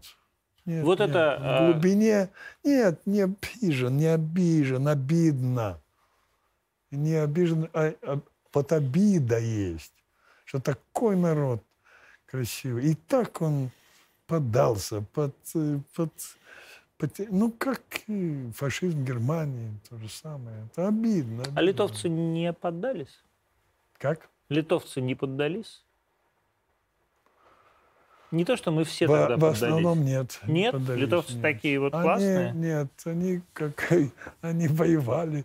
нет, 0.65 0.85
Вот 0.85 0.99
нет. 1.01 1.11
это, 1.11 1.39
В 1.41 1.45
а- 1.45 1.73
глубине... 1.73 2.31
Нет, 2.65 3.01
не 3.07 3.23
обижен, 3.23 3.97
не 3.97 4.07
обижен, 4.07 4.89
обидно. 4.89 5.81
Не 6.91 7.15
обижен, 7.15 7.69
а, 7.73 7.95
а 8.03 8.21
вот 8.53 8.73
обида 8.73 9.39
есть, 9.39 9.93
что 10.45 10.61
такой 10.61 11.17
народ 11.17 11.63
красивый. 12.27 12.91
И 12.91 12.95
так 12.95 13.43
он 13.43 13.71
поддался 14.27 15.03
под, 15.03 15.35
э, 15.55 15.81
под, 15.95 16.13
под- 16.13 16.37
ну, 17.31 17.51
как 17.53 17.81
и 18.07 18.51
фашизм 18.55 19.05
Германии, 19.05 19.71
то 19.89 19.99
же 19.99 20.09
самое. 20.09 20.57
Это 20.73 20.89
обидно. 20.89 21.43
А 21.43 21.47
обидно. 21.47 21.61
литовцы 21.61 22.09
не 22.09 22.53
поддались? 22.53 23.23
Как? 23.99 24.29
Литовцы 24.49 25.01
не 25.01 25.15
поддались? 25.15 25.83
Не 28.33 28.45
то, 28.45 28.57
что 28.57 28.71
мы 28.73 28.85
все 28.85 29.07
Во- 29.07 29.19
тогда 29.19 29.37
в 29.37 29.41
поддались. 29.41 29.63
основном 29.63 30.05
нет. 30.05 30.41
не 30.47 30.53
Нет? 30.63 30.73
поддались, 30.73 31.01
Литовцы 31.03 31.33
нет. 31.35 31.43
такие 31.43 31.79
вот 31.81 31.95
Они- 31.95 32.03
классные? 32.03 32.53
Нет, 32.53 32.89
они 33.05 33.41
как 33.53 33.93
они 34.41 34.69
воевали. 34.69 35.45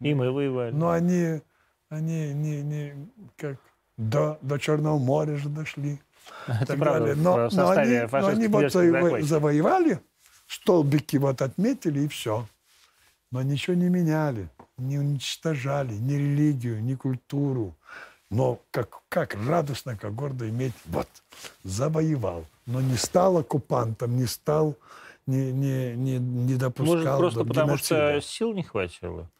И 0.00 0.14
мы 0.14 0.30
воевали. 0.30 0.72
Но 0.72 0.90
они, 0.90 1.40
они 1.88 2.32
не, 2.32 2.62
не 2.62 3.08
как 3.36 3.56
до, 3.96 4.38
до 4.42 4.58
Черного 4.58 4.98
моря 4.98 5.36
же 5.36 5.48
дошли. 5.48 6.00
Это 6.46 6.76
правда, 6.76 7.00
далее. 7.00 7.14
в 7.16 7.22
Но, 7.22 7.48
но 7.52 7.70
они, 7.70 8.00
но 8.12 8.26
они 8.28 8.46
вот 8.46 8.64
заво- 8.66 9.20
завоевали, 9.22 10.00
столбики 10.50 11.16
вот 11.16 11.42
отметили 11.42 12.00
и 12.00 12.08
все. 12.08 12.46
Но 13.30 13.42
ничего 13.42 13.76
не 13.76 13.88
меняли, 13.88 14.48
не 14.76 14.98
уничтожали 14.98 15.94
ни 15.94 16.14
религию, 16.14 16.82
ни 16.82 16.94
культуру. 16.96 17.76
Но 18.28 18.60
как, 18.72 19.02
как 19.08 19.34
радостно, 19.46 19.96
как 19.96 20.14
гордо 20.14 20.48
иметь, 20.48 20.72
вот, 20.86 21.08
завоевал. 21.62 22.44
Но 22.66 22.80
не 22.80 22.96
стал 22.96 23.38
оккупантом, 23.38 24.16
не 24.16 24.26
стал, 24.26 24.76
не, 25.26 25.52
не, 25.52 25.94
не, 25.94 26.18
не 26.18 26.54
допускал 26.56 26.96
Может, 26.96 27.18
просто 27.18 27.40
до 27.40 27.44
потому 27.46 27.68
геноцида. 27.68 28.20
что 28.20 28.28
сил 28.28 28.52
не 28.52 28.62
хватило? 28.64 29.30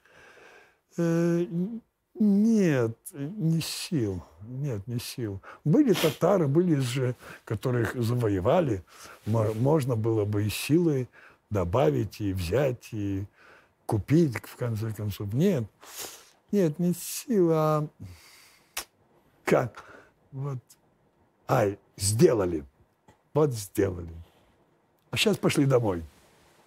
Нет, 2.20 2.98
не 3.14 3.62
сил. 3.62 4.22
Нет, 4.42 4.86
не 4.86 4.98
сил. 4.98 5.40
Были 5.64 5.94
татары, 5.94 6.48
были 6.48 6.74
же, 6.76 7.14
которых 7.46 7.94
завоевали. 7.94 8.84
Мо- 9.24 9.54
Можно 9.54 9.96
было 9.96 10.26
бы 10.26 10.44
и 10.44 10.50
силой 10.50 11.08
добавить, 11.48 12.20
и 12.20 12.34
взять, 12.34 12.90
и 12.92 13.24
купить, 13.86 14.36
в 14.44 14.56
конце 14.56 14.92
концов. 14.92 15.32
Нет, 15.32 15.64
нет, 16.52 16.78
не 16.78 16.92
сила, 16.92 17.54
а 17.56 17.88
как? 19.44 19.82
Вот. 20.30 20.58
Ай, 21.48 21.78
сделали. 21.96 22.64
Вот 23.32 23.52
сделали. 23.54 24.12
А 25.10 25.16
сейчас 25.16 25.38
пошли 25.38 25.64
домой. 25.64 26.04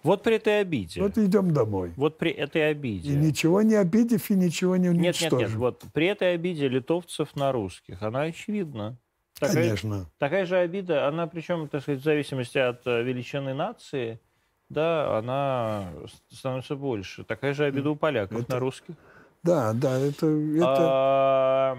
Вот 0.04 0.22
при 0.22 0.36
этой 0.36 0.60
обиде. 0.60 1.00
Вот 1.02 1.18
идем 1.18 1.52
домой. 1.52 1.92
Вот 1.96 2.18
при 2.18 2.30
этой 2.30 2.60
И 2.60 2.64
обиде. 2.66 3.16
ничего 3.16 3.62
не 3.62 3.74
обидев, 3.74 4.30
и 4.30 4.34
ничего 4.34 4.76
не 4.76 4.88
Нет, 4.90 4.98
уничтожив. 5.16 5.32
нет, 5.40 5.48
нет. 5.48 5.58
Вот 5.58 5.82
при 5.92 6.06
этой 6.06 6.34
обиде 6.34 6.68
литовцев 6.68 7.34
на 7.34 7.50
русских, 7.52 8.02
она 8.02 8.22
очевидна. 8.22 8.96
Такая, 9.40 9.54
Конечно. 9.64 10.06
такая 10.18 10.46
же 10.46 10.56
обида, 10.58 11.08
она 11.08 11.26
причем, 11.26 11.66
так 11.68 11.82
сказать, 11.82 12.00
в 12.00 12.04
зависимости 12.04 12.56
от 12.58 12.86
э, 12.86 13.02
величины 13.02 13.52
нации, 13.52 14.20
да, 14.68 15.18
она 15.18 15.90
становится 16.30 16.76
больше. 16.76 17.24
Такая 17.24 17.52
же 17.52 17.64
обида 17.64 17.90
у 17.90 17.96
поляков 17.96 18.42
Это- 18.42 18.52
на 18.52 18.58
русских. 18.60 18.94
Да, 19.42 19.72
да, 19.74 19.98
это, 19.98 20.26
это 20.26 20.64
А, 20.78 21.78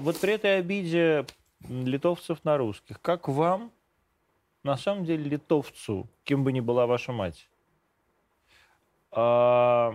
вот 0.00 0.18
при 0.20 0.32
этой 0.32 0.58
обиде 0.58 1.26
литовцев 1.68 2.38
на 2.44 2.56
русских, 2.56 3.00
как 3.00 3.28
вам, 3.28 3.70
на 4.64 4.76
самом 4.76 5.04
деле, 5.04 5.22
литовцу, 5.24 6.08
кем 6.24 6.42
бы 6.44 6.52
ни 6.52 6.60
была 6.60 6.86
ваша 6.86 7.12
мать, 7.12 7.48
а, 9.16 9.94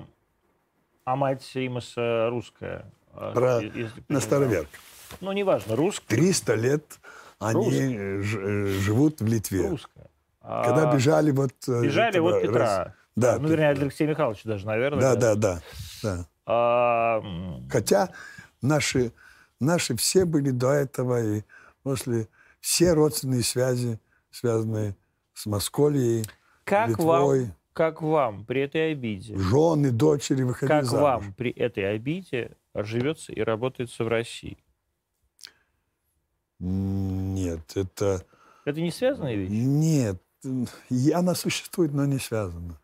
а 1.06 1.16
мать 1.16 1.50
Римаса 1.54 2.30
русская? 2.30 2.86
а, 3.14 3.32
Про- 3.34 3.62
если 3.62 4.04
на 4.10 4.20
староверк. 4.20 4.68
Ну, 5.20 5.32
неважно, 5.32 5.76
русская. 5.76 6.08
300 6.08 6.56
лет 6.56 7.00
они 7.40 7.56
Русская. 7.66 8.20
э, 8.20 8.66
живут 8.80 9.20
в 9.22 9.26
Литве. 9.26 9.68
русская. 9.70 10.10
А, 10.42 10.64
Когда 10.64 10.94
бежали 10.94 11.32
вот... 11.32 11.54
э, 11.68 11.82
бежали 11.84 12.10
этого 12.10 12.24
вот 12.32 12.34
раз- 12.36 12.42
Петра. 12.44 12.96
Да, 13.16 13.38
Ну, 13.40 13.48
вернее, 13.50 13.70
Алексей 13.70 14.08
Михайлович 14.08 14.44
даже, 14.44 14.66
наверное. 14.66 15.02
да, 15.02 15.16
да, 15.16 15.36
да, 15.36 15.62
да. 16.02 16.26
А, 16.46 17.22
Хотя 17.70 18.10
наши, 18.62 19.12
наши 19.60 19.96
все 19.98 20.24
были 20.26 20.52
до 20.52 20.72
этого 20.72 21.22
и 21.22 21.44
после 21.84 22.28
все 22.62 22.94
родственные 22.94 23.44
связи, 23.44 24.00
связанные 24.32 24.96
с 25.34 25.46
Московией, 25.46 26.26
как 26.64 26.90
Литвой, 26.90 27.46
вам, 27.46 27.56
как 27.74 28.02
вам 28.02 28.46
при 28.46 28.62
этой 28.62 28.92
обиде, 28.92 29.38
жены, 29.38 29.92
дочери 29.92 30.44
выходили 30.44 30.78
как 30.78 30.86
замуж. 30.86 31.02
вам 31.02 31.34
при 31.34 31.52
этой 31.52 31.94
обиде 31.94 32.52
живется 32.74 33.32
и 33.32 33.42
работается 33.42 34.04
в 34.04 34.08
России? 34.08 34.58
Нет, 36.60 37.76
это... 37.76 38.26
Это 38.66 38.82
не 38.82 38.92
связанные 38.92 39.38
вещи? 39.38 39.52
Нет, 39.52 40.22
и 40.90 41.12
она 41.12 41.34
существует, 41.34 41.94
но 41.94 42.06
не 42.06 42.20
связана. 42.20 42.80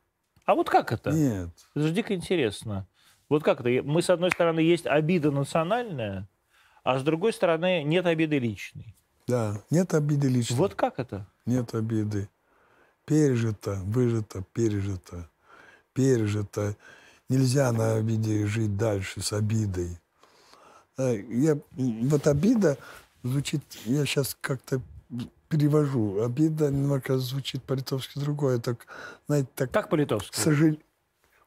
А 0.46 0.56
вот 0.56 0.70
как 0.70 0.92
это? 0.92 1.12
Нет. 1.12 1.50
Это 1.76 1.88
же 1.88 1.94
дико 1.94 2.16
интересно. 2.16 2.88
Вот 3.30 3.44
как 3.44 3.60
это? 3.60 3.84
Мы, 3.84 4.02
с 4.02 4.10
одной 4.10 4.32
стороны, 4.32 4.62
есть 4.62 4.88
обида 4.88 5.32
национальная, 5.32 6.28
а 6.84 6.98
с 6.98 7.04
другой 7.04 7.34
стороны, 7.34 7.84
нет 7.84 8.06
обиды 8.06 8.40
личной. 8.40 8.96
Да, 9.28 9.62
нет 9.70 9.94
обиды 9.94 10.30
лично. 10.30 10.56
Вот 10.56 10.74
как 10.74 11.00
это? 11.00 11.28
Нет 11.46 11.76
обиды. 11.76 12.30
Пережито, 13.08 13.80
выжито, 13.86 14.44
пережито, 14.54 15.30
пережито. 15.94 16.76
Нельзя 17.30 17.72
на 17.72 17.96
обиде 17.96 18.46
жить 18.48 18.76
дальше 18.76 19.22
с 19.22 19.32
обидой. 19.32 19.98
Э, 20.98 21.16
Я, 21.30 21.58
вот 21.72 22.28
обида 22.28 22.78
звучит, 23.24 23.62
я 23.86 24.06
сейчас 24.06 24.36
как-то 24.42 24.82
перевожу. 25.48 26.22
Обида 26.22 26.70
немного 26.70 27.18
звучит 27.18 27.64
по-литовски 27.64 28.20
другое. 28.20 28.60
Так, 28.60 28.86
знаете, 29.28 29.48
так, 29.56 29.72
Как 29.72 29.90
по-литовски? 29.90 30.38
сожаль- 30.38 30.80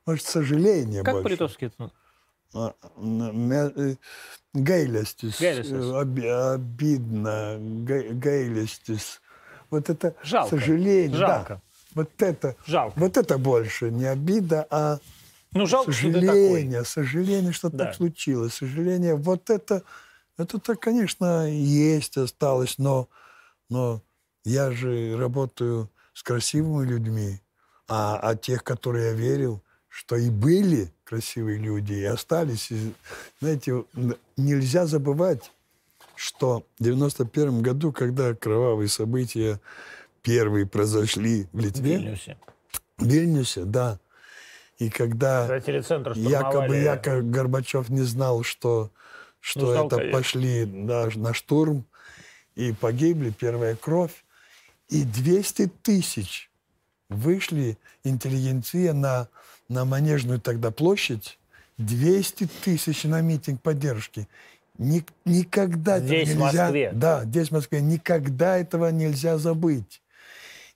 может, 0.07 0.25
сожаление 0.25 1.05
Как 1.05 1.13
больше. 1.13 1.25
по-литовски 1.29 1.65
это? 1.67 1.91
А, 2.55 2.75
э. 2.97 3.97
Gailestis. 4.55 5.37
э, 5.43 5.93
оби- 5.93 6.27
Обидно. 6.55 7.59
Gailestis. 7.61 9.21
Вот 9.71 9.89
это 9.91 10.14
Жалко. 10.23 10.57
сожаление. 10.59 11.18
да. 11.18 11.27
Жалко. 11.27 11.62
Вот 11.95 12.11
это, 12.23 12.57
Жалко. 12.66 12.99
вот 12.99 13.16
это 13.16 13.39
больше 13.39 13.91
не 13.91 14.05
обида, 14.07 14.66
а 14.71 14.99
Ну, 15.53 15.66
жалко, 15.66 15.91
что 15.93 16.07
ты 16.07 16.12
такой. 16.12 16.27
сожаление. 16.27 16.85
Сожаление, 16.85 17.53
что 17.53 17.68
Да. 17.71 17.87
так 17.87 17.95
случилось. 17.97 18.55
Сожаление. 18.55 19.16
Вот 19.16 19.51
это, 19.51 19.83
это-то, 20.39 20.77
конечно, 20.77 21.49
есть, 21.51 22.16
осталось, 22.16 22.77
но, 22.79 23.09
но 23.68 24.03
я 24.45 24.71
же 24.71 25.16
работаю 25.18 25.89
с 26.14 26.23
красивыми 26.23 26.87
людьми, 26.87 27.41
а, 27.89 28.18
а 28.23 28.37
тех, 28.37 28.62
которые 28.62 29.07
я 29.07 29.12
верил, 29.14 29.61
что 29.89 30.14
и 30.16 30.31
были 30.31 30.93
красивые 31.05 31.59
люди, 31.59 31.95
и 31.95 32.05
остались. 32.05 32.71
И, 32.71 32.93
знаете, 33.41 33.85
нельзя 34.37 34.87
забывать, 34.87 35.51
что 36.21 36.66
в 36.79 36.85
91 36.85 37.62
году, 37.62 37.93
когда 37.93 38.35
кровавые 38.35 38.89
события 38.89 39.59
первые 40.21 40.66
произошли 40.66 41.45
в 41.51 41.57
В 41.57 41.61
Литве, 41.61 41.97
Вильнюсе. 41.97 42.37
в 42.99 43.07
Вильнюсе, 43.07 43.64
да, 43.64 43.99
и 44.77 44.91
когда 44.91 45.47
якобы, 46.14 46.77
якобы 46.77 47.23
Горбачев 47.23 47.89
не 47.89 48.03
знал, 48.03 48.43
что, 48.43 48.91
что 49.41 49.61
Ну, 49.61 49.73
знал, 49.73 49.87
это 49.87 49.97
конечно. 49.97 50.18
пошли 50.18 50.66
на, 50.66 51.07
на 51.07 51.33
штурм, 51.33 51.87
и 52.55 52.73
погибли, 52.73 53.31
первая 53.31 53.75
кровь. 53.75 54.25
И 54.91 55.05
200 55.05 55.68
тысяч 55.83 56.51
вышли 57.09 57.79
интеллигенция 58.05 58.93
на, 58.93 59.29
на 59.71 59.87
Манежную 59.87 60.39
тогда 60.39 60.71
площадь. 60.71 61.39
200 61.79 62.47
тысяч 62.62 63.05
на 63.05 63.23
митинг 63.23 63.62
поддержки. 63.62 64.29
Ни- 64.81 65.05
никогда 65.26 65.97
этого 65.99 66.07
Здесь, 66.09 66.28
в 66.31 66.39
нельзя... 66.39 66.62
Москве. 66.64 66.91
Да, 66.95 67.24
здесь, 67.24 67.49
в 67.49 67.53
Москве. 67.53 67.81
Никогда 67.83 68.57
этого 68.57 68.91
нельзя 68.91 69.37
забыть. 69.37 70.01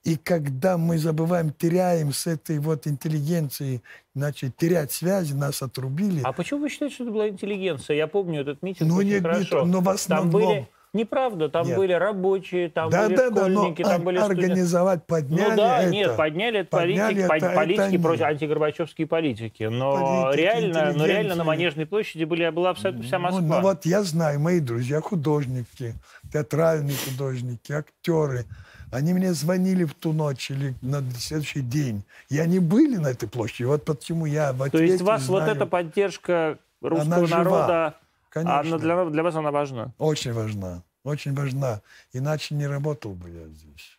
И 0.04 0.16
когда 0.16 0.76
мы 0.76 0.98
забываем, 0.98 1.50
теряем 1.50 2.12
с 2.12 2.26
этой 2.26 2.58
вот 2.58 2.86
интеллигенцией, 2.86 3.80
значит, 4.14 4.54
терять 4.58 4.92
связи, 4.92 5.32
нас 5.32 5.62
отрубили. 5.62 6.20
А 6.22 6.32
почему 6.32 6.60
вы 6.60 6.68
считаете, 6.68 6.96
что 6.96 7.04
это 7.04 7.12
была 7.14 7.28
интеллигенция? 7.30 7.96
Я 7.96 8.06
помню 8.06 8.42
этот 8.42 8.60
митинг 8.62 8.90
Ну, 8.90 8.96
очень 8.96 9.08
не 9.14 9.20
хорошо. 9.20 9.60
то, 9.60 9.64
но 9.64 9.80
в 9.80 9.84
Там 9.84 9.94
основном- 9.94 10.30
были... 10.30 10.68
Неправда, 10.94 11.48
там 11.48 11.66
Нет. 11.66 11.76
были 11.76 11.92
рабочие, 11.92 12.70
там 12.70 12.88
да, 12.88 13.06
были 13.08 13.16
да, 13.16 13.30
да, 13.30 13.48
но 13.48 13.60
школьники, 13.62 13.82
там 13.82 14.02
были 14.04 14.18
студенты. 14.18 14.42
организовать, 14.44 15.06
подняли 15.06 15.50
Ну 15.50 15.56
да, 15.56 15.82
это. 15.82 15.90
нет, 15.90 16.16
подняли 16.16 16.60
это 16.60 16.70
Подняли 16.70 16.96
политики, 16.98 17.18
это- 17.18 17.48
по- 17.50 17.54
политики 17.56 17.94
это 17.96 18.02
против 18.02 18.22
антигорбачевские 18.22 19.06
политики. 19.08 19.62
Но 19.64 20.24
Политики, 20.26 20.40
реально, 20.40 20.92
но 20.96 21.04
реально 21.04 21.34
на. 21.34 21.44
Манежной 21.44 21.84
площади 21.86 22.24
были, 22.24 22.48
была 22.50 22.70
абсолютно 22.70 23.02
вся 23.02 23.18
Ну, 23.18 23.24
Москва. 23.24 23.42
ну, 23.42 23.60
вот 23.60 23.84
я 23.84 24.02
знаю, 24.04 24.38
мои 24.40 24.60
друзья, 24.60 25.00
художники, 25.00 25.94
театральные 26.32 26.96
художники, 27.04 27.72
актеры, 27.72 28.44
они 28.92 29.12
мне 29.14 29.32
звонили 29.32 29.82
в 29.84 29.94
ту 29.94 30.12
ночь 30.12 30.50
или 30.52 30.74
на 30.80 31.02
следующий 31.18 31.60
день. 31.60 32.04
И 32.28 32.38
они 32.38 32.60
были 32.60 32.96
на 32.98 33.08
этой 33.08 33.28
площади. 33.28 33.64
Вот 33.64 33.84
почему 33.84 34.26
я 34.26 34.52
в 34.52 34.58
То 34.58 34.64
есть 34.64 34.74
ответе 34.74 35.04
вас 35.04 35.26
вот 35.26 35.42
знаю. 35.42 35.56
эта 35.56 35.66
поддержка 35.66 36.58
русского 36.80 37.26
народа, 37.26 37.94
Конечно. 38.34 38.76
она 38.76 38.78
для, 38.78 39.04
для 39.10 39.22
вас 39.22 39.34
она 39.36 39.50
важна? 39.50 39.94
Очень 39.98 40.32
важна, 40.32 40.82
очень 41.04 41.34
важна. 41.34 41.80
Иначе 42.12 42.54
не 42.56 42.66
работал 42.66 43.14
бы 43.14 43.30
я 43.30 43.46
здесь. 43.48 43.98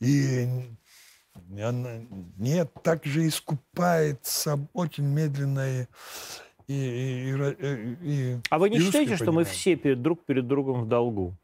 И 0.00 0.46
она, 1.60 2.00
нет, 2.36 2.70
так 2.82 3.04
же 3.04 3.26
искупается 3.26 4.58
очень 4.72 5.04
медленно 5.04 5.80
и, 5.80 5.86
и, 6.68 7.30
и, 7.30 7.96
и- 8.02 8.40
А 8.50 8.58
вы 8.58 8.70
не 8.70 8.78
считаете, 8.80 9.16
что 9.16 9.32
мы 9.32 9.44
все 9.44 9.76
перед 9.76 10.02
друг 10.02 10.24
перед 10.24 10.46
другом 10.46 10.82
в 10.84 10.88
долгу? 10.88 11.34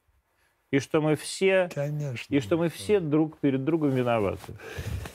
И 0.70 0.78
что 0.78 1.00
мы 1.00 1.16
все, 1.16 1.68
Конечно. 1.74 2.32
и 2.32 2.38
что 2.40 2.56
мы 2.56 2.68
все 2.68 3.00
друг 3.00 3.38
перед 3.38 3.64
другом 3.64 3.90
виноваты? 3.90 4.52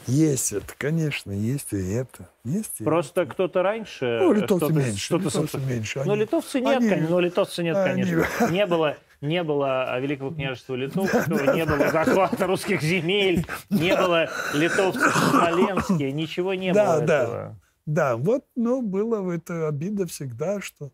Есть 0.06 0.52
это, 0.52 0.74
конечно, 0.78 1.32
есть 1.32 1.72
и 1.72 1.94
это. 1.94 2.30
Есть 2.44 2.82
и 2.82 2.84
Просто 2.84 3.26
кто-то 3.26 3.64
раньше... 3.64 4.20
Ну, 4.22 4.34
литовцы 4.34 4.66
что-то- 4.66 4.74
меньше, 4.74 5.00
что-то 5.00 5.24
литовцы 5.30 5.58
меньше, 5.60 6.02
Ну, 6.06 6.12
они- 6.12 6.22
литовцы 6.22 6.60
нет, 6.60 6.78
они- 6.78 6.90
конечно, 6.90 7.10
ну, 7.10 7.20
литовцы 7.22 7.64
нет, 7.64 7.78
они- 7.78 8.04
конечно. 8.04 8.28
Не 8.52 8.66
было, 8.66 8.98
не 9.22 9.44
было 9.44 9.94
а, 9.94 10.00
Великого 10.02 10.32
княжества 10.32 10.76
Литовского, 10.76 11.56
не 11.56 11.64
было 11.66 11.90
захвата 11.90 12.48
русских 12.48 12.82
земель, 12.82 13.46
не 13.70 13.96
было 13.96 14.28
литовцев 14.54 15.16
в 15.16 15.30
Смоленске, 15.30 16.12
ничего 16.12 16.54
не 16.54 16.74
Да, 16.74 16.98
было 16.98 17.06
да. 17.08 17.24
этого. 17.24 17.60
Да, 17.86 18.18
вот, 18.18 18.44
ну, 18.58 18.82
было 18.82 19.32
это 19.32 19.70
обида 19.70 20.06
всегда, 20.06 20.60
что 20.60 20.92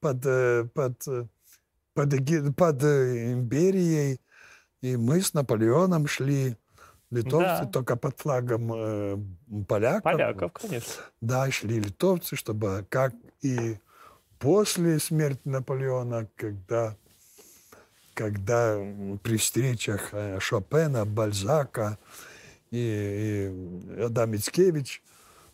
под, 0.00 0.18
э, 0.26 0.68
под, 0.74 0.96
э, 1.08 1.24
под, 1.96 2.10
под 2.56 2.84
э, 2.84 3.32
империей 3.32 4.20
и 4.82 4.96
мы 4.96 5.20
с 5.20 5.34
Наполеоном 5.34 6.06
шли, 6.06 6.56
литовцы 7.10 7.64
Да. 7.64 7.70
только 7.72 7.96
под 7.96 8.20
флагом 8.20 8.72
э, 8.72 9.18
поляков. 9.66 10.02
Поляков, 10.02 10.52
конечно. 10.52 10.92
Да, 11.20 11.50
шли 11.50 11.80
литовцы, 11.80 12.36
чтобы 12.36 12.86
как 12.88 13.14
и 13.42 13.78
после 14.38 14.98
смерти 14.98 15.40
Наполеона, 15.44 16.28
когда, 16.36 16.96
когда 18.14 18.78
при 19.22 19.38
встречах 19.38 20.10
э, 20.12 20.38
Шопена, 20.40 21.04
Бальзака 21.04 21.98
и, 22.70 23.50
и 23.96 24.00
Адам 24.02 24.30
Мицкевич 24.30 25.02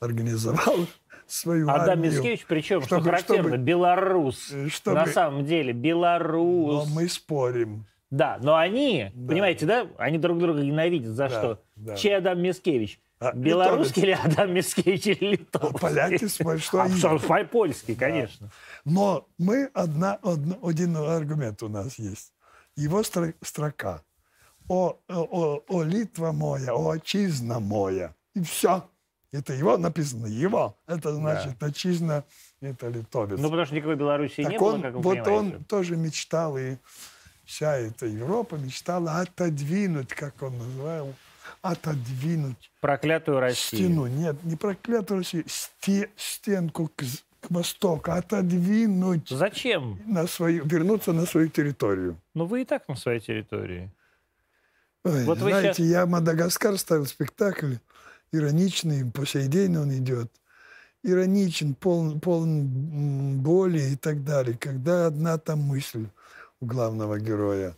организовал 0.00 0.86
свою 1.26 1.68
Адам 1.68 1.90
армию. 2.00 2.12
Мицкевич, 2.12 2.44
причем, 2.46 2.80
что 2.80 2.96
чтобы- 2.96 3.04
характерно, 3.04 3.48
чтобы- 3.50 3.56
белорус. 3.64 4.50
э, 4.52 4.68
чтобы- 4.68 4.96
На 4.96 5.06
самом 5.06 5.44
деле, 5.44 5.72
Но 5.72 5.80
белорус. 5.80 6.88
мы 6.90 7.08
спорим. 7.08 7.86
Да, 8.10 8.38
но 8.42 8.56
они, 8.56 9.10
Да. 9.14 9.28
понимаете, 9.32 9.64
да, 9.66 9.86
они 9.98 10.18
друг 10.18 10.38
друга 10.38 10.60
ненавидят. 10.60 11.12
За 11.14 11.28
Да, 11.28 11.30
что? 11.30 11.62
да. 11.76 11.94
Чей 11.96 12.16
Адам 12.16 12.40
Мицкевич? 12.42 13.00
А, 13.18 13.32
Белорусский 13.32 14.02
или 14.02 14.18
Адам 14.22 14.52
Мицкевич 14.52 15.06
или 15.06 15.30
литовский? 15.36 15.76
А 15.76 15.78
поляки 15.78 16.26
спорят, 16.26 16.60
что 16.62 16.80
А, 16.80 16.84
они- 16.84 16.96
что, 16.96 17.18
по- 17.20 17.44
польский, 17.44 17.94
конечно. 17.94 18.50
Но 18.84 19.28
мы 19.38 19.70
одна, 19.72 20.14
одно- 20.22 20.58
один 20.62 20.96
аргумент 20.96 21.62
у 21.62 21.68
нас 21.68 21.98
есть. 21.98 22.32
Его 22.76 23.00
стро- 23.02 23.34
строка. 23.42 24.02
О, 24.68 24.96
о, 25.08 25.14
о, 25.14 25.62
о, 25.68 25.82
Литва 25.82 26.32
моя, 26.32 26.74
о, 26.74 26.90
отчизна 26.90 27.60
моя. 27.60 28.14
И 28.34 28.42
все. 28.42 28.84
Это 29.32 29.54
его 29.54 29.78
написано, 29.78 30.26
его. 30.26 30.76
Это 30.86 31.14
значит, 31.14 31.62
отчизна, 31.62 32.24
это 32.60 32.88
литовец. 32.88 33.38
Ну, 33.40 33.48
потому 33.48 33.64
что 33.64 33.74
никакой 33.74 33.96
Белоруссии 33.96 34.42
не 34.42 34.58
было, 34.58 34.78
как 34.80 34.94
вы 34.94 35.00
вот 35.00 35.24
понимаете. 35.24 35.56
он 35.56 35.64
тоже 35.64 35.96
мечтал, 35.96 36.58
и 36.58 36.76
вся 37.44 37.76
эта 37.78 38.04
Европа 38.06 38.56
мечтала 38.56 39.20
отодвинуть, 39.20 40.08
как 40.08 40.42
он 40.42 40.58
называл, 40.58 41.14
отодвинуть 41.62 42.70
Проклятую 42.80 43.40
Россию. 43.40 43.82
стену. 43.84 44.06
Нет, 44.06 44.36
не 44.44 44.56
проклятую 44.56 45.18
Россию, 45.20 45.44
сте- 45.48 46.10
стенку 46.16 46.88
к, 46.94 47.02
к 47.40 47.50
востоку, 47.50 48.10
отодвинуть 48.10 49.28
Зачем? 49.30 49.98
на 50.06 50.26
свою, 50.26 50.64
вернуться 50.66 51.12
на 51.14 51.24
свою 51.24 51.48
территорию. 51.48 52.16
Ну, 52.34 52.44
вы 52.44 52.62
и 52.62 52.64
так 52.66 52.86
на 52.86 52.96
своей 52.96 53.20
территории. 53.20 53.90
Ой, 55.04 55.24
Вот 55.24 55.38
вы 55.38 55.50
знаете, 55.50 55.68
щас- 55.68 55.78
я 55.86 56.06
Мадагаскар 56.06 56.76
ставил 56.78 57.06
спектакль, 57.06 57.74
ироничный, 58.32 59.10
по 59.10 59.26
сей 59.26 59.48
день 59.48 59.76
он 59.76 59.92
идет. 59.92 60.30
Ироничен, 61.04 61.74
полон, 61.74 62.20
полон 62.20 63.40
боли 63.40 63.80
и 63.80 63.96
так 63.96 64.24
далее. 64.24 64.56
Когда 64.56 65.06
одна 65.06 65.38
там 65.38 65.60
мысль 65.60 66.06
у 66.60 66.66
главного 66.66 67.18
героя. 67.18 67.74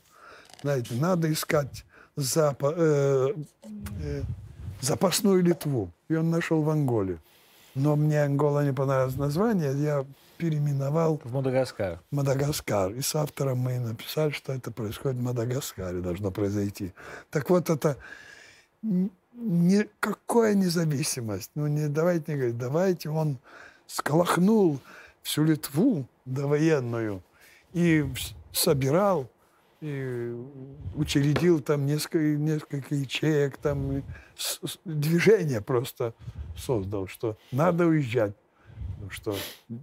Знаете, 0.62 0.94
надо 0.94 1.32
искать 1.32 1.84
запа, 2.16 2.74
э, 2.76 3.34
э, 4.02 4.22
запасную 4.80 5.42
Литву. 5.42 5.90
И 6.09 6.14
он 6.14 6.30
нашел 6.30 6.62
в 6.62 6.70
Анголе. 6.70 7.18
Но 7.74 7.96
мне 7.96 8.22
Ангола 8.22 8.64
не 8.64 8.72
понравилось 8.72 9.16
название, 9.16 9.74
я 9.76 10.05
переименовал 10.36 11.20
В 11.24 11.32
Мадагаскар. 11.32 12.00
Мадагаскар. 12.11 12.92
И 12.92 13.00
с 13.00 13.14
автором 13.14 13.59
мы 13.59 13.78
написали, 13.78 14.30
что 14.30 14.52
это 14.52 14.70
происходит 14.70 15.18
в 15.18 15.22
Мадагаскаре, 15.22 16.00
должно 16.00 16.30
произойти. 16.30 16.92
Так 17.30 17.50
вот 17.50 17.70
это 17.70 17.96
никакая 19.35 20.55
независимость. 20.55 21.51
Ну, 21.55 21.66
не 21.66 21.89
давайте 21.89 22.32
не 22.32 22.39
говорить, 22.39 22.59
давайте 22.59 23.11
он 23.11 23.39
сколохнул 23.87 24.80
всю 25.22 25.45
Литву 25.45 26.07
довоенную 26.24 27.22
и 27.72 28.07
собирал 28.53 29.28
и 29.80 30.35
учредил 30.95 31.61
там 31.61 31.85
несколько, 31.85 32.18
несколько 32.18 32.95
ячеек, 32.95 33.59
там 33.59 34.03
движение 34.85 35.61
просто 35.61 36.14
создал, 36.57 37.07
что 37.07 37.37
надо 37.53 37.87
уезжать. 37.87 38.35
Ну 39.05 39.11
что, 39.11 39.34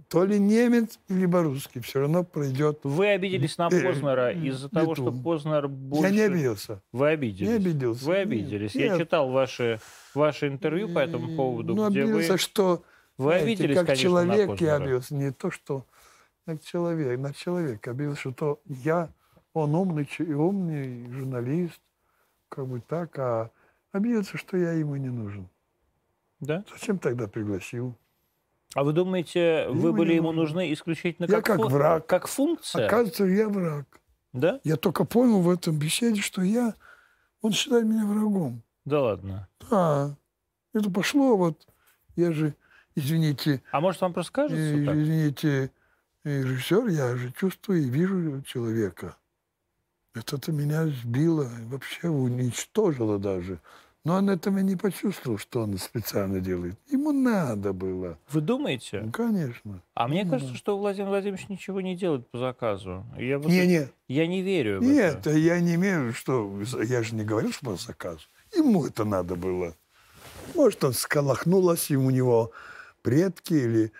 то 0.08 0.24
ли 0.24 0.40
немец, 0.40 0.98
либо 1.08 1.44
русский, 1.44 1.78
все 1.78 2.00
равно 2.00 2.24
пройдет. 2.24 2.80
Вы 2.82 3.10
обиделись 3.10 3.56
на 3.56 3.68
Э, 3.70 3.82
Познера 3.82 4.32
из-за 4.32 4.68
того, 4.68 4.96
что. 4.96 5.12
Познер 5.12 5.68
больше... 5.68 6.08
Я 6.08 6.10
не 6.10 6.20
обиделся. 6.22 6.82
Вы 6.90 7.10
обиделись. 7.10 7.48
Не 7.48 7.54
обиделся. 7.54 8.04
Вы 8.04 8.14
Нет, 8.14 8.22
обиделись. 8.26 8.74
Я 8.74 8.88
нет. 8.88 8.98
читал 8.98 9.30
ваши, 9.30 9.80
ваши 10.14 10.48
интервью 10.48 10.92
по 10.92 10.98
этому 10.98 11.36
поводу, 11.36 11.74
Ну, 11.76 11.88
где 11.88 12.02
обиделся, 12.02 12.32
вы... 12.32 12.38
что 12.38 12.82
Вы 13.16 13.34
обиделись, 13.34 13.76
как 13.76 13.86
конечно, 13.86 14.02
человек 14.02 14.60
я 14.60 14.74
обиделся. 14.74 15.14
Не 15.14 15.30
то, 15.30 15.52
что 15.52 15.86
как 16.44 16.60
человек, 16.62 17.20
на 17.20 17.32
человека 17.32 17.92
обиделся, 17.92 18.32
что 18.32 18.60
я, 18.66 19.12
он 19.52 19.76
умный, 19.76 20.08
и 20.18 20.32
умный 20.32 21.08
журналист, 21.12 21.80
как 22.48 22.66
бы 22.66 22.80
так, 22.80 23.16
а 23.20 23.50
обиделся, 23.92 24.36
что 24.36 24.56
я 24.56 24.72
ему 24.72 24.96
не 24.96 25.10
нужен. 25.10 25.48
Да? 26.40 26.64
Зачем 26.72 26.98
тогда 26.98 27.28
пригласил? 27.28 27.96
А 28.74 28.84
вы 28.84 28.92
думаете, 28.92 29.66
вы 29.68 29.88
Ему 29.88 29.92
были 29.98 30.10
не 30.10 30.16
ему 30.16 30.32
нужны 30.32 30.72
исключительно 30.72 31.26
Я 31.26 31.36
как, 31.42 31.44
как 31.46 31.56
фу- 31.56 31.68
враг. 31.68 32.06
как 32.06 32.26
функция? 32.26 32.86
Оказывается, 32.86 33.24
я 33.24 33.48
враг. 33.48 33.86
Да? 34.32 34.60
Я 34.64 34.76
только 34.76 35.04
понял 35.04 35.40
в 35.40 35.50
этом 35.50 35.78
беседе, 35.78 36.20
что 36.22 36.40
я, 36.42 36.74
он 37.42 37.52
считает 37.52 37.84
меня 37.84 38.06
врагом. 38.06 38.62
Да 38.86 39.02
ладно. 39.02 39.48
Да, 39.70 40.16
это 40.72 40.90
пошло 40.90 41.36
вот, 41.36 41.66
я 42.16 42.32
же, 42.32 42.54
извините, 42.94 43.62
А 43.72 43.80
может, 43.80 44.00
вам 44.00 44.14
просто 44.14 44.32
кажется 44.32 44.56
э, 44.56 44.86
так? 44.86 44.96
извините, 44.96 45.70
режиссер, 46.24 46.86
я 46.88 47.14
же 47.16 47.30
чувствую 47.32 47.82
и 47.82 47.90
вижу 47.90 48.42
человека. 48.42 49.16
Это-то 50.14 50.50
меня 50.52 50.86
сбило, 50.86 51.48
вообще 51.66 52.08
уничтожило 52.08 53.18
даже. 53.18 53.60
Но 54.04 54.14
он 54.16 54.28
этого 54.30 54.58
не 54.58 54.74
почувствовал, 54.74 55.38
что 55.38 55.60
он 55.62 55.78
специально 55.78 56.40
делает. 56.40 56.76
Ему 56.90 57.12
надо 57.12 57.72
было. 57.72 58.18
Вы 58.30 58.40
думаете? 58.40 59.00
Ну, 59.02 59.12
конечно. 59.12 59.80
А 59.94 60.08
мне 60.08 60.24
Ну, 60.24 60.30
кажется, 60.30 60.52
да. 60.52 60.58
что 60.58 60.76
Владимир 60.76 61.08
Владимирович 61.10 61.48
ничего 61.48 61.80
не 61.80 61.94
делает 61.96 62.28
по 62.30 62.38
заказу. 62.38 63.06
Я, 63.16 63.38
вот 63.38 63.46
Не, 63.48 63.64
не, 63.66 63.88
я 64.08 64.26
не 64.26 64.42
верю 64.42 64.80
в 64.80 64.82
нет, 64.82 65.18
это. 65.20 65.30
я 65.38 65.60
не 65.60 65.76
имею, 65.76 66.12
что... 66.12 66.52
Я 66.82 67.04
же 67.04 67.14
не 67.14 67.22
говорил, 67.24 67.52
что 67.52 67.66
по 67.66 67.76
заказу. 67.76 68.22
Ему 68.56 68.84
это 68.86 69.04
надо 69.04 69.36
было. 69.36 69.76
Может, 70.56 70.82
он 70.82 70.94
сколохнулось, 70.94 71.90
и 71.92 71.96
у 71.96 72.10
него 72.10 72.50
предки 73.02 73.54
или 73.54 73.92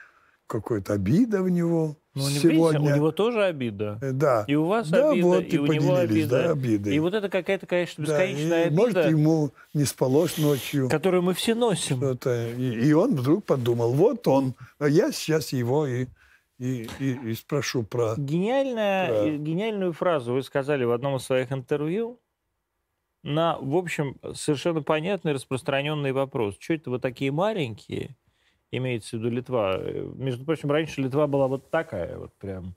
какая-то 0.52 0.92
обида 0.92 1.42
в 1.42 1.48
него 1.50 1.96
Ну, 2.14 2.28
не 2.28 2.34
сегодня. 2.38 2.78
видите, 2.78 2.92
у 2.92 2.96
него 2.96 3.10
тоже 3.12 3.42
обида. 3.44 3.98
Э, 4.02 4.12
Да. 4.12 4.44
И 4.46 4.54
у 4.54 4.64
вас 4.66 4.88
Да, 4.90 5.10
обида, 5.10 5.26
вот, 5.26 5.44
и 5.44 5.48
и 5.56 5.58
у 5.58 5.66
него 5.66 5.94
обида. 5.96 6.28
да, 6.44 6.50
обидой. 6.52 6.94
И 6.94 6.98
вот 6.98 7.14
это 7.14 7.28
какая-то, 7.28 7.66
конечно, 7.66 8.04
Да, 8.04 8.12
бесконечная 8.12 8.64
и, 8.64 8.66
обида, 8.66 8.80
Может, 8.82 9.10
ему 9.10 9.50
не 9.74 9.84
спалось 9.84 10.38
ночью. 10.38 10.88
которую 10.90 11.22
мы 11.22 11.34
все 11.34 11.54
носим. 11.54 11.96
Что-то, 11.96 12.50
и, 12.50 12.88
и 12.88 12.92
он 12.92 13.16
вдруг 13.16 13.44
подумал, 13.44 13.92
вот 13.92 14.28
он, 14.28 14.54
а 14.78 14.88
я 14.88 15.10
сейчас 15.12 15.52
его 15.52 15.86
и, 15.86 16.06
и, 16.58 16.88
и, 17.00 17.18
и 17.30 17.34
спрошу 17.34 17.82
про... 17.82 18.14
Гениальная, 18.16 19.08
Да. 19.08 19.28
э, 19.28 19.36
Гениальную 19.36 19.92
фразу 19.92 20.34
вы 20.34 20.42
сказали 20.42 20.84
в 20.84 20.92
одном 20.92 21.16
из 21.16 21.22
своих 21.22 21.50
интервью 21.50 22.20
на, 23.24 23.56
в 23.58 23.76
общем, 23.76 24.16
совершенно 24.34 24.82
понятный 24.82 25.32
распространенный 25.32 26.12
вопрос. 26.12 26.56
Что 26.58 26.74
это 26.74 26.90
вы 26.90 26.98
такие 26.98 27.30
маленькие? 27.30 28.16
Имеется 28.76 29.16
в 29.16 29.20
виду 29.20 29.28
Литва. 29.28 29.74
Э, 29.76 30.10
Между 30.16 30.46
прочим, 30.46 30.70
раньше 30.70 31.02
Литва 31.02 31.26
была 31.26 31.46
вот 31.46 31.70
такая 31.70 32.16
вот 32.16 32.32
прям 32.34 32.74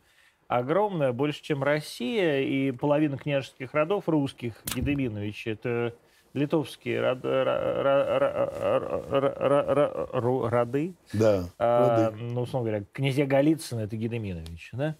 огромная, 0.48 1.14
больше, 1.14 1.42
чем 1.42 1.64
Россия, 1.64 2.42
и 2.42 2.72
половина 2.72 3.18
княжеских 3.18 3.74
родов 3.74 4.10
русских, 4.10 4.62
Гедеминовичи, 4.76 5.50
это 5.50 5.94
литовские 6.34 7.00
род- 7.00 7.24
ра- 7.24 7.46
ра- 7.46 8.20
ра- 8.20 8.52
ра- 8.60 9.38
ра- 9.40 9.74
ра- 9.74 10.12
ро- 10.12 10.50
роды, 10.50 10.94
Да, 11.14 11.46
а, 11.58 12.10
роды. 12.12 12.24
ну, 12.24 12.42
условно 12.42 12.70
говоря, 12.70 12.86
князья 12.92 13.26
Голицына 13.26 13.80
это 13.80 13.96
Гедеминович, 13.96 14.72
да? 14.74 14.98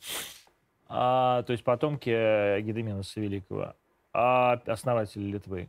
А, 0.88 1.44
то 1.44 1.52
есть 1.52 1.66
потомки 1.66 2.10
э, 2.10 2.62
Гедеминоса 2.62 3.20
Великого, 3.20 3.74
а, 4.14 4.54
основатели 4.66 5.24
Литвы. 5.24 5.68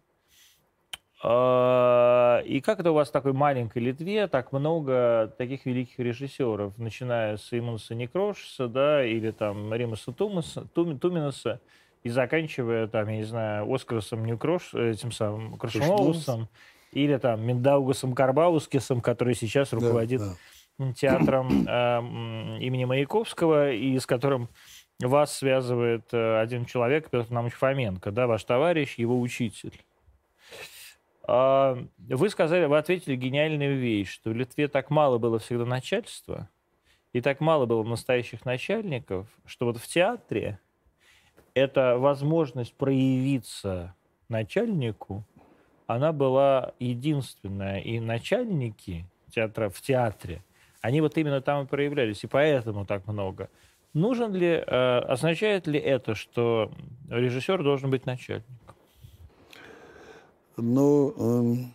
А, 1.29 2.41
и 2.45 2.61
как 2.61 2.79
это 2.79 2.93
у 2.93 2.95
вас 2.95 3.09
в 3.09 3.13
такой 3.13 3.33
маленькой 3.33 3.79
Литве 3.83 4.29
так 4.29 4.53
много 4.53 5.35
таких 5.37 5.67
великих 5.67 5.99
режиссеров, 5.99 6.79
начиная 6.79 7.37
с 7.37 7.53
Иманса 7.53 7.97
Некрошеса, 7.97 8.69
да, 8.69 9.05
или 9.05 9.33
там 9.33 9.75
Римаса 9.75 10.13
Тумаса, 10.13 10.69
Туми- 10.73 10.97
Туминаса, 10.97 11.61
и 12.05 12.11
заканчивая 12.11 12.87
там, 12.87 13.09
я 13.09 13.17
не 13.17 13.25
знаю, 13.25 13.75
Оскарсом 13.75 14.25
Ньюкрош, 14.25 14.75
этим 14.75 15.11
самым 15.11 15.57
Крашуновусом, 15.57 16.49
или 16.93 17.17
там 17.17 17.45
Миндаугасом 17.45 18.15
Карбаускисом, 18.15 19.01
который 19.01 19.35
сейчас 19.35 19.71
Да, 19.71 19.79
руководит 19.79 20.23
да. 20.79 20.93
театром 20.93 21.67
э, 21.67 22.61
имени 22.61 22.85
Маяковского, 22.85 23.73
и 23.73 23.99
с 23.99 24.07
которым 24.07 24.49
вас 25.01 25.37
связывает 25.37 26.05
э, 26.13 26.41
один 26.41 26.67
человек, 26.67 27.11
Петр 27.11 27.27
Иванович 27.33 27.55
Фоменко, 27.55 28.13
да, 28.13 28.29
ваш 28.29 28.45
товарищ, 28.45 28.95
его 28.97 29.21
учитель. 29.21 29.73
А, 31.27 31.77
Вы 31.99 32.31
сказали, 32.31 32.67
вы 32.67 32.79
ответили 32.79 33.17
гениальную 33.17 33.79
вещь, 33.79 34.13
что 34.13 34.31
в 34.31 34.35
Литве 34.35 34.69
так 34.69 34.91
мало 34.91 35.19
было 35.19 35.39
всегда 35.39 35.65
начальства, 35.65 36.49
и 37.13 37.21
так 37.21 37.41
мало 37.41 37.67
было 37.67 37.83
настоящих 37.83 38.45
начальников, 38.45 39.27
что 39.45 39.67
вот 39.67 39.79
в 39.79 39.89
театре 39.89 40.61
эта 41.55 41.99
возможность 41.99 42.75
проявиться 42.75 43.95
начальнику, 44.29 45.25
она 45.87 46.13
была 46.13 46.75
единственная. 46.79 47.81
И 47.81 47.99
начальники 47.99 49.07
театра 49.31 49.71
в 49.71 49.81
театре, 49.81 50.43
они 50.81 51.01
вот 51.01 51.17
именно 51.17 51.41
там 51.41 51.65
и 51.65 51.67
проявлялись, 51.67 52.23
и 52.25 52.27
поэтому 52.27 52.85
так 52.85 53.07
много. 53.07 53.49
Нужен 53.95 54.35
ли, 54.35 54.49
э, 54.49 54.99
означает 54.99 55.67
ли 55.67 55.79
это, 55.79 56.15
что 56.15 56.71
режиссер 57.09 57.63
должен 57.63 57.91
быть 57.91 58.05
начальником? 58.05 58.66
Ну, 60.57 61.13
эм, 61.17 61.75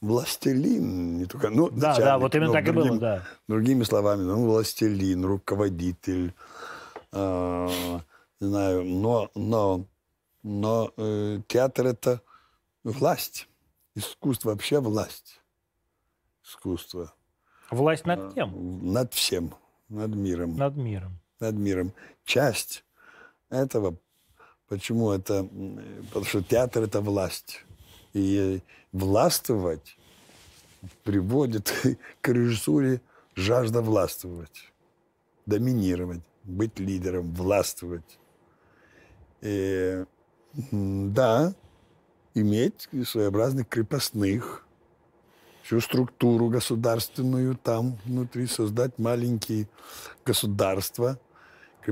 властелин, 0.00 1.18
не 1.18 1.26
только... 1.26 1.50
Ну, 1.50 1.70
Да, 1.70 1.96
да, 1.98 2.18
вот 2.18 2.34
именно 2.34 2.48
ну, 2.48 2.52
так 2.52 2.68
и 2.68 2.70
было, 2.70 2.84
другим- 2.86 2.98
да. 3.00 3.22
Другими 3.48 3.82
словами, 3.84 4.22
ну, 4.22 4.44
властелин, 4.46 5.24
руководитель, 5.24 6.34
э, 7.12 7.68
не 8.40 8.46
знаю, 8.46 8.84
но, 8.84 9.30
но, 9.34 9.84
но 10.42 10.92
э, 10.96 11.40
театр 11.48 11.86
это 11.86 12.20
власть, 12.84 13.48
искусство 13.94 14.50
вообще 14.50 14.80
власть, 14.80 15.40
искусство 16.44 17.12
Власть 17.70 18.06
над 18.06 18.34
кем? 18.34 18.92
над 18.92 19.12
всем, 19.14 19.54
над 19.88 20.14
миром, 20.14 20.56
Над 20.56 20.76
миром. 20.76 21.18
над 21.40 21.54
миром. 21.56 21.92
Часть 22.24 22.84
этого, 23.50 23.96
почему 24.68 25.10
это, 25.10 25.34
м, 25.50 26.04
потому 26.08 26.24
что 26.26 26.42
театр 26.42 26.82
это 26.84 27.00
власть, 27.00 27.64
и 28.18 28.62
властвовать 28.92 29.96
приводит 31.04 31.72
к 32.20 32.28
режиссуре 32.28 33.00
жажда 33.34 33.80
властвовать, 33.82 34.72
доминировать, 35.46 36.22
быть 36.44 36.78
лидером, 36.78 37.32
властвовать. 37.34 38.18
И, 39.40 40.04
м, 40.72 41.12
да, 41.12 41.54
иметь 42.34 42.88
своеобразных 43.04 43.68
крепостных, 43.68 44.64
всю 45.62 45.80
структуру 45.80 46.48
государственную 46.48 47.56
там 47.56 47.98
внутри, 48.04 48.46
создать 48.46 48.98
маленькие 48.98 49.68
государства, 50.24 51.18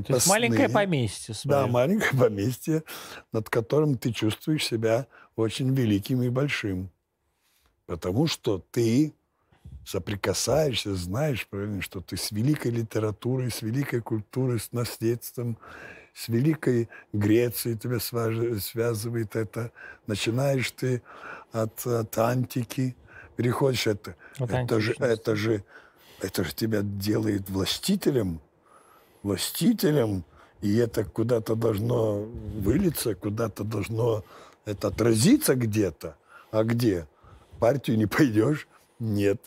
То 0.01 0.13
есть 0.13 0.25
крепостные. 0.25 0.49
маленькое 0.49 0.69
поместье 0.69 1.33
свое. 1.33 1.61
Да, 1.61 1.67
маленькое 1.67 2.11
поместье, 2.19 2.83
над 3.31 3.49
которым 3.49 3.97
ты 3.97 4.11
чувствуешь 4.11 4.65
себя 4.65 5.07
очень 5.35 5.73
великим 5.73 6.21
и 6.21 6.29
большим. 6.29 6.91
Потому 7.85 8.27
что 8.27 8.63
ты 8.71 9.13
соприкасаешься, 9.85 10.95
знаешь, 10.95 11.47
правильно, 11.47 11.81
что 11.81 12.01
ты 12.01 12.17
с 12.17 12.31
великой 12.31 12.71
литературой, 12.71 13.49
с 13.49 13.61
великой 13.61 14.01
культурой, 14.01 14.59
с 14.59 14.73
наследством, 14.73 15.57
с 16.13 16.27
великой 16.27 16.89
Грецией 17.13 17.77
тебя 17.77 17.99
связывает 17.99 19.35
это. 19.35 19.71
Начинаешь 20.05 20.69
ты 20.71 21.01
от, 21.53 21.87
от 21.87 22.17
антики, 22.17 22.95
переходишь 23.35 23.87
это. 23.87 24.15
От 24.37 24.51
это 24.51 24.79
же, 24.79 24.95
это 24.99 25.35
же, 25.35 25.63
это 26.21 26.43
же 26.43 26.53
тебя 26.53 26.81
делает 26.81 27.49
властителем, 27.49 28.41
властителем, 29.23 30.23
и 30.61 30.75
это 30.77 31.03
куда-то 31.05 31.55
должно 31.55 32.21
вылиться, 32.59 33.15
куда-то 33.15 33.63
должно 33.63 34.23
это 34.65 34.87
отразиться 34.87 35.55
где-то. 35.55 36.17
А 36.51 36.63
где? 36.63 37.07
Партию 37.59 37.97
не 37.97 38.05
пойдешь? 38.05 38.67
Нет. 38.99 39.41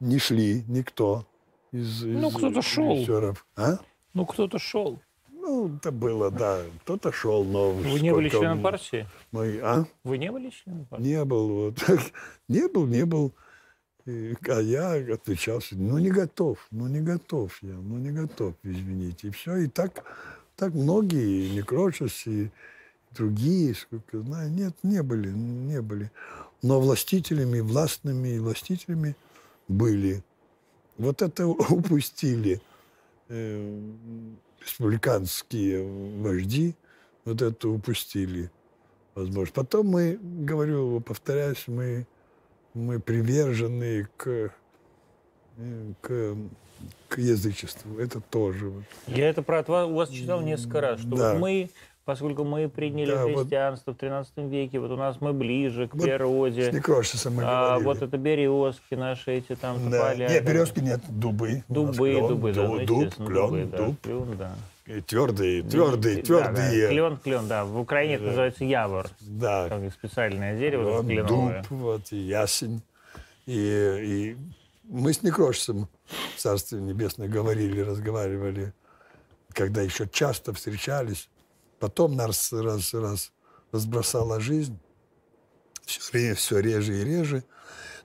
Не 0.00 0.18
шли 0.18 0.64
никто 0.68 1.26
из, 1.72 2.02
Ну, 2.02 2.28
из 2.28 2.34
кто-то 2.34 2.62
шел. 2.62 2.92
режиссеров. 2.92 3.46
А? 3.56 3.78
Ну, 4.12 4.26
кто-то 4.26 4.58
шел. 4.58 5.00
Ну, 5.30 5.76
это 5.76 5.90
было, 5.92 6.30
да. 6.30 6.60
Кто-то 6.82 7.12
шел, 7.12 7.44
но... 7.44 7.70
Вы 7.72 8.00
не 8.00 8.12
были 8.12 8.28
членом 8.28 8.62
партии? 8.62 9.06
Мы, 9.32 9.60
а? 9.62 9.84
Вы 10.04 10.18
не 10.18 10.30
были 10.30 10.50
членом 10.50 10.86
партии? 10.86 11.04
Не 11.04 11.24
был. 11.24 11.48
Вот. 11.48 11.84
Не 12.48 12.68
был, 12.68 12.86
не 12.86 13.04
был. 13.04 13.32
А 14.06 14.60
я 14.60 14.92
отвечал, 15.14 15.60
что 15.60 15.76
ну 15.76 15.98
не 15.98 16.10
готов, 16.10 16.58
ну 16.70 16.86
не 16.88 17.00
готов 17.00 17.56
я, 17.62 17.72
ну 17.72 17.96
не 17.96 18.10
готов, 18.10 18.54
извините. 18.62 19.28
И 19.28 19.30
все. 19.30 19.56
И 19.56 19.66
так, 19.66 20.04
так 20.56 20.74
многие, 20.74 21.46
и 21.46 21.50
Некрочес 21.56 22.26
и 22.26 22.50
другие, 23.12 23.74
сколько 23.74 24.20
знаю, 24.20 24.50
нет, 24.50 24.74
не 24.82 25.02
были, 25.02 25.30
не 25.30 25.80
были. 25.80 26.10
Но 26.62 26.80
властителями, 26.80 27.60
властными 27.60 28.28
и 28.28 28.38
властителями 28.38 29.16
были. 29.68 30.22
Вот 30.98 31.22
это 31.22 31.46
упустили 31.46 32.60
э, 33.28 33.80
республиканские 34.60 35.82
вожди, 36.20 36.74
вот 37.24 37.40
это 37.40 37.68
упустили 37.68 38.50
возможно. 39.14 39.52
Потом 39.54 39.88
мы, 39.88 40.18
говорю, 40.20 41.00
повторяюсь, 41.00 41.64
мы, 41.66 42.06
мы 42.74 42.98
привержены 43.00 44.08
к, 44.16 44.26
э, 44.28 45.92
к, 46.00 46.36
к 47.08 47.18
язычеству. 47.18 47.98
Это 47.98 48.20
тоже. 48.20 48.68
вот. 48.68 48.84
Я 49.06 49.28
это 49.28 49.42
про 49.42 49.62
у 49.86 49.94
вас 49.94 50.10
читал 50.10 50.40
несколько 50.40 50.80
раз, 50.80 51.00
что 51.00 51.08
Да. 51.16 51.32
вот 51.32 51.40
мы, 51.40 51.70
поскольку 52.04 52.44
мы 52.44 52.68
приняли 52.68 53.12
Да, 53.12 53.26
вот- 53.26 53.40
христианство 53.42 53.92
в 53.92 53.96
13 53.96 54.48
веке, 54.48 54.80
вот 54.80 54.90
у 54.90 54.96
нас 54.96 55.20
мы 55.20 55.32
ближе 55.32 55.86
к 55.88 55.94
Вот 55.94 56.02
природе. 56.02 56.62
С 56.64 56.74
мы 57.30 57.44
А, 57.46 57.78
говорили. 57.78 57.84
вот 57.84 58.02
это 58.02 58.18
березки 58.18 58.94
наши 58.94 59.32
эти 59.34 59.54
там 59.54 59.90
Да. 59.90 59.98
тополя. 60.10 60.28
Нет, 60.28 60.44
березки 60.44 60.80
нет, 60.80 61.00
дубы. 61.08 61.62
Дубы, 61.68 61.92
клен, 62.10 62.26
дубы, 62.28 62.52
да, 62.52 62.62
ну, 62.66 62.78
дуб, 62.84 62.98
естественно, 63.04 63.26
клен, 63.28 63.46
дубы, 63.48 63.64
да, 63.70 63.78
дуб. 63.86 64.00
клен, 64.02 64.36
да. 64.36 64.54
И 64.86 65.00
твердые, 65.00 65.62
твердые, 65.62 66.16
Да, 66.16 66.22
твердые. 66.22 66.82
да, 66.82 66.88
Клен, 66.90 67.16
клен, 67.16 67.48
да. 67.48 67.64
В 67.64 67.78
Украине 67.78 68.16
это 68.16 68.24
называется 68.24 68.64
явор. 68.64 69.08
Да. 69.20 69.68
Как 69.70 69.92
специальное 69.92 70.58
дерево 70.58 70.96
Вот 70.98 71.06
кленовое. 71.06 71.62
дуб, 71.62 71.70
вот, 71.70 72.12
и 72.12 72.16
ясень. 72.18 72.82
И, 73.46 73.54
и 73.56 74.36
мы 74.84 75.14
с 75.14 75.22
Некрошисом 75.22 75.88
в 76.36 76.40
Царстве 76.40 76.80
Небесное 76.80 77.28
говорили, 77.28 77.80
разговаривали, 77.80 78.74
когда 79.52 79.80
еще 79.80 80.06
часто 80.06 80.52
встречались. 80.52 81.30
Потом 81.78 82.14
нас 82.14 82.52
раз, 82.52 82.92
раз 82.92 83.32
разбросала 83.72 84.38
жизнь. 84.38 84.78
Все, 85.86 86.34
все 86.34 86.58
реже 86.60 87.00
и 87.00 87.04
реже. 87.04 87.44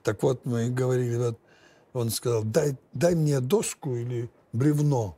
Так 0.02 0.22
вот, 0.22 0.46
мы 0.46 0.70
говорили, 0.70 1.16
вот, 1.16 1.38
он 1.92 2.08
сказал, 2.10 2.42
дай, 2.42 2.76
дай 2.94 3.14
мне 3.14 3.40
доску 3.40 3.96
или 3.96 4.30
бревно. 4.54 5.16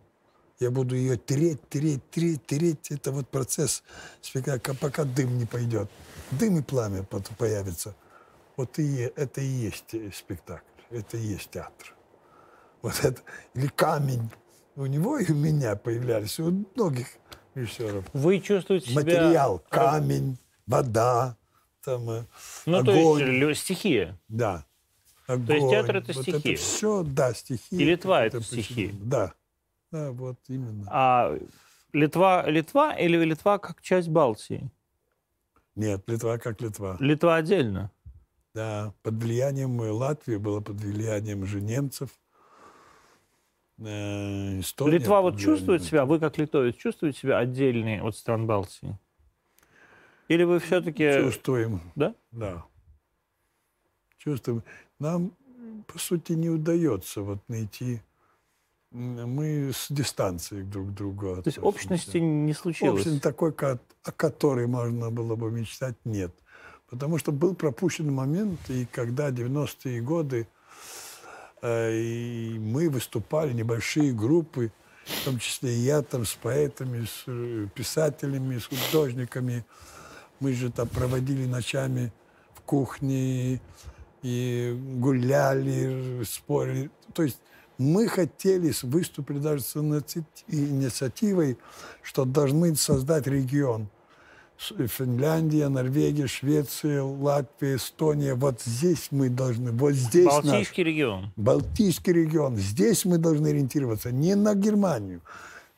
Я 0.61 0.71
буду 0.71 0.95
ее 0.95 1.17
тереть, 1.17 1.61
тереть, 1.69 2.01
тереть, 2.11 2.47
тереть. 2.47 2.91
Это 2.91 3.11
вот 3.11 3.29
процесс 3.29 3.83
спектакля, 4.21 4.75
пока 4.75 5.05
дым 5.05 5.39
не 5.39 5.45
пойдет. 5.45 5.91
Дым 6.31 6.59
и 6.59 6.63
пламя 6.63 7.03
появится. 7.03 7.95
Вот 8.57 8.79
и 8.79 9.11
это 9.17 9.41
и 9.41 9.47
есть 9.47 9.95
э, 9.95 10.11
спектакль, 10.15 10.63
это 10.91 11.17
и 11.17 11.21
есть 11.21 11.51
театр. 11.51 11.95
Вот 12.83 12.95
это, 13.03 13.21
или 13.55 13.67
камень. 13.69 14.31
У 14.77 14.87
него 14.87 15.19
и 15.19 15.31
у 15.31 15.35
меня 15.35 15.75
появлялись, 15.77 16.39
у 16.41 16.65
многих 16.77 17.09
режиссеров. 17.55 18.05
Вы 18.13 18.41
чувствуете 18.41 18.91
себя... 18.91 19.01
Материал, 19.03 19.63
камень, 19.69 20.39
вода, 20.67 21.37
там, 21.85 22.09
э, 22.11 22.25
Ну, 22.67 22.85
то 22.85 22.93
огонь. 22.93 23.21
есть 23.21 23.33
лю- 23.33 23.55
стихия. 23.55 24.19
Да. 24.29 24.65
Огонь. 25.27 25.57
есть 25.57 25.71
театр— 25.71 25.97
это 25.99 26.13
вот 26.13 26.23
стихи. 26.23 26.53
Это 26.53 26.63
все, 26.63 27.03
да, 27.03 27.35
стихи. 27.35 27.77
И 27.77 27.85
Литва— 27.85 28.25
это 28.27 28.39
почему- 28.39 28.63
стихи. 28.63 28.91
Да. 28.93 29.33
Да, 29.93 30.11
вот 30.11 30.39
именно. 30.49 30.87
А 30.91 31.39
Литва, 31.93 32.45
Литва 32.49 32.95
или 32.95 33.23
Литва 33.23 33.59
как 33.59 33.83
часть 33.83 34.09
Балтии? 34.09 34.71
Нет, 35.77 36.03
Литва 36.07 36.39
как 36.39 36.61
Литва. 36.63 36.97
Литва 36.99 37.37
отдельно. 37.37 37.91
Да, 38.55 38.95
под 39.03 39.15
влиянием 39.23 39.81
э, 39.81 39.91
Латвии 39.91 40.37
было 40.37 40.61
под 40.61 40.77
влиянием 40.77 41.45
же 41.47 41.61
немцев. 41.61 42.11
Э, 43.79 44.61
Эстония 44.61 44.99
Литва 44.99 45.21
вот 45.21 45.39
чувствует 45.39 45.83
себя, 45.83 46.05
вы 46.05 46.19
как 46.19 46.39
литовец, 46.39 46.77
чувствуете 46.77 47.19
себя 47.19 47.39
отдельной 47.39 48.01
от 48.01 48.17
стран 48.17 48.47
Балтии? 48.47 48.99
Или 50.29 50.45
вы 50.45 50.59
все-таки... 50.59 51.21
Чувствуем. 51.21 51.81
Да? 51.95 52.15
Да. 52.31 52.65
Чувствуем. 54.19 54.63
Нам, 54.99 55.33
по 55.87 55.99
сути, 55.99 56.33
не 56.33 56.49
удается 56.49 57.21
вот 57.23 57.47
найти... 57.49 58.01
Мы 58.93 59.73
с 59.75 59.87
дистанции 59.91 60.63
друг 60.63 60.89
к 60.89 60.91
другу 60.93 61.37
То 61.37 61.43
есть 61.47 61.59
общности 61.59 62.19
не 62.19 62.53
случилось? 62.53 63.07
Общем, 63.07 63.21
такой, 63.21 63.53
ко- 63.53 63.81
о 64.05 64.13
которой 64.13 64.67
можно 64.67 65.11
было 65.11 65.35
бы 65.35 65.51
мечтать, 65.51 65.97
нет. 66.05 66.33
Потому 66.91 67.17
что 67.17 67.33
был 67.33 67.55
пропущен 67.55 68.13
момент, 68.13 68.61
и 68.69 68.85
когда 68.85 69.31
90-е 69.31 70.03
годы 70.03 70.47
э, 71.63 71.95
и 71.95 72.59
мы 72.59 72.91
выступали, 72.91 73.55
небольшие 73.55 74.13
группы, 74.13 74.71
в 75.07 75.25
том 75.25 75.39
числе 75.39 75.75
и 75.75 75.81
я 75.81 76.03
там 76.03 76.27
с 76.27 76.35
поэтами, 76.35 77.07
с 77.07 77.25
э, 77.27 77.69
писателями, 77.75 78.59
с 78.59 78.67
художниками. 78.67 79.65
Мы 80.39 80.53
же 80.53 80.71
там 80.71 80.89
проводили 80.89 81.47
ночами 81.47 82.13
в 82.55 82.61
кухне 82.61 83.61
и 84.23 84.77
гуляли, 84.99 86.23
спорили. 86.25 86.91
То 87.15 87.23
есть 87.23 87.39
мы 87.83 88.09
хотели, 88.09 88.73
выступили 88.83 89.39
даже 89.39 89.63
с 89.63 89.77
иници- 89.77 90.25
инициативой, 90.49 91.59
что 92.03 92.25
должны 92.25 92.75
создать 92.77 93.27
регион. 93.27 93.89
Финляндия, 94.57 95.69
Норвегия, 95.69 96.29
Швеция, 96.29 97.03
Латвия, 97.03 97.77
Эстония. 97.77 98.35
Вот 98.35 98.61
здесь 98.63 99.09
мы 99.11 99.29
должны, 99.29 99.73
вот 99.73 99.93
здесь 99.93 100.27
наш 100.27 100.45
Балтийский 100.45 100.85
регион. 100.85 101.33
Балтийский 101.37 102.13
регион. 102.13 102.57
Здесь 102.57 103.05
мы 103.05 103.19
должны 103.19 103.49
ориентироваться 103.49 104.13
не 104.13 104.37
на 104.37 104.55
Германию, 104.55 105.21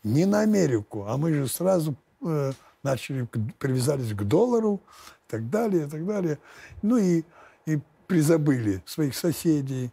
не 0.02 0.26
на 0.26 0.40
Америку, 0.40 1.06
а 1.08 1.16
мы 1.16 1.32
же 1.32 1.48
сразу 1.48 1.96
э, 2.22 2.52
начали, 2.82 3.26
привязались 3.58 4.12
к 4.12 4.22
доллару 4.22 4.82
и 5.26 5.30
так 5.30 5.48
далее, 5.48 5.86
и 5.86 5.90
так 5.90 6.04
далее. 6.06 6.38
Ну 6.82 6.98
и, 6.98 7.22
и 7.64 7.78
призабыли 8.06 8.82
своих 8.84 9.14
соседей. 9.14 9.90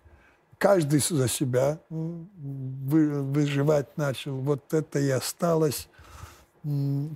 Каждый 0.61 0.99
за 0.99 1.27
себя 1.27 1.79
выживать 1.89 3.97
начал. 3.97 4.35
Вот 4.35 4.71
это 4.75 4.99
и 4.99 5.09
осталось. 5.09 5.89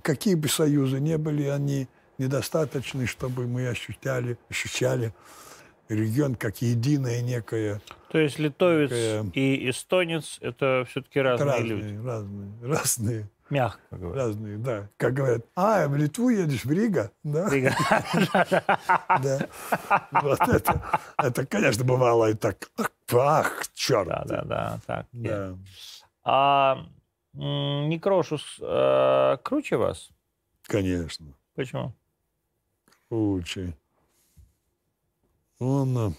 Какие 0.02 0.34
бы 0.34 0.48
союзы 0.48 0.98
не 0.98 1.16
были, 1.16 1.44
они 1.44 1.86
недостаточны, 2.18 3.06
чтобы 3.06 3.46
мы 3.46 3.68
ощущали, 3.68 4.36
ощущали 4.50 5.14
регион 5.88 6.34
как 6.34 6.60
единое 6.60 7.22
некое 7.22 7.80
То 8.10 8.18
есть 8.18 8.40
литовец 8.40 8.90
Такая- 8.90 9.30
и 9.34 9.70
эстонец– 9.70 10.38
это 10.40 10.84
все-таки 10.90 11.20
разные, 11.20 11.46
разные, 11.48 11.68
люди. 11.68 12.00
разные, 12.04 12.50
разные, 12.62 13.30
Мягко 13.48 13.78
говоря. 13.92 14.22
разные, 14.24 14.58
да. 14.58 14.88
Как 14.96 15.14
говорят, 15.14 15.46
а, 15.54 15.86
в 15.86 15.94
Литву 15.94 16.30
едешь, 16.30 16.64
в 16.64 16.72
Рига, 16.72 17.12
да, 17.22 17.48
да. 19.22 19.38
Вот 20.10 20.40
это, 20.48 20.82
это, 21.16 21.46
конечно, 21.46 21.84
бывало 21.84 22.30
и 22.30 22.34
так, 22.34 22.68
ах, 23.12 23.66
черт. 23.74 24.08
Да, 24.08 24.24
да, 24.26 24.42
да, 24.42 24.80
так. 24.86 25.06
Да. 25.12 25.56
А 26.24 26.86
Некрошус 27.34 28.56
э, 28.60 29.36
круче 29.42 29.76
вас? 29.76 30.10
Конечно, 30.62 31.26
Почему? 31.54 31.92
лучше. 33.10 33.74
Он... 35.58 36.14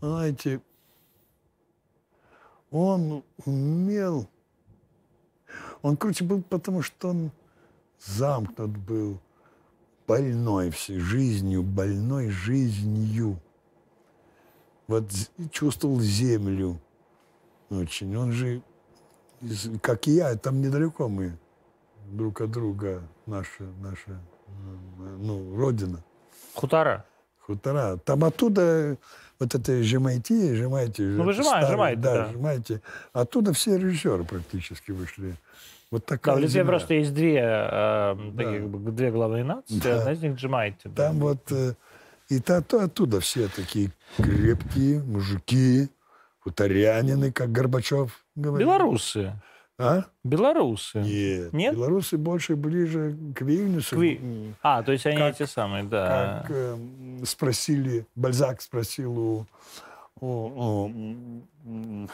Знаете, 0.00 0.60
он 2.72 3.22
умел... 3.44 4.28
Он 5.82 5.96
круче 5.96 6.24
был, 6.24 6.42
потому 6.42 6.82
что 6.82 7.10
он 7.10 7.30
замкнут 8.04 8.76
был, 8.76 9.20
больной 10.06 10.70
всей 10.70 10.98
жизнью, 10.98 11.62
больной 11.62 12.30
жизнью. 12.30 13.38
Вот 14.88 15.04
чувствовал 15.50 16.00
землю 16.00 16.80
очень. 17.70 18.14
Он 18.16 18.32
же, 18.32 18.62
как 19.80 20.06
и 20.08 20.12
я, 20.12 20.36
там 20.36 20.60
недалеко 20.60 21.08
мы 21.08 21.38
друг 22.10 22.40
от 22.40 22.50
друга, 22.50 23.02
наша, 23.26 23.64
наша 23.80 24.20
ну, 25.18 25.56
родина, 25.56 26.02
Хутора. 26.54 27.06
хутора. 27.40 27.96
Там 28.04 28.24
оттуда 28.24 28.98
вот 29.38 29.54
это 29.54 29.82
Жемайти, 29.82 30.54
Жемайти. 30.54 31.02
Ну, 31.02 31.24
вы 31.24 31.32
Жемай- 31.32 31.66
Жемайти, 31.66 32.00
да, 32.02 32.14
да. 32.14 32.32
Жемайти. 32.32 32.80
Оттуда 33.12 33.52
все 33.52 33.78
режиссеры 33.78 34.24
практически 34.24 34.90
вышли. 34.90 35.36
Вот 35.92 36.00
Да, 36.00 36.16
такая 36.16 36.34
в 36.34 36.38
Литве 36.38 36.52
земля. 36.54 36.64
просто 36.68 36.94
есть 36.94 37.12
две, 37.14 37.36
э, 37.38 38.14
Да. 38.32 38.90
две 38.90 39.10
главные 39.12 39.44
нации, 39.44 39.78
Да. 39.78 39.98
одна 39.98 40.12
из 40.12 40.22
них 40.22 40.34
Джемайти. 40.36 40.88
да. 40.88 41.08
Там 41.08 41.18
вот 41.20 41.52
э, 41.52 41.74
и 42.30 42.40
то, 42.40 42.62
то 42.62 42.82
оттуда 42.84 43.20
все 43.20 43.46
такие 43.48 43.92
крепкие 44.16 45.00
мужики, 45.02 45.90
хуторянины, 46.40 47.30
как 47.30 47.52
Горбачев 47.52 48.24
говорит. 48.34 48.66
Белорусы. 48.66 49.34
А? 49.78 50.04
Белорусы. 50.24 51.00
Нет. 51.00 51.52
Нет? 51.52 51.74
Белорусы 51.74 52.16
больше 52.16 52.56
ближе 52.56 53.14
к 53.34 53.42
Вильнюсу. 53.42 53.94
К 53.96 53.98
Ви- 53.98 54.54
А, 54.62 54.82
то 54.82 54.92
есть 54.92 55.04
они 55.06 55.16
Как- 55.18 55.34
эти 55.40 55.46
самые, 55.48 55.84
да. 55.84 56.40
Как 56.42 56.50
э, 56.56 56.76
спросили, 57.24 58.06
Бальзак 58.14 58.62
спросил 58.62 59.18
у, 59.18 59.46
у- 60.20 60.88
у, 61.66 62.08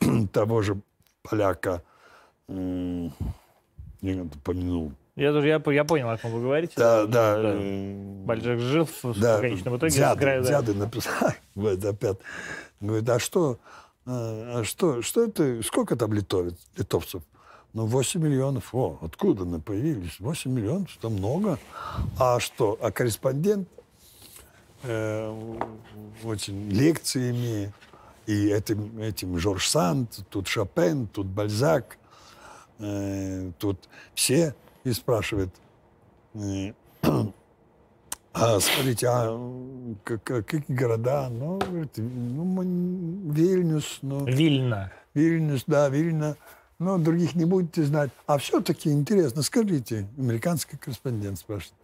того 0.32 0.62
же 0.62 0.80
поляка, 1.22 1.82
я 2.50 4.22
это 4.22 4.38
помянул. 4.44 4.92
Я 5.16 5.32
тоже 5.32 5.48
я, 5.48 5.62
я 5.66 5.84
понял, 5.84 6.08
о 6.08 6.16
ком 6.16 6.32
вы 6.32 6.40
говорите. 6.40 6.72
Да, 6.76 7.04
да. 7.06 7.34
э, 7.38 8.22
Бальзак 8.24 8.58
жил 8.60 8.86
в, 8.86 9.04
в 9.04 9.20
Да, 9.20 9.40
конечном 9.40 9.76
итоге. 9.76 9.94
дяды, 9.94 10.16
с 10.16 10.20
края, 10.20 10.42
да. 10.42 10.48
дяды 10.48 10.74
написали. 10.74 11.34
Вот 11.54 11.84
опять. 11.84 12.16
Говорит, 12.80 13.08
а 13.10 13.18
что, 13.18 13.58
а 14.06 14.60
а 14.60 14.64
что, 14.64 15.02
что 15.02 15.24
это, 15.24 15.62
сколько 15.62 15.96
там 15.96 16.12
литовец, 16.12 16.54
литовцев? 16.76 17.22
Ну, 17.72 17.86
8 17.86 18.20
миллионов. 18.20 18.74
О, 18.74 18.98
откуда 19.02 19.44
они 19.44 19.60
появились? 19.60 20.18
8 20.18 20.50
миллионов, 20.50 20.96
это 20.96 21.08
много. 21.08 21.58
А 22.18 22.40
что, 22.40 22.78
а 22.80 22.90
корреспондент 22.90 23.68
э, 24.82 25.32
очень 26.24 26.68
лекциями, 26.70 27.72
и 28.26 28.48
этим, 28.48 28.98
этим 28.98 29.38
Жорж 29.38 29.68
Санд, 29.68 30.20
тут 30.30 30.48
Шопен, 30.48 31.06
тут 31.08 31.26
Бальзак, 31.26 31.98
э, 32.80 33.52
тут 33.58 33.88
все, 34.14 34.54
и 34.84 34.92
спрашивает, 34.92 35.50
э, 36.34 36.72
а, 38.32 38.60
смотрите, 38.60 39.06
а 39.08 39.96
как- 40.04 40.22
как- 40.24 40.46
какие 40.46 40.76
города? 40.76 41.28
Ну, 41.30 41.58
говорит, 41.58 41.92
ну, 41.96 43.32
Вильнюс, 43.32 43.98
ну, 44.02 44.24
Вильна. 44.24 44.92
Вильнюс, 45.14 45.64
да, 45.66 45.88
Вильна. 45.88 46.36
Но 46.78 46.96
других 46.96 47.34
не 47.34 47.44
будете 47.44 47.84
знать. 47.84 48.10
А 48.26 48.38
все-таки 48.38 48.90
интересно, 48.90 49.42
скажите, 49.42 50.08
американский 50.16 50.78
корреспондент 50.78 51.38
спрашивает, 51.38 51.74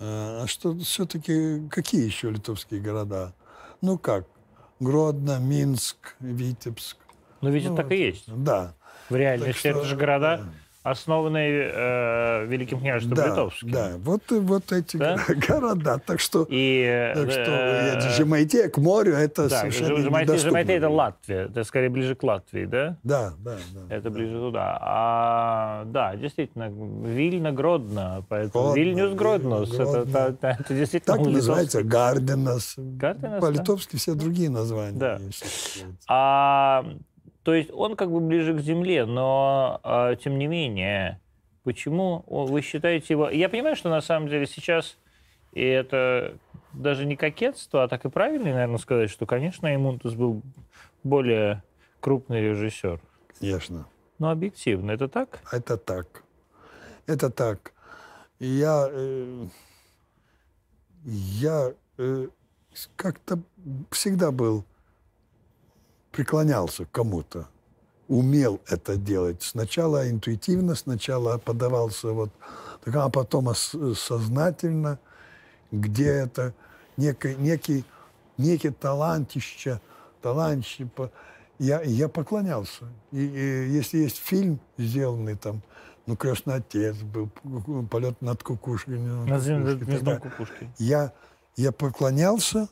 а 0.00 0.46
что 0.46 0.74
все-таки, 0.78 1.68
какие 1.68 2.06
еще 2.06 2.30
литовские 2.30 2.80
города? 2.80 3.34
Ну 3.82 3.98
как, 3.98 4.24
Гродно, 4.80 5.38
Минск, 5.38 6.16
Витебск. 6.20 6.96
Ну, 7.40 7.50
ведь 7.50 7.64
Ну, 7.66 7.74
это 7.74 7.82
так 7.82 7.92
и 7.92 7.96
есть. 7.96 8.24
Да. 8.34 8.74
В 9.10 9.16
реальности 9.16 9.62
Так 9.62 9.70
это 9.72 9.78
что, 9.80 9.88
же 9.88 9.96
города, 9.96 10.36
да. 10.38 10.90
основанные 10.90 11.70
э, 11.74 12.46
Великим 12.46 12.80
княжеством 12.80 13.16
Да, 13.16 13.26
Литовским. 13.28 13.70
да, 13.70 13.92
вот, 13.98 14.22
вот 14.30 14.72
эти 14.72 14.96
Да? 14.96 15.16
города. 15.48 15.98
Так 16.04 16.20
что, 16.20 16.46
И, 16.48 17.12
так 17.14 17.30
что 17.30 17.40
э, 17.40 17.98
э, 17.98 18.10
Жемайте 18.16 18.68
к 18.68 18.78
морю 18.78 19.14
это 19.14 19.48
да, 19.48 19.60
совершенно 19.60 19.96
Жемайте, 19.96 20.32
недоступно. 20.32 20.50
Жемайте 20.50 20.72
это 20.74 20.88
Латвия, 20.88 21.36
это 21.50 21.64
скорее 21.64 21.88
ближе 21.90 22.14
к 22.14 22.22
Латвии, 22.22 22.64
да? 22.64 22.96
Да, 23.02 23.32
да, 23.38 23.56
да. 23.74 23.94
Это 23.94 24.10
ближе 24.10 24.38
туда. 24.38 24.78
А, 24.80 25.84
да, 25.86 26.16
действительно, 26.16 26.68
Вильна, 27.06 27.52
Гродно, 27.52 28.24
поэтому 28.28 28.64
Гродно, 28.64 28.78
Вильнюс, 28.80 29.10
Вильнюс, 29.10 29.74
это, 29.74 29.84
Гродно. 29.84 30.18
это, 30.18 30.56
это 30.60 30.74
действительно 30.74 31.16
Так 31.16 31.26
называется 31.26 31.82
Гарденас. 31.82 32.74
Гарденас, 32.76 33.40
По-литовски 33.40 33.96
все 33.96 34.14
другие 34.14 34.48
названия. 34.50 34.98
Да. 34.98 35.18
А, 36.08 36.84
то 37.48 37.54
есть 37.54 37.70
он 37.72 37.96
как 37.96 38.10
бы 38.10 38.20
ближе 38.20 38.52
к 38.52 38.60
земле, 38.60 39.06
но 39.06 39.80
а, 39.82 40.16
тем 40.16 40.36
не 40.36 40.46
менее, 40.46 41.18
почему 41.64 42.22
вы 42.26 42.60
считаете 42.60 43.14
его... 43.14 43.30
Я 43.30 43.48
понимаю, 43.48 43.74
что 43.74 43.88
на 43.88 44.02
самом 44.02 44.28
деле 44.28 44.44
сейчас, 44.46 44.98
и 45.52 45.62
это 45.62 46.36
даже 46.74 47.06
не 47.06 47.16
кокетство, 47.16 47.84
а 47.84 47.88
так 47.88 48.04
и 48.04 48.10
правильно, 48.10 48.52
наверное, 48.52 48.76
сказать, 48.76 49.08
что, 49.08 49.24
конечно, 49.24 49.74
Имунтус 49.74 50.12
был 50.12 50.42
более 51.02 51.62
крупный 52.00 52.42
режиссер. 52.42 53.00
Конечно. 53.40 53.86
Но 54.18 54.30
объективно, 54.30 54.90
это 54.90 55.08
так? 55.08 55.40
Это 55.50 55.78
так. 55.78 56.24
Это 57.06 57.30
так. 57.30 57.72
Я, 58.40 58.88
э, 58.90 59.46
я 61.02 61.72
э, 61.96 62.28
как-то 62.94 63.38
всегда 63.90 64.32
был, 64.32 64.66
преклонялся 66.18 66.84
к 66.84 66.90
кому-то, 66.90 67.46
умел 68.08 68.60
это 68.66 68.96
делать. 68.96 69.40
Сначала 69.44 70.10
интуитивно, 70.10 70.74
сначала 70.74 71.38
подавался 71.38 72.08
вот, 72.08 72.30
а 72.86 73.08
потом 73.08 73.54
сознательно, 73.54 74.98
где 75.70 76.08
это 76.08 76.54
некий, 76.96 77.36
некий, 77.36 77.84
некий 78.36 78.70
талантище, 78.70 79.80
талантище. 80.20 80.88
Я, 81.60 81.82
я 81.82 82.08
поклонялся. 82.08 82.86
И, 83.12 83.24
и 83.24 83.68
если 83.70 83.98
есть 83.98 84.16
фильм, 84.16 84.58
сделанный 84.76 85.36
там, 85.36 85.62
ну, 86.06 86.16
«Крестный 86.16 86.56
отец» 86.56 86.96
был, 86.96 87.30
«Полет 87.88 88.20
над 88.22 88.42
кукушкой». 88.42 88.98
Над 88.98 89.40
зем- 89.40 90.02
над 90.02 90.20
кукушкой. 90.20 90.68
Я, 90.78 91.12
я 91.54 91.70
поклонялся 91.70 92.68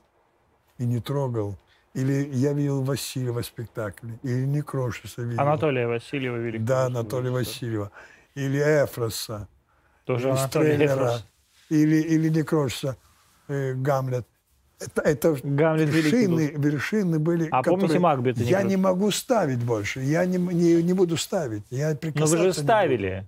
и 0.79 0.85
не 0.85 1.01
трогал. 1.01 1.55
Или 1.97 2.29
я 2.35 2.53
видел 2.53 2.83
Васильева 2.83 3.41
спектакль, 3.41 4.09
или 4.23 4.45
Некрошиса 4.45 5.23
видел. 5.23 5.41
Анатолия 5.41 5.87
Васильева 5.87 6.37
великого. 6.37 6.69
Да, 6.69 6.85
Анатолия 6.87 7.31
Васильева. 7.31 7.91
Или 8.35 8.59
Эфроса. 8.59 9.49
Тоже 10.05 10.29
или 10.29 10.37
Стреллера. 10.37 11.23
Или, 11.71 11.97
или 11.97 12.29
Некрошиса, 12.29 12.99
э, 13.49 13.73
Гамлет. 13.73 14.27
Это, 14.79 15.01
это 15.01 15.39
Гамлет 15.43 15.89
вершины, 15.89 16.53
вершины 16.55 17.19
были, 17.19 17.49
А 17.51 17.63
помните 17.63 17.99
Макбета 17.99 18.43
я 18.43 18.63
не 18.63 18.77
могу 18.77 19.11
ставить 19.11 19.65
больше. 19.65 20.01
Я 20.01 20.27
не, 20.27 20.37
не, 20.37 20.83
не 20.83 20.93
буду 20.93 21.17
ставить. 21.17 21.63
Я 21.71 21.97
Но 22.15 22.27
вы 22.27 22.37
же 22.37 22.53
ставили. 22.53 23.27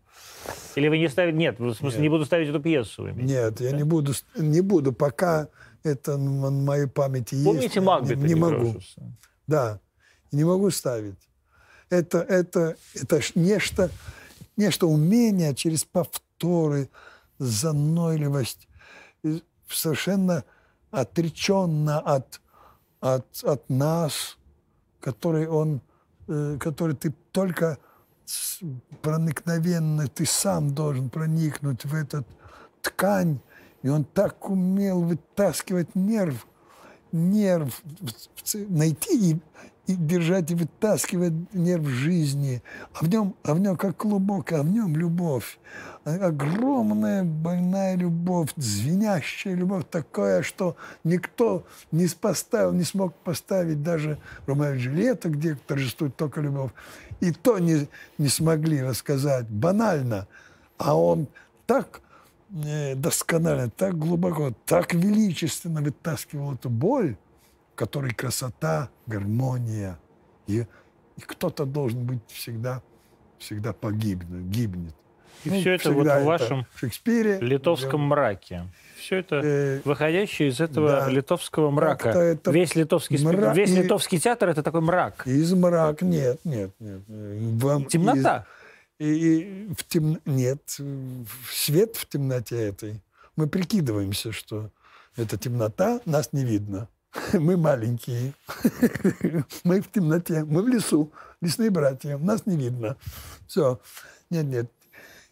Или 0.75 0.89
вы 0.89 0.99
не 0.99 1.09
ставили? 1.09 1.35
Нет, 1.35 1.59
в 1.59 1.73
смысле, 1.73 2.01
Нет. 2.01 2.03
не 2.03 2.09
буду 2.11 2.27
ставить 2.27 2.49
эту 2.49 2.61
пьесу. 2.61 3.07
Нет, 3.09 3.63
я 3.63 3.69
виду, 3.69 3.77
не 3.79 3.83
буду, 3.85 4.13
не 4.37 4.61
буду, 4.61 4.93
пока 4.93 5.49
это 5.83 6.17
на 6.17 6.51
моей 6.51 6.87
памяти 6.87 7.35
есть. 7.35 7.47
Помните 7.47 7.81
Макбета 7.81 8.21
Не, 8.21 8.29
не 8.29 8.35
могу. 8.35 8.81
Да, 9.47 9.81
не 10.33 10.45
могу 10.45 10.71
ставить. 10.71 11.19
Это, 11.91 12.19
это, 12.19 12.77
это 12.95 13.21
нечто, 13.35 13.91
нечто 14.57 14.87
умение 14.87 15.55
через 15.55 15.85
повторы, 15.85 16.91
занойливость, 17.39 18.69
совершенно 19.69 20.45
отреченно 20.91 22.01
от, 22.01 22.41
от, 23.01 23.27
от 23.45 23.69
нас, 23.71 24.37
который 25.01 25.47
он, 25.47 25.81
э, 26.27 26.57
который 26.61 26.95
ты 26.95 27.15
только 27.33 27.79
проникновенно, 29.03 30.09
ты 30.09 30.27
сам 30.27 30.75
должен 30.75 31.09
проникнуть 31.09 31.85
в 31.85 31.95
эту 31.95 32.25
ткань, 32.83 33.41
и 33.83 33.89
он 33.89 34.05
так 34.05 34.51
умел 34.51 35.03
вытаскивать 35.03 35.95
нерв, 35.95 36.47
нерв, 37.13 37.83
найти 38.69 39.33
и, 39.33 39.41
и 39.87 39.95
держать 39.95 40.51
и 40.51 40.55
вытаскивать 40.55 41.33
нерв 41.55 41.87
жизни. 41.87 42.63
А 42.93 43.05
в 43.05 43.09
нем, 43.09 43.35
а 43.45 43.55
в 43.55 43.61
нем 43.61 43.77
как 43.77 43.97
клубок, 43.97 44.53
а 44.53 44.63
в 44.63 44.71
нем 44.71 44.97
любовь. 44.97 45.59
А- 46.05 46.27
Огромная 46.27 47.23
больная 47.23 47.97
любовь, 47.97 48.51
звенящая 48.57 49.55
любовь, 49.55 49.85
такая, 49.91 50.43
что 50.43 50.77
никто 51.05 51.65
не 51.93 52.09
поставил, 52.09 52.73
не 52.73 52.85
смог 52.85 53.15
поставить 53.15 53.83
даже 53.83 54.19
Ромео 54.47 54.75
и 54.75 54.79
Джульетта, 54.79 55.29
где 55.29 55.55
торжествует 55.55 56.17
только 56.17 56.41
любовь. 56.41 56.73
И 57.21 57.31
то 57.33 57.59
не, 57.59 57.89
не 58.19 58.29
смогли 58.29 58.83
рассказать. 58.83 59.49
Банально. 59.49 60.27
А 60.79 60.97
он 60.99 61.29
так 61.67 62.01
досконально, 62.51 63.71
так 63.71 63.99
глубоко, 63.99 64.53
так 64.67 64.95
величественно 64.95 65.81
вытаскивал 65.83 66.55
эту 66.55 66.71
боль, 66.71 67.17
которой 67.75 68.13
красота, 68.13 68.89
гармония. 69.07 69.99
И, 70.47 70.61
и 71.17 71.21
кто-то 71.21 71.65
должен 71.67 72.05
быть 72.05 72.21
всегда, 72.29 72.83
всегда 73.39 73.73
погибнет, 73.73 74.49
гибнет. 74.51 74.95
И 75.45 75.51
Ну, 75.51 75.61
все 75.61 75.73
это 75.75 75.93
вот 75.93 76.07
в 76.07 76.25
вашем 76.25 76.67
Шекспире. 76.75 77.39
литовском 77.41 78.01
мраке. 78.01 78.65
Все 78.99 79.19
это 79.19 79.37
Э, 79.45 79.81
выходящее 79.85 80.49
из 80.49 80.61
этого 80.61 80.91
да. 80.91 81.09
литовского 81.09 81.71
мрака. 81.71 82.09
Это 82.09 82.51
Весь 82.51 82.75
литовский 82.75 83.17
мра- 83.19 83.55
весь 83.55 83.71
и- 83.71 83.77
литовский 83.83 84.19
театр 84.19 84.49
это 84.49 84.65
такой 84.65 84.81
мрак. 84.81 85.25
Из 85.29 85.53
мрак 85.53 86.03
нет, 86.03 86.41
нет, 86.43 86.73
нет. 86.81 87.03
Вам 87.63 87.85
Темнота. 87.85 88.39
из- 88.39 88.58
и, 88.99 89.69
в 89.77 89.85
тем... 89.85 90.21
Нет, 90.25 90.79
свет 91.51 91.97
в 91.97 92.09
темноте 92.09 92.57
этой. 92.69 93.03
Мы 93.37 93.47
прикидываемся, 93.47 94.33
что 94.33 94.71
это 95.17 95.37
темнота, 95.37 96.01
нас 96.05 96.33
не 96.33 96.45
видно. 96.45 96.89
Мы 97.33 97.57
маленькие. 97.57 98.35
Мы 99.65 99.81
в 99.81 99.91
темноте, 99.91 100.45
мы 100.45 100.63
в 100.63 100.69
лесу, 100.69 101.13
лесные 101.41 101.71
братья, 101.71 102.19
нас 102.19 102.45
не 102.47 102.57
видно. 102.57 102.97
Все. 103.47 103.81
Нет, 104.31 104.45
нет. 104.47 104.71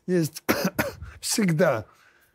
Есть 0.07 0.43
всегда, 1.21 1.85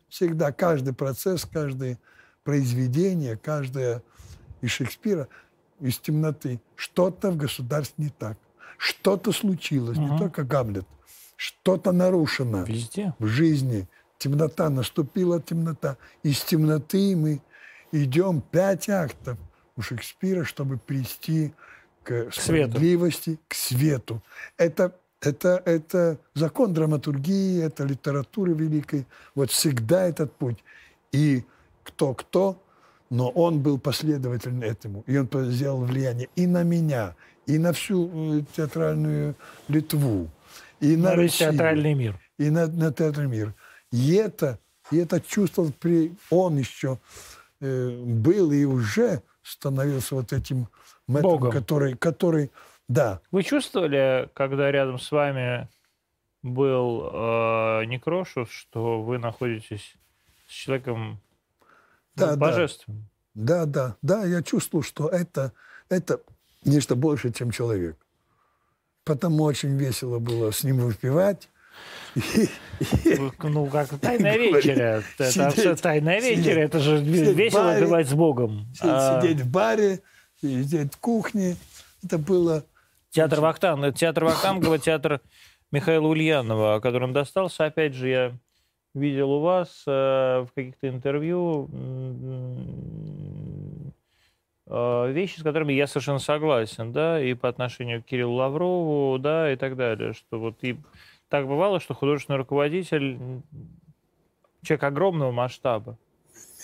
всегда 0.08 0.52
каждый 0.52 0.94
процесс, 0.94 1.44
каждое 1.44 1.98
произведение, 2.44 3.36
каждое 3.36 4.02
из 4.60 4.70
Шекспира 4.70 5.28
из 5.80 5.98
темноты. 5.98 6.60
Что-то 6.76 7.30
в 7.32 7.36
государстве 7.36 8.04
не 8.04 8.10
так. 8.10 8.38
Что-то 8.78 9.32
случилось, 9.32 9.98
не 9.98 10.06
Мгм. 10.06 10.18
только 10.18 10.44
Гамлет. 10.44 10.86
Что-то 11.42 11.90
нарушено 11.90 12.62
Везде. 12.62 13.14
в 13.18 13.26
жизни. 13.26 13.88
Темнота, 14.16 14.70
наступила 14.70 15.42
темнота. 15.42 15.96
Из 16.22 16.40
темноты 16.42 17.16
мы 17.16 17.40
идем 17.90 18.40
пять 18.40 18.88
актов 18.88 19.36
у 19.76 19.82
Шекспира, 19.82 20.44
чтобы 20.44 20.78
прийти 20.78 21.52
к 22.04 22.30
свету. 22.30 22.40
справедливости, 22.40 23.40
к 23.48 23.54
свету. 23.54 24.22
Это, 24.56 24.94
это, 25.20 25.60
это 25.64 26.16
закон 26.34 26.74
драматургии, 26.74 27.60
это 27.60 27.82
литературы 27.82 28.52
великой. 28.52 29.04
Вот 29.34 29.50
всегда 29.50 30.04
этот 30.06 30.32
путь. 30.36 30.62
И 31.10 31.42
кто-кто, 31.82 32.62
но 33.10 33.30
он 33.30 33.58
был 33.58 33.80
последователен 33.80 34.62
этому. 34.62 35.02
И 35.08 35.16
он 35.16 35.28
сделал 35.50 35.84
влияние 35.84 36.28
и 36.36 36.46
на 36.46 36.62
меня, 36.62 37.16
и 37.46 37.58
на 37.58 37.72
всю 37.72 38.38
э, 38.38 38.42
театральную 38.54 39.34
Литву, 39.66 40.30
и 40.82 40.96
на, 40.96 41.10
На 41.10 41.16
Россию 41.16 41.52
театральный 41.52 41.94
мир. 41.94 42.20
и 42.38 42.50
на, 42.50 42.66
на 42.66 42.92
театр 42.92 43.26
мир. 43.26 43.54
И 43.92 44.14
это, 44.14 44.58
и 44.90 44.96
это 44.98 45.20
чувствовал 45.20 45.72
при, 45.72 46.14
он 46.30 46.58
еще 46.58 46.98
э, 47.60 47.88
был 48.04 48.50
и 48.52 48.64
уже 48.64 49.22
становился 49.42 50.14
вот 50.16 50.32
этим 50.32 50.68
мэтром, 51.06 51.30
Богом. 51.32 51.52
который, 51.52 51.96
который, 51.96 52.50
да, 52.88 53.20
Вы 53.30 53.42
чувствовали, 53.44 54.28
когда 54.34 54.70
рядом 54.72 54.98
с 54.98 55.10
вами 55.12 55.68
был 56.42 57.10
э, 57.12 57.84
Некрошев, 57.86 58.52
что 58.52 59.02
вы 59.02 59.18
находитесь 59.18 59.94
с 60.48 60.52
человеком 60.52 61.20
ну, 61.60 61.66
Да, 62.16 62.30
да. 62.30 62.36
божественным? 62.36 63.08
да, 63.34 63.66
да, 63.66 63.96
да, 64.02 64.24
я 64.24 64.42
чувствовал, 64.42 64.82
что 64.82 65.08
это, 65.08 65.52
это 65.88 66.20
нечто 66.64 66.96
больше, 66.96 67.32
чем 67.32 67.50
человек. 67.52 67.96
Потому 69.04 69.44
очень 69.44 69.76
весело 69.76 70.18
было 70.18 70.52
с 70.52 70.62
ним 70.64 70.78
выпивать. 70.78 71.48
Вы, 72.14 73.32
Ну, 73.42 73.66
как 73.66 73.88
тайная 74.00 74.36
вечеря. 74.36 75.02
Это 75.18 75.50
все 75.50 75.74
тайная 75.76 76.20
вечеря. 76.20 76.64
Это 76.64 76.78
же 76.78 76.98
весело 76.98 77.76
бывать 77.80 78.08
с 78.08 78.12
Богом. 78.12 78.66
А, 78.80 79.20
Сидеть 79.20 79.40
в 79.40 79.50
баре, 79.50 80.00
сидеть 80.40 80.94
в 80.94 80.98
кухне. 80.98 81.56
Это 82.04 82.18
было 82.18 82.64
Театр 83.10 83.40
Вахтанг, 83.40 83.94
театр 83.94 84.24
Вахтангова, 84.24 84.78
театр 84.78 85.20
Михаила 85.70 86.06
Ульянова, 86.06 86.76
о 86.76 86.80
котором 86.80 87.12
достался. 87.12 87.66
Опять 87.66 87.94
же, 87.94 88.08
я 88.08 88.32
видел 88.94 89.30
у 89.32 89.40
вас 89.40 89.84
э, 89.86 89.90
в 89.90 90.48
каких-то 90.54 90.88
интервью 90.88 91.68
э, 91.72 92.56
вещи, 94.72 95.40
с 95.40 95.42
которыми 95.42 95.72
я 95.72 95.86
совершенно 95.86 96.18
согласен, 96.18 96.92
да, 96.92 97.22
и 97.22 97.34
по 97.34 97.48
отношению 97.48 98.02
к 98.02 98.06
Кириллу 98.06 98.34
Лаврову, 98.36 99.18
да, 99.18 99.52
и 99.52 99.56
так 99.56 99.76
далее, 99.76 100.14
что 100.14 100.38
вот 100.38 100.56
и 100.62 100.76
так 101.28 101.46
бывало, 101.46 101.80
что 101.80 101.94
художественный 101.94 102.38
руководитель 102.38 103.18
человек 104.62 104.84
огромного 104.84 105.32
масштаба. 105.32 105.98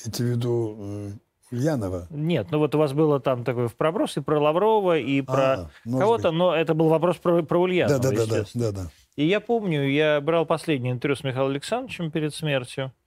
имеете 0.05 0.25
в 0.25 0.27
виду 0.27 0.77
э, 0.79 1.11
Ульянова. 1.51 2.07
Нет, 2.11 2.49
ну 2.51 2.59
вот 2.59 2.75
у 2.75 2.79
вас 2.79 2.93
было 2.93 3.21
там 3.21 3.45
такой 3.45 3.69
в 3.69 3.75
проброс 3.75 4.17
и 4.17 4.21
про 4.21 4.41
Лаврова, 4.41 4.99
и 4.99 5.21
про 5.23 5.53
А, 5.53 5.71
кого-то, 5.85 6.31
но 6.31 6.55
это 6.55 6.75
был 6.75 6.89
вопрос 6.89 7.17
про, 7.17 7.43
про 7.43 7.59
Ульянова, 7.59 7.99
Да, 7.99 8.11
да, 8.11 8.17
да, 8.17 8.27
да, 8.27 8.45
да, 8.55 8.73
да. 8.73 8.91
И 9.17 9.27
я 9.27 9.41
помню, 9.41 9.89
я 9.89 10.21
брал 10.21 10.47
последнее 10.47 10.93
интервью 10.93 11.17
с 11.17 11.25
Михаилом 11.25 11.51
Александровичем 11.51 12.11
перед 12.11 12.35
смертью, 12.35 12.87
э, 12.87 12.98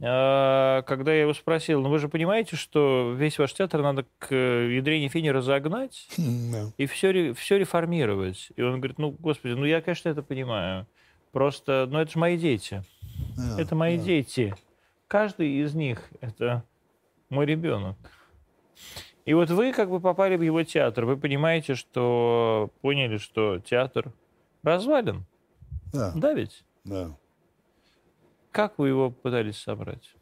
когда 0.00 1.12
я 1.12 1.22
его 1.22 1.34
спросил, 1.34 1.80
ну 1.82 1.88
вы 1.88 1.98
же 1.98 2.08
понимаете, 2.08 2.54
что 2.56 3.12
весь 3.16 3.38
ваш 3.38 3.52
театр 3.52 3.82
надо 3.82 4.04
к 4.18 4.32
ядрене 4.34 5.08
фини 5.08 5.28
разогнать 5.28 6.06
да. 6.16 6.70
и 6.76 6.86
все, 6.86 7.32
все 7.34 7.58
реформировать. 7.58 8.50
И 8.56 8.62
он 8.62 8.76
говорит, 8.78 8.98
ну, 8.98 9.10
господи, 9.10 9.54
ну 9.54 9.64
я, 9.64 9.80
конечно, 9.80 10.08
это 10.08 10.22
понимаю. 10.22 10.86
Просто, 11.32 11.86
ну 11.90 11.98
это 11.98 12.12
же 12.12 12.18
мои 12.18 12.38
дети. 12.38 12.82
Да, 13.36 13.60
Это 13.60 13.74
мои 13.74 13.98
да. 13.98 14.04
дети. 14.04 14.54
Каждый 15.08 15.62
из 15.62 15.74
них– 15.74 16.08
это 16.20 16.62
мой 17.28 17.46
ребенок. 17.46 17.96
И 19.24 19.34
вот 19.34 19.50
вы 19.50 19.72
как 19.72 19.90
бы 19.90 20.00
попали 20.00 20.36
в 20.36 20.42
его 20.42 20.62
театр. 20.62 21.04
Вы 21.04 21.16
понимаете, 21.16 21.74
что 21.74 22.70
поняли, 22.80 23.18
что 23.18 23.58
театр 23.58 24.12
развален. 24.62 25.26
Да, 25.92 26.12
Да 26.14 26.32
ведь? 26.34 26.64
да. 26.84 27.10
Как 28.58 28.76
вы 28.76 28.88
его 28.88 29.12
пытались 29.12 29.58
собрать? 29.58 30.16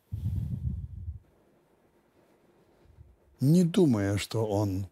Не 3.40 3.64
думая, 3.64 4.18
что 4.18 4.44
он 4.44 4.88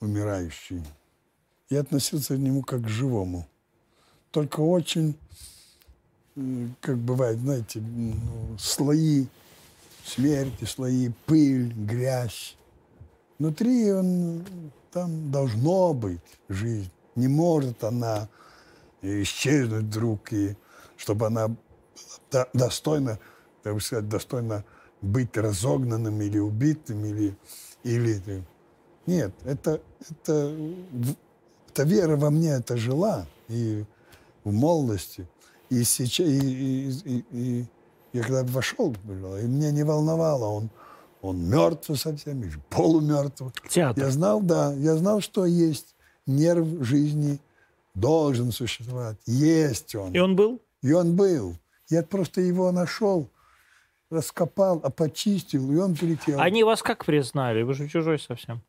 умирающий. 0.00 0.82
Я 1.68 1.80
относился 1.80 2.34
к 2.36 2.38
нему 2.38 2.62
как 2.62 2.84
к 2.84 2.88
живому. 2.88 3.46
Только 4.30 4.60
очень, 4.60 5.14
как 6.80 6.96
бывает, 6.96 7.38
знаете, 7.38 7.80
ну, 7.80 8.14
слои 8.58 9.26
смерти, 10.02 10.64
слои, 10.64 11.10
пыль, 11.26 11.70
грязь. 11.74 12.56
Внутри 13.38 13.92
он, 13.92 14.42
там 14.90 15.30
должно 15.30 15.92
быть 15.92 16.38
жизнь. 16.48 16.90
Не 17.14 17.28
может 17.28 17.84
она 17.84 18.30
исчезнуть 19.02 19.84
вдруг, 19.84 20.32
и 20.32 20.56
чтобы 20.96 21.26
она 21.26 21.54
до- 22.30 22.48
достойна, 22.52 23.18
так 23.62 23.74
бы 23.74 23.80
сказать, 23.80 24.08
достойна 24.08 24.64
быть 25.00 25.36
разогнанным 25.36 26.20
или 26.22 26.38
убитым, 26.38 27.04
или... 27.04 27.36
или 27.84 28.44
нет, 29.06 29.32
это, 29.44 29.80
это, 30.10 30.56
эта 31.70 31.82
вера 31.82 32.16
во 32.16 32.30
мне 32.30 32.50
это 32.50 32.76
жила 32.76 33.26
и 33.48 33.84
в 34.44 34.52
молодости. 34.52 35.26
И 35.70 35.82
сейчас, 35.84 36.28
и, 36.28 36.38
и- 36.38 36.90
и- 37.04 37.24
и 37.32 37.66
я 38.12 38.22
когда 38.22 38.44
вошел, 38.44 38.94
и 39.04 39.46
меня 39.46 39.70
не 39.72 39.82
волновало, 39.84 40.44
он, 40.46 40.70
он 41.20 41.48
мертв 41.48 41.90
совсем, 41.98 42.42
или 42.42 42.52
полумертв. 42.70 43.42
Театр. 43.68 44.04
Я 44.04 44.10
знал, 44.10 44.40
да, 44.40 44.72
я 44.74 44.94
знал, 44.96 45.20
что 45.20 45.46
есть 45.46 45.94
нерв 46.26 46.66
жизни, 46.84 47.40
должен 47.94 48.52
существовать. 48.52 49.16
Есть 49.26 49.94
он. 49.94 50.12
И 50.14 50.18
он 50.18 50.36
был? 50.36 50.60
И 50.82 50.92
он 50.92 51.16
был. 51.16 51.56
Я 51.92 52.02
просто 52.02 52.40
его 52.40 52.72
нашел, 52.72 53.28
раскопал, 54.10 54.80
а 54.82 54.88
почистил, 54.88 55.70
и 55.72 55.76
он 55.76 55.94
прилетел. 55.94 56.40
Они 56.40 56.64
вас 56.64 56.82
как 56.82 57.04
признали? 57.04 57.62
Вы 57.62 57.74
же 57.74 57.86
чужой 57.86 58.18
совсем. 58.18 58.62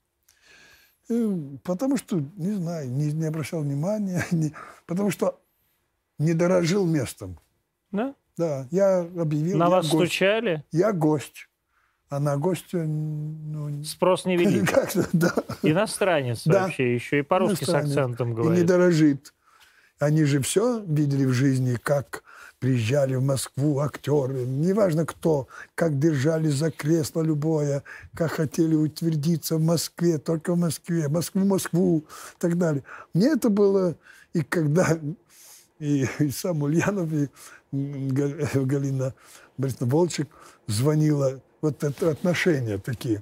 Э, 1.10 1.38
Потому 1.64 1.95
что, 1.98 2.22
не 2.36 2.52
знаю, 2.52 2.90
не, 2.90 3.14
не 3.14 3.26
обращал 3.26 3.62
внимания, 3.62 4.26
не- 4.32 4.54
потому 4.86 5.10
что 5.10 5.40
не 6.20 6.34
дорожил 6.34 6.86
местом. 6.86 7.40
Да? 7.91 8.14
Да, 8.36 8.68
я 8.72 9.00
объявил, 9.00 9.58
На 9.58 9.66
я, 9.66 9.70
вас 9.70 9.86
гость, 9.90 10.12
стучали? 10.12 10.64
я 10.74 10.91
гость. 10.91 11.48
А 12.10 12.20
на 12.20 12.36
гостя, 12.38 12.80
ну, 12.84 13.84
Спрос 13.86 14.26
невелик. 14.26 14.70
как-то, 14.70 15.08
да. 15.14 15.34
Иностранец 15.62 16.44
Да. 16.45 16.64
вообще, 16.64 16.94
еще 16.94 17.20
и 17.20 17.22
по-русски 17.22 17.64
с 17.64 17.70
акцентом 17.70 18.28
И 18.28 18.32
не 18.32 18.36
говорит. 18.36 18.66
дорожит. 18.66 19.34
Они 20.00 20.26
же 20.26 20.41
все 20.41 20.84
видели 20.86 21.24
в 21.26 21.32
жизни, 21.32 21.76
как 21.82 22.24
приезжали 22.64 23.15
в 23.15 23.22
Москву 23.22 23.80
актеры, 23.80 24.45
неважно 24.45 25.06
кто, 25.06 25.49
как 25.76 25.99
держались 25.99 26.53
за 26.53 26.72
кресло 26.72 27.22
любое, 27.22 27.84
как 28.14 28.31
хотели 28.31 28.73
утвердиться 28.73 29.57
в 29.57 29.61
Москве, 29.61 30.18
только 30.18 30.53
в 30.53 30.57
Москве, 30.57 31.10
Москву, 31.10 31.44
Москву 31.44 31.98
и 31.98 32.40
так 32.40 32.57
далее. 32.57 32.85
Мне 33.14 33.34
это 33.34 33.49
было, 33.49 33.98
и 34.31 34.44
когда 34.44 34.98
и, 35.80 36.07
и 36.19 36.30
сам 36.30 36.64
Ульянов, 36.64 37.11
и 37.11 37.27
Га- 37.73 38.48
Галина 38.53 39.14
Борисовна 39.57 39.88
Волчек 39.88 40.30
звонила, 40.68 41.41
вот 41.60 41.84
это 41.84 42.11
отношения 42.11 42.77
такие. 42.77 43.22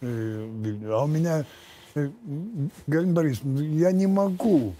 Э, 0.00 0.48
А 0.88 1.04
у 1.04 1.06
меня, 1.06 1.46
э, 1.94 2.10
Галина 2.88 3.12
Борисовна, 3.12 3.60
я 3.60 3.92
не 3.92 4.08
могу 4.08 4.74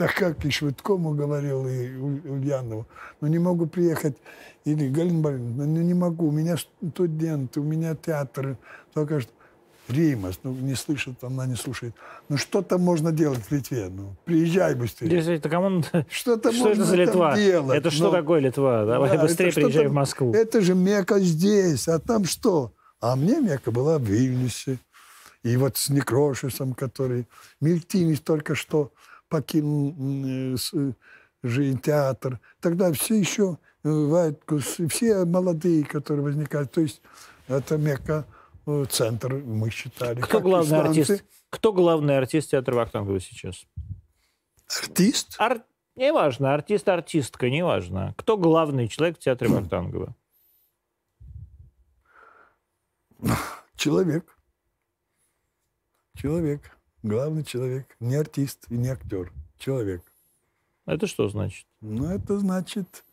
Так 0.00 0.14
как 0.14 0.46
и 0.46 0.50
Швидкому 0.50 1.10
говорил, 1.12 1.68
и 1.68 1.94
Ульянову. 1.94 2.86
Ну, 3.20 3.28
не 3.28 3.38
могу 3.38 3.66
приехать. 3.66 4.16
Или 4.64 4.88
Галина 4.88 5.20
Борисовна, 5.20 5.66
ну, 5.66 5.82
не 5.82 5.92
могу. 5.92 6.28
У 6.28 6.30
меня 6.30 6.56
студенты, 6.56 7.60
у 7.60 7.64
меня 7.64 7.94
театр. 7.94 8.56
Только 8.94 9.20
что 9.20 9.30
Римас, 9.90 10.40
ну, 10.42 10.52
не 10.54 10.74
слышит, 10.74 11.22
она 11.22 11.44
не 11.44 11.54
слушает. 11.54 11.94
Ну, 12.30 12.38
что 12.38 12.62
там 12.62 12.80
можно 12.80 13.12
делать 13.12 13.40
в 13.40 13.52
Литве? 13.52 13.90
Ну, 13.90 14.16
приезжай 14.24 14.74
быстрее. 14.74 15.36
Это, 15.36 15.50
кому... 15.50 15.82
Что-то 16.08 16.50
что 16.50 16.68
можно 16.68 16.80
это 16.82 16.90
за 16.90 16.96
Литва? 16.96 17.36
делать. 17.36 17.76
Это 17.78 17.90
что 17.90 18.04
Ну, 18.04 18.10
такое 18.12 18.40
Литва? 18.40 18.86
Давай 18.86 19.10
да, 19.18 19.22
быстрее 19.22 19.50
что-то- 19.50 19.66
приезжай 19.66 19.88
в 19.88 19.92
Москву. 19.92 20.32
Это 20.32 20.62
же 20.62 20.74
Мека 20.74 21.20
здесь, 21.20 21.88
а 21.88 21.98
там 21.98 22.24
что? 22.24 22.72
А 23.02 23.16
мне 23.16 23.38
Мека 23.42 23.70
была 23.70 23.98
в 23.98 24.02
Вильнюсе. 24.04 24.78
И 25.42 25.58
вот 25.58 25.76
с 25.76 25.90
Некрошисом, 25.90 26.72
который... 26.72 27.26
Мильтинис 27.60 28.20
только 28.20 28.54
что 28.54 28.92
покинул 29.30 29.94
э, 29.98 30.56
э, 30.74 30.92
же 31.42 31.74
театр. 31.76 32.38
Тогда 32.60 32.92
все 32.92 33.14
еще 33.14 33.56
э, 33.82 33.88
Вайткус, 33.88 34.80
и 34.80 34.86
все 34.88 35.24
молодые, 35.24 35.84
которые 35.84 36.22
возникают. 36.22 36.70
То 36.72 36.82
есть 36.82 37.00
это 37.48 37.78
Мека, 37.78 38.26
э, 38.66 38.84
центр, 38.90 39.32
мы 39.32 39.70
считали. 39.70 40.20
Кто 40.20 40.40
главный 40.40 40.66
исландцы. 40.66 41.00
артист? 41.00 41.24
Кто 41.48 41.72
главный 41.72 42.18
артист 42.18 42.50
театра 42.50 42.74
Вахтангова 42.74 43.18
сейчас? 43.20 43.64
Артист? 44.82 45.36
Ар... 45.38 45.62
Неважно, 45.96 46.54
артист, 46.54 46.88
артистка, 46.88 47.48
неважно. 47.50 48.14
Кто 48.16 48.36
главный 48.36 48.88
человек 48.88 49.16
в 49.16 49.20
театре 49.20 49.50
Вахтангова? 49.50 50.14
Человек. 53.76 54.36
Человек. 56.16 56.79
Главный 57.02 57.44
человек. 57.44 57.86
Не 57.98 58.16
артист 58.16 58.66
и 58.68 58.74
не 58.74 58.88
актер. 58.88 59.32
Человек. 59.58 60.02
Это 60.86 61.06
что 61.06 61.28
значит? 61.28 61.66
Ну, 61.80 62.06
это 62.06 62.38
значит 62.38 63.04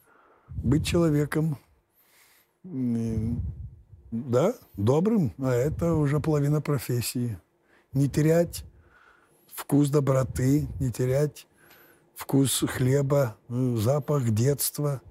быть 0.50 0.86
человеком, 0.86 1.58
да, 2.64 4.56
добрым, 4.76 5.34
а 5.38 5.52
это 5.52 5.94
уже 5.94 6.20
половина 6.20 6.62
профессии. 6.62 7.38
Не 7.94 8.10
терять 8.10 8.64
вкус 9.54 9.90
доброты, 9.90 10.68
не 10.80 10.92
терять 10.92 11.48
вкус 12.16 12.64
хлеба, 12.68 13.38
запах 13.48 14.30
детства. 14.32 15.02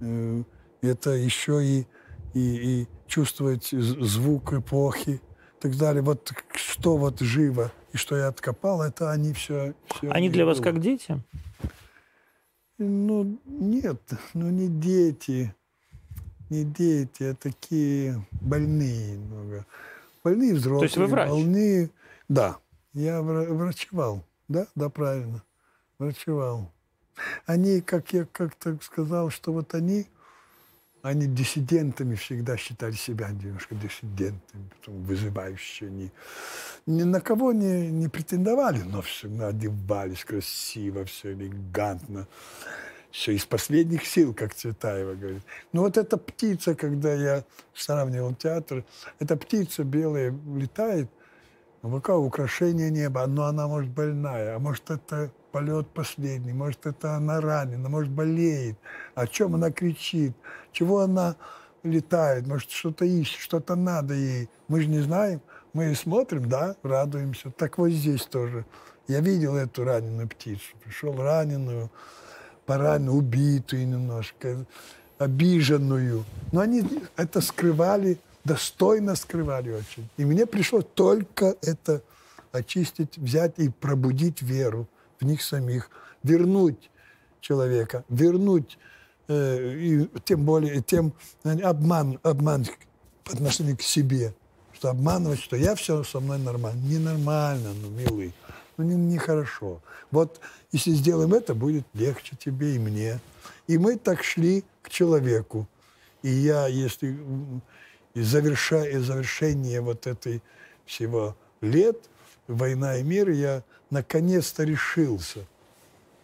Э, 0.00 0.42
Это 0.82 1.10
еще 1.10 1.64
и, 1.64 1.86
и, 2.34 2.80
и 2.82 2.88
чувствовать 3.06 3.68
звук 3.70 4.52
эпохи 4.52 5.10
и 5.10 5.60
так 5.60 5.76
далее. 5.76 6.02
Вот 6.02 6.32
что 6.54 6.96
вот 6.96 7.20
живо 7.20 7.70
и 7.92 7.96
что 7.96 8.16
я 8.16 8.28
откопал, 8.28 8.82
это 8.82 9.10
они 9.10 9.32
все... 9.32 9.74
Они 10.02 10.30
для 10.30 10.46
вас 10.46 10.60
как 10.60 10.80
дети? 10.80 11.22
Ну, 12.78 13.38
нет, 13.44 14.00
ну 14.32 14.48
не 14.50 14.68
дети. 14.68 15.54
Не 16.48 16.64
дети, 16.64 17.24
а 17.24 17.34
такие 17.34 18.26
больные 18.40 19.18
много. 19.18 19.66
Больные 20.24 20.54
взрослые. 20.54 20.86
есть 20.86 20.96
вы 20.96 21.06
врач? 21.06 21.28
Больные... 21.30 21.90
Да, 22.28 22.58
я 22.92 23.20
вра- 23.20 23.52
врачевал. 23.52 24.24
Да, 24.48 24.66
да, 24.74 24.88
правильно. 24.88 25.42
Врачевал. 25.98 26.72
Они, 27.46 27.80
как 27.80 28.12
я 28.12 28.24
как-то 28.24 28.78
сказал, 28.82 29.30
что 29.30 29.52
вот 29.52 29.74
они, 29.74 30.06
они 31.02 31.26
диссидентами 31.26 32.14
всегда 32.14 32.56
считали 32.56 32.92
себя 32.92 33.30
немножко 33.30 33.74
диссидентами, 33.74 34.68
потом 34.76 35.02
вызывающие. 35.02 35.88
Они 35.88 36.10
ни 36.86 37.02
на 37.04 37.20
кого 37.20 37.52
не, 37.52 37.90
не 37.90 38.08
претендовали, 38.08 38.82
но 38.82 39.00
всегда 39.02 39.48
одевались 39.48 40.24
красиво, 40.24 41.04
все 41.04 41.32
элегантно. 41.32 42.26
Все 43.10 43.32
из 43.32 43.44
последних 43.44 44.06
сил, 44.06 44.32
как 44.32 44.54
Цветаева 44.54 45.14
говорит. 45.14 45.42
Ну 45.72 45.82
вот 45.82 45.96
эта 45.98 46.16
птица, 46.16 46.76
когда 46.76 47.12
я 47.12 47.44
сравнивал 47.74 48.34
театр, 48.34 48.84
эта 49.18 49.36
птица 49.36 49.82
белая 49.82 50.32
летает, 50.54 51.10
ну, 51.82 52.00
какое 52.00 52.18
украшение 52.18 52.88
неба, 52.88 53.26
но 53.26 53.46
она 53.46 53.66
может 53.66 53.90
больная, 53.90 54.54
а 54.54 54.58
может 54.60 54.90
это 54.90 55.32
полет 55.50 55.88
последний, 55.88 56.52
может 56.52 56.86
это 56.86 57.16
она 57.16 57.40
ранена, 57.40 57.88
может 57.88 58.10
болеет, 58.10 58.76
о 59.14 59.26
чем 59.26 59.54
она 59.54 59.70
кричит, 59.70 60.32
чего 60.72 61.00
она 61.00 61.36
летает, 61.82 62.46
может 62.46 62.70
что-то 62.70 63.04
ищет, 63.04 63.40
что-то 63.40 63.74
надо 63.74 64.14
ей. 64.14 64.48
Мы 64.68 64.82
же 64.82 64.88
не 64.88 65.00
знаем, 65.00 65.40
мы 65.72 65.94
смотрим, 65.94 66.48
да, 66.48 66.76
радуемся. 66.82 67.50
Так 67.50 67.78
вот 67.78 67.90
здесь 67.90 68.22
тоже. 68.22 68.64
Я 69.08 69.20
видел 69.20 69.56
эту 69.56 69.84
раненую 69.84 70.28
птицу, 70.28 70.76
пришел 70.84 71.16
раненую, 71.16 71.90
пораненную, 72.66 73.16
убитую 73.16 73.88
немножко, 73.88 74.64
обиженную. 75.18 76.24
Но 76.52 76.60
они 76.60 76.84
это 77.16 77.40
скрывали, 77.40 78.18
достойно 78.44 79.16
скрывали 79.16 79.70
очень. 79.72 80.08
И 80.16 80.24
мне 80.24 80.46
пришлось 80.46 80.84
только 80.94 81.56
это 81.62 82.02
очистить, 82.52 83.18
взять 83.18 83.54
и 83.58 83.68
пробудить 83.68 84.42
веру 84.42 84.86
в 85.20 85.24
них 85.24 85.42
самих, 85.42 85.90
вернуть 86.22 86.90
человека, 87.40 88.04
вернуть, 88.08 88.78
э, 89.28 89.74
и 89.76 90.08
тем 90.24 90.44
более, 90.44 90.82
тем 90.82 91.12
знаете, 91.42 91.64
обман, 91.64 92.18
обман 92.22 92.66
по 93.24 93.32
отношению 93.32 93.76
к 93.76 93.82
себе, 93.82 94.34
что 94.72 94.90
обманывать, 94.90 95.40
что 95.40 95.56
я 95.56 95.74
все 95.74 96.02
со 96.04 96.20
мной 96.20 96.38
нормально. 96.38 96.80
Ненормально, 96.82 97.72
ну, 97.74 97.90
милый, 97.90 98.34
ну, 98.76 98.84
не- 98.84 98.96
нехорошо. 98.96 99.80
Вот 100.10 100.40
если 100.72 100.92
сделаем 100.92 101.34
это, 101.34 101.54
будет 101.54 101.86
легче 101.94 102.36
тебе 102.36 102.76
и 102.76 102.78
мне. 102.78 103.20
И 103.66 103.78
мы 103.78 103.96
так 103.96 104.24
шли 104.24 104.64
к 104.82 104.90
человеку. 104.90 105.68
И 106.22 106.28
я, 106.28 106.66
если 106.66 107.16
и 108.14 108.22
заверша, 108.22 108.84
завершение 109.00 109.80
вот 109.80 110.06
этой 110.06 110.42
всего 110.84 111.36
лет, 111.60 111.96
война 112.54 112.96
и 112.96 113.02
мир, 113.02 113.30
я 113.30 113.62
наконец-то 113.90 114.64
решился. 114.64 115.40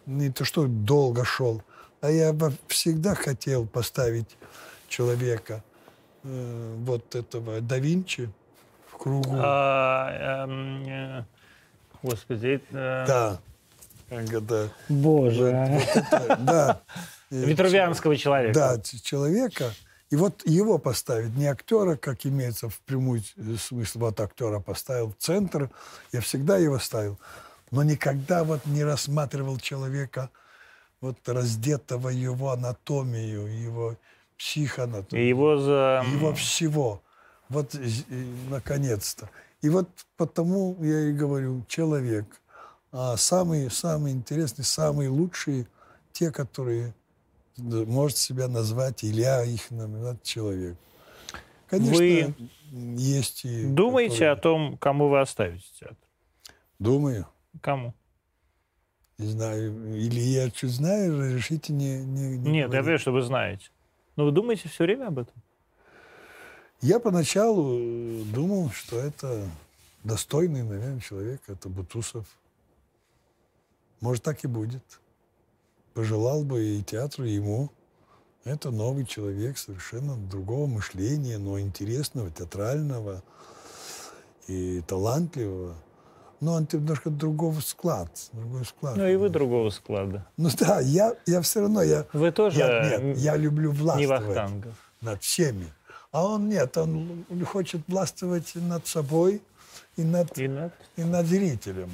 Не 0.05 0.29
то, 0.31 0.45
что 0.45 0.67
долго 0.67 1.25
шел, 1.25 1.61
а 2.01 2.09
я 2.09 2.35
всегда 2.67 3.15
хотел 3.15 3.65
поставить 3.65 4.37
человека, 4.87 5.63
э, 6.23 6.75
вот 6.79 7.15
этого 7.15 7.59
да 7.61 7.77
Винчи 7.77 8.29
в 8.91 8.97
кругу. 8.97 9.35
А, 9.39 10.45
эм, 10.45 10.85
э, 10.87 11.23
Господи, 12.03 12.47
это- 12.47 13.05
Да. 13.07 13.39
Это, 14.09 14.71
Боже. 14.87 15.51
а. 15.51 16.35
да. 16.37 16.81
Э, 17.29 17.43
Витрувианского 17.43 18.15
человека. 18.15 18.53
Да, 18.53 18.81
человека. 18.81 19.71
И 20.09 20.15
вот 20.15 20.45
его 20.45 20.77
поставить, 20.77 21.35
не 21.35 21.47
актера, 21.47 21.97
как 21.97 22.25
имеется 22.25 22.69
в 22.69 22.79
прямую 22.81 23.21
смысл, 23.59 23.99
вот 23.99 24.19
актера 24.19 24.59
поставил 24.59 25.11
в 25.11 25.15
центр, 25.17 25.69
я 26.13 26.21
всегда 26.21 26.57
его 26.57 26.79
ставил, 26.79 27.19
но 27.71 27.83
никогда 27.83 28.43
вот 28.45 28.65
не 28.65 28.83
рассматривал 28.85 29.57
человека, 29.57 30.29
вот 31.01 31.17
раздетого 31.27 32.09
его 32.09 32.51
анатомию, 32.51 33.47
его 33.47 33.97
психоанатомию, 34.37 35.27
его 35.27 35.57
за... 35.57 36.03
его 36.09 36.33
всего. 36.33 37.01
Вот 37.49 37.75
и, 37.75 38.03
наконец-то. 38.49 39.29
И 39.61 39.69
вот 39.69 39.89
потому 40.15 40.77
я 40.81 41.09
и 41.09 41.13
говорю, 41.13 41.63
человек. 41.67 42.25
А 42.91 43.17
самые, 43.17 43.69
самые 43.69 44.15
интересные, 44.15 44.65
самые 44.65 45.09
лучшие, 45.09 45.67
те, 46.13 46.31
которые 46.31 46.93
может 47.57 48.17
себя 48.17 48.47
назвать, 48.47 49.03
Илья 49.03 49.43
их 49.43 49.69
назвать 49.71 50.23
человек. 50.23 50.77
Конечно, 51.67 51.97
Вы 51.97 52.33
есть 52.71 53.43
и... 53.45 53.65
Думаете 53.65 54.29
о 54.29 54.35
которые- 54.35 54.41
том, 54.69 54.77
кому 54.77 55.09
вы 55.09 55.19
оставите 55.19 55.65
театр? 55.79 55.97
Думаю. 56.79 57.27
Кому? 57.61 57.93
Не 59.17 59.27
знаю. 59.27 59.95
Или 59.97 60.19
я 60.19 60.49
чуть 60.51 60.71
знаю, 60.71 61.19
разрешите 61.19 61.73
не... 61.73 61.99
не, 62.03 62.37
не 62.37 62.37
Нет, 62.37 62.45
я 62.45 62.67
говорить. 62.67 62.79
понимаю, 62.81 62.99
что 62.99 63.11
вы 63.11 63.21
знаете. 63.23 63.65
Но 64.15 64.25
вы 64.25 64.31
думаете 64.31 64.69
все 64.69 64.83
время 64.83 65.07
об 65.07 65.19
этом? 65.19 65.33
Я 66.81 66.99
поначалу 66.99 67.79
э, 67.79 68.23
думал, 68.25 68.69
что 68.69 68.99
это 68.99 69.49
достойный, 70.03 70.63
наверное, 70.63 71.01
человек, 71.01 71.41
это 71.47 71.67
Бутусов. 71.69 72.25
Может, 73.99 74.23
так 74.23 74.43
и 74.43 74.47
будет. 74.47 74.83
Пожелал 76.01 76.43
бы 76.43 76.63
и 76.63 76.83
театру, 76.83 77.25
и 77.25 77.31
ему. 77.31 77.71
Это 78.43 78.69
новый 78.69 79.03
человек, 79.03 79.57
совершенно 79.57 80.15
другого 80.15 80.67
мышления, 80.67 81.39
но 81.39 81.59
интересного, 81.59 82.29
театрального 82.29 83.23
и 84.47 84.83
талантливого. 84.85 85.73
Но 86.39 86.53
он 86.53 86.67
немножко 86.71 87.09
другого 87.09 87.59
склад. 87.61 88.11
Другой 88.31 88.63
склад. 88.65 88.95
Ну 88.95 89.07
и 89.07 89.15
вы 89.15 89.29
другого 89.29 89.71
склада. 89.71 90.23
Ну 90.37 90.49
да, 90.59 90.81
я, 90.81 91.15
я 91.25 91.41
все 91.41 91.61
равно, 91.61 91.81
я, 91.81 92.05
Вы 92.13 92.31
тоже 92.31 92.59
я, 92.59 92.99
нет, 92.99 93.17
я 93.17 93.35
люблю 93.35 93.71
не 93.71 93.79
властвовать 93.79 94.07
Вахтангов. 94.27 94.75
над 95.01 95.23
всеми. 95.23 95.73
А 96.11 96.23
он 96.27 96.47
нет, 96.47 96.77
он 96.77 97.25
хочет 97.43 97.81
властвовать 97.87 98.53
над 98.53 98.85
собой 98.85 99.41
и 99.95 100.03
над, 100.03 100.37
И 100.37 100.47
над- 100.47 100.73
и 100.95 101.03
над 101.03 101.25
зрителем. 101.25 101.89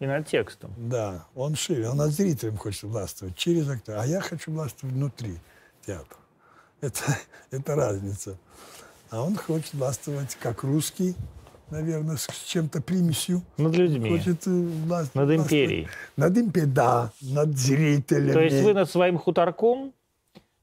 И 0.00 0.06
над 0.06 0.26
текстом. 0.26 0.72
Да, 0.76 1.26
он 1.34 1.54
шире, 1.54 1.88
он 1.88 1.98
над 1.98 2.10
зрителем 2.10 2.56
хочет 2.56 2.84
властвовать 2.84 3.36
через 3.36 3.68
актера, 3.68 4.00
а 4.00 4.06
я 4.06 4.20
хочу 4.20 4.50
властвовать 4.50 4.94
внутри 4.94 5.36
театра. 5.86 6.16
Это, 6.80 7.00
это 7.50 7.74
разница. 7.74 8.36
А 9.10 9.22
он 9.22 9.36
хочет 9.36 9.74
властвовать 9.74 10.36
как 10.40 10.62
русский, 10.64 11.14
наверное, 11.70 12.16
с 12.16 12.26
чем-то 12.46 12.80
примесью. 12.80 13.42
Над 13.58 13.74
людьми. 13.76 14.08
Хочет 14.10 14.46
э, 14.46 14.50
власть- 14.50 15.14
Над 15.14 15.30
империей. 15.30 15.88
Над 16.16 16.36
империей, 16.38 16.72
да, 16.72 17.10
над 17.20 17.56
зрителями. 17.58 18.32
То 18.32 18.40
есть 18.40 18.62
вы 18.62 18.72
над 18.72 18.90
своим 18.90 19.18
хуторком, 19.18 19.92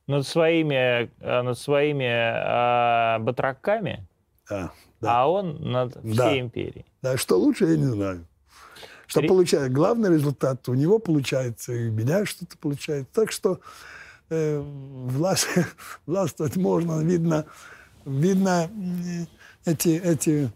над 0.08 0.26
своими, 0.26 1.10
э, 1.20 1.42
над 1.44 1.60
своими 1.60 2.06
э, 2.06 3.20
батраками, 3.20 4.08
Да, 4.50 4.72
да. 5.02 5.22
а 5.22 5.28
он 5.28 5.62
над 5.72 5.98
всей 6.04 6.16
Да. 6.16 6.40
империей. 6.40 6.86
Да, 7.04 7.18
что 7.18 7.38
лучше, 7.38 7.66
я 7.66 7.78
не 7.78 7.86
знаю. 7.86 8.26
Что 9.08 9.22
Три- 9.22 9.30
получается? 9.30 9.70
Главный 9.70 10.14
результат 10.14 10.68
у 10.70 10.74
него 10.74 11.00
получается, 11.00 11.74
и 11.74 11.90
у 11.90 11.94
меня 11.94 12.26
что-то 12.26 12.58
получается. 12.58 13.08
Так 13.14 13.32
что 13.32 13.60
э, 14.30 14.60
власть, 14.60 15.48
властвовать 16.06 16.58
можно. 16.58 17.02
Видно, 17.02 17.46
видно 18.06 18.70
м, 18.70 19.28
эти, 19.66 19.90
эти 19.98 20.52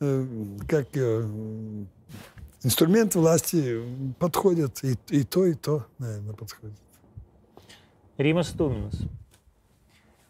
э, 0.00 0.26
как, 0.68 0.88
э, 0.94 1.26
инструменты 2.62 3.18
власти 3.18 3.82
подходят. 4.18 4.84
И, 4.84 4.96
и 5.08 5.24
то, 5.24 5.46
и 5.46 5.54
то, 5.54 5.86
наверное, 5.98 6.34
подходит. 6.34 6.76
Рима 8.18 8.42
Стуминс. 8.42 9.00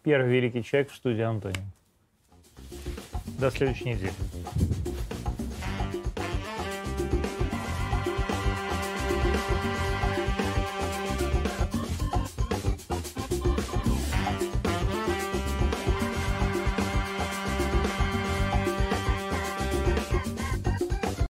Первый 0.05 0.31
великий 0.31 0.63
человек 0.63 0.93
в 0.93 0.95
студии 0.95 1.23
Антония. 1.23 1.67
До 3.39 3.51
следующей 3.51 3.95
недели. 3.95 4.13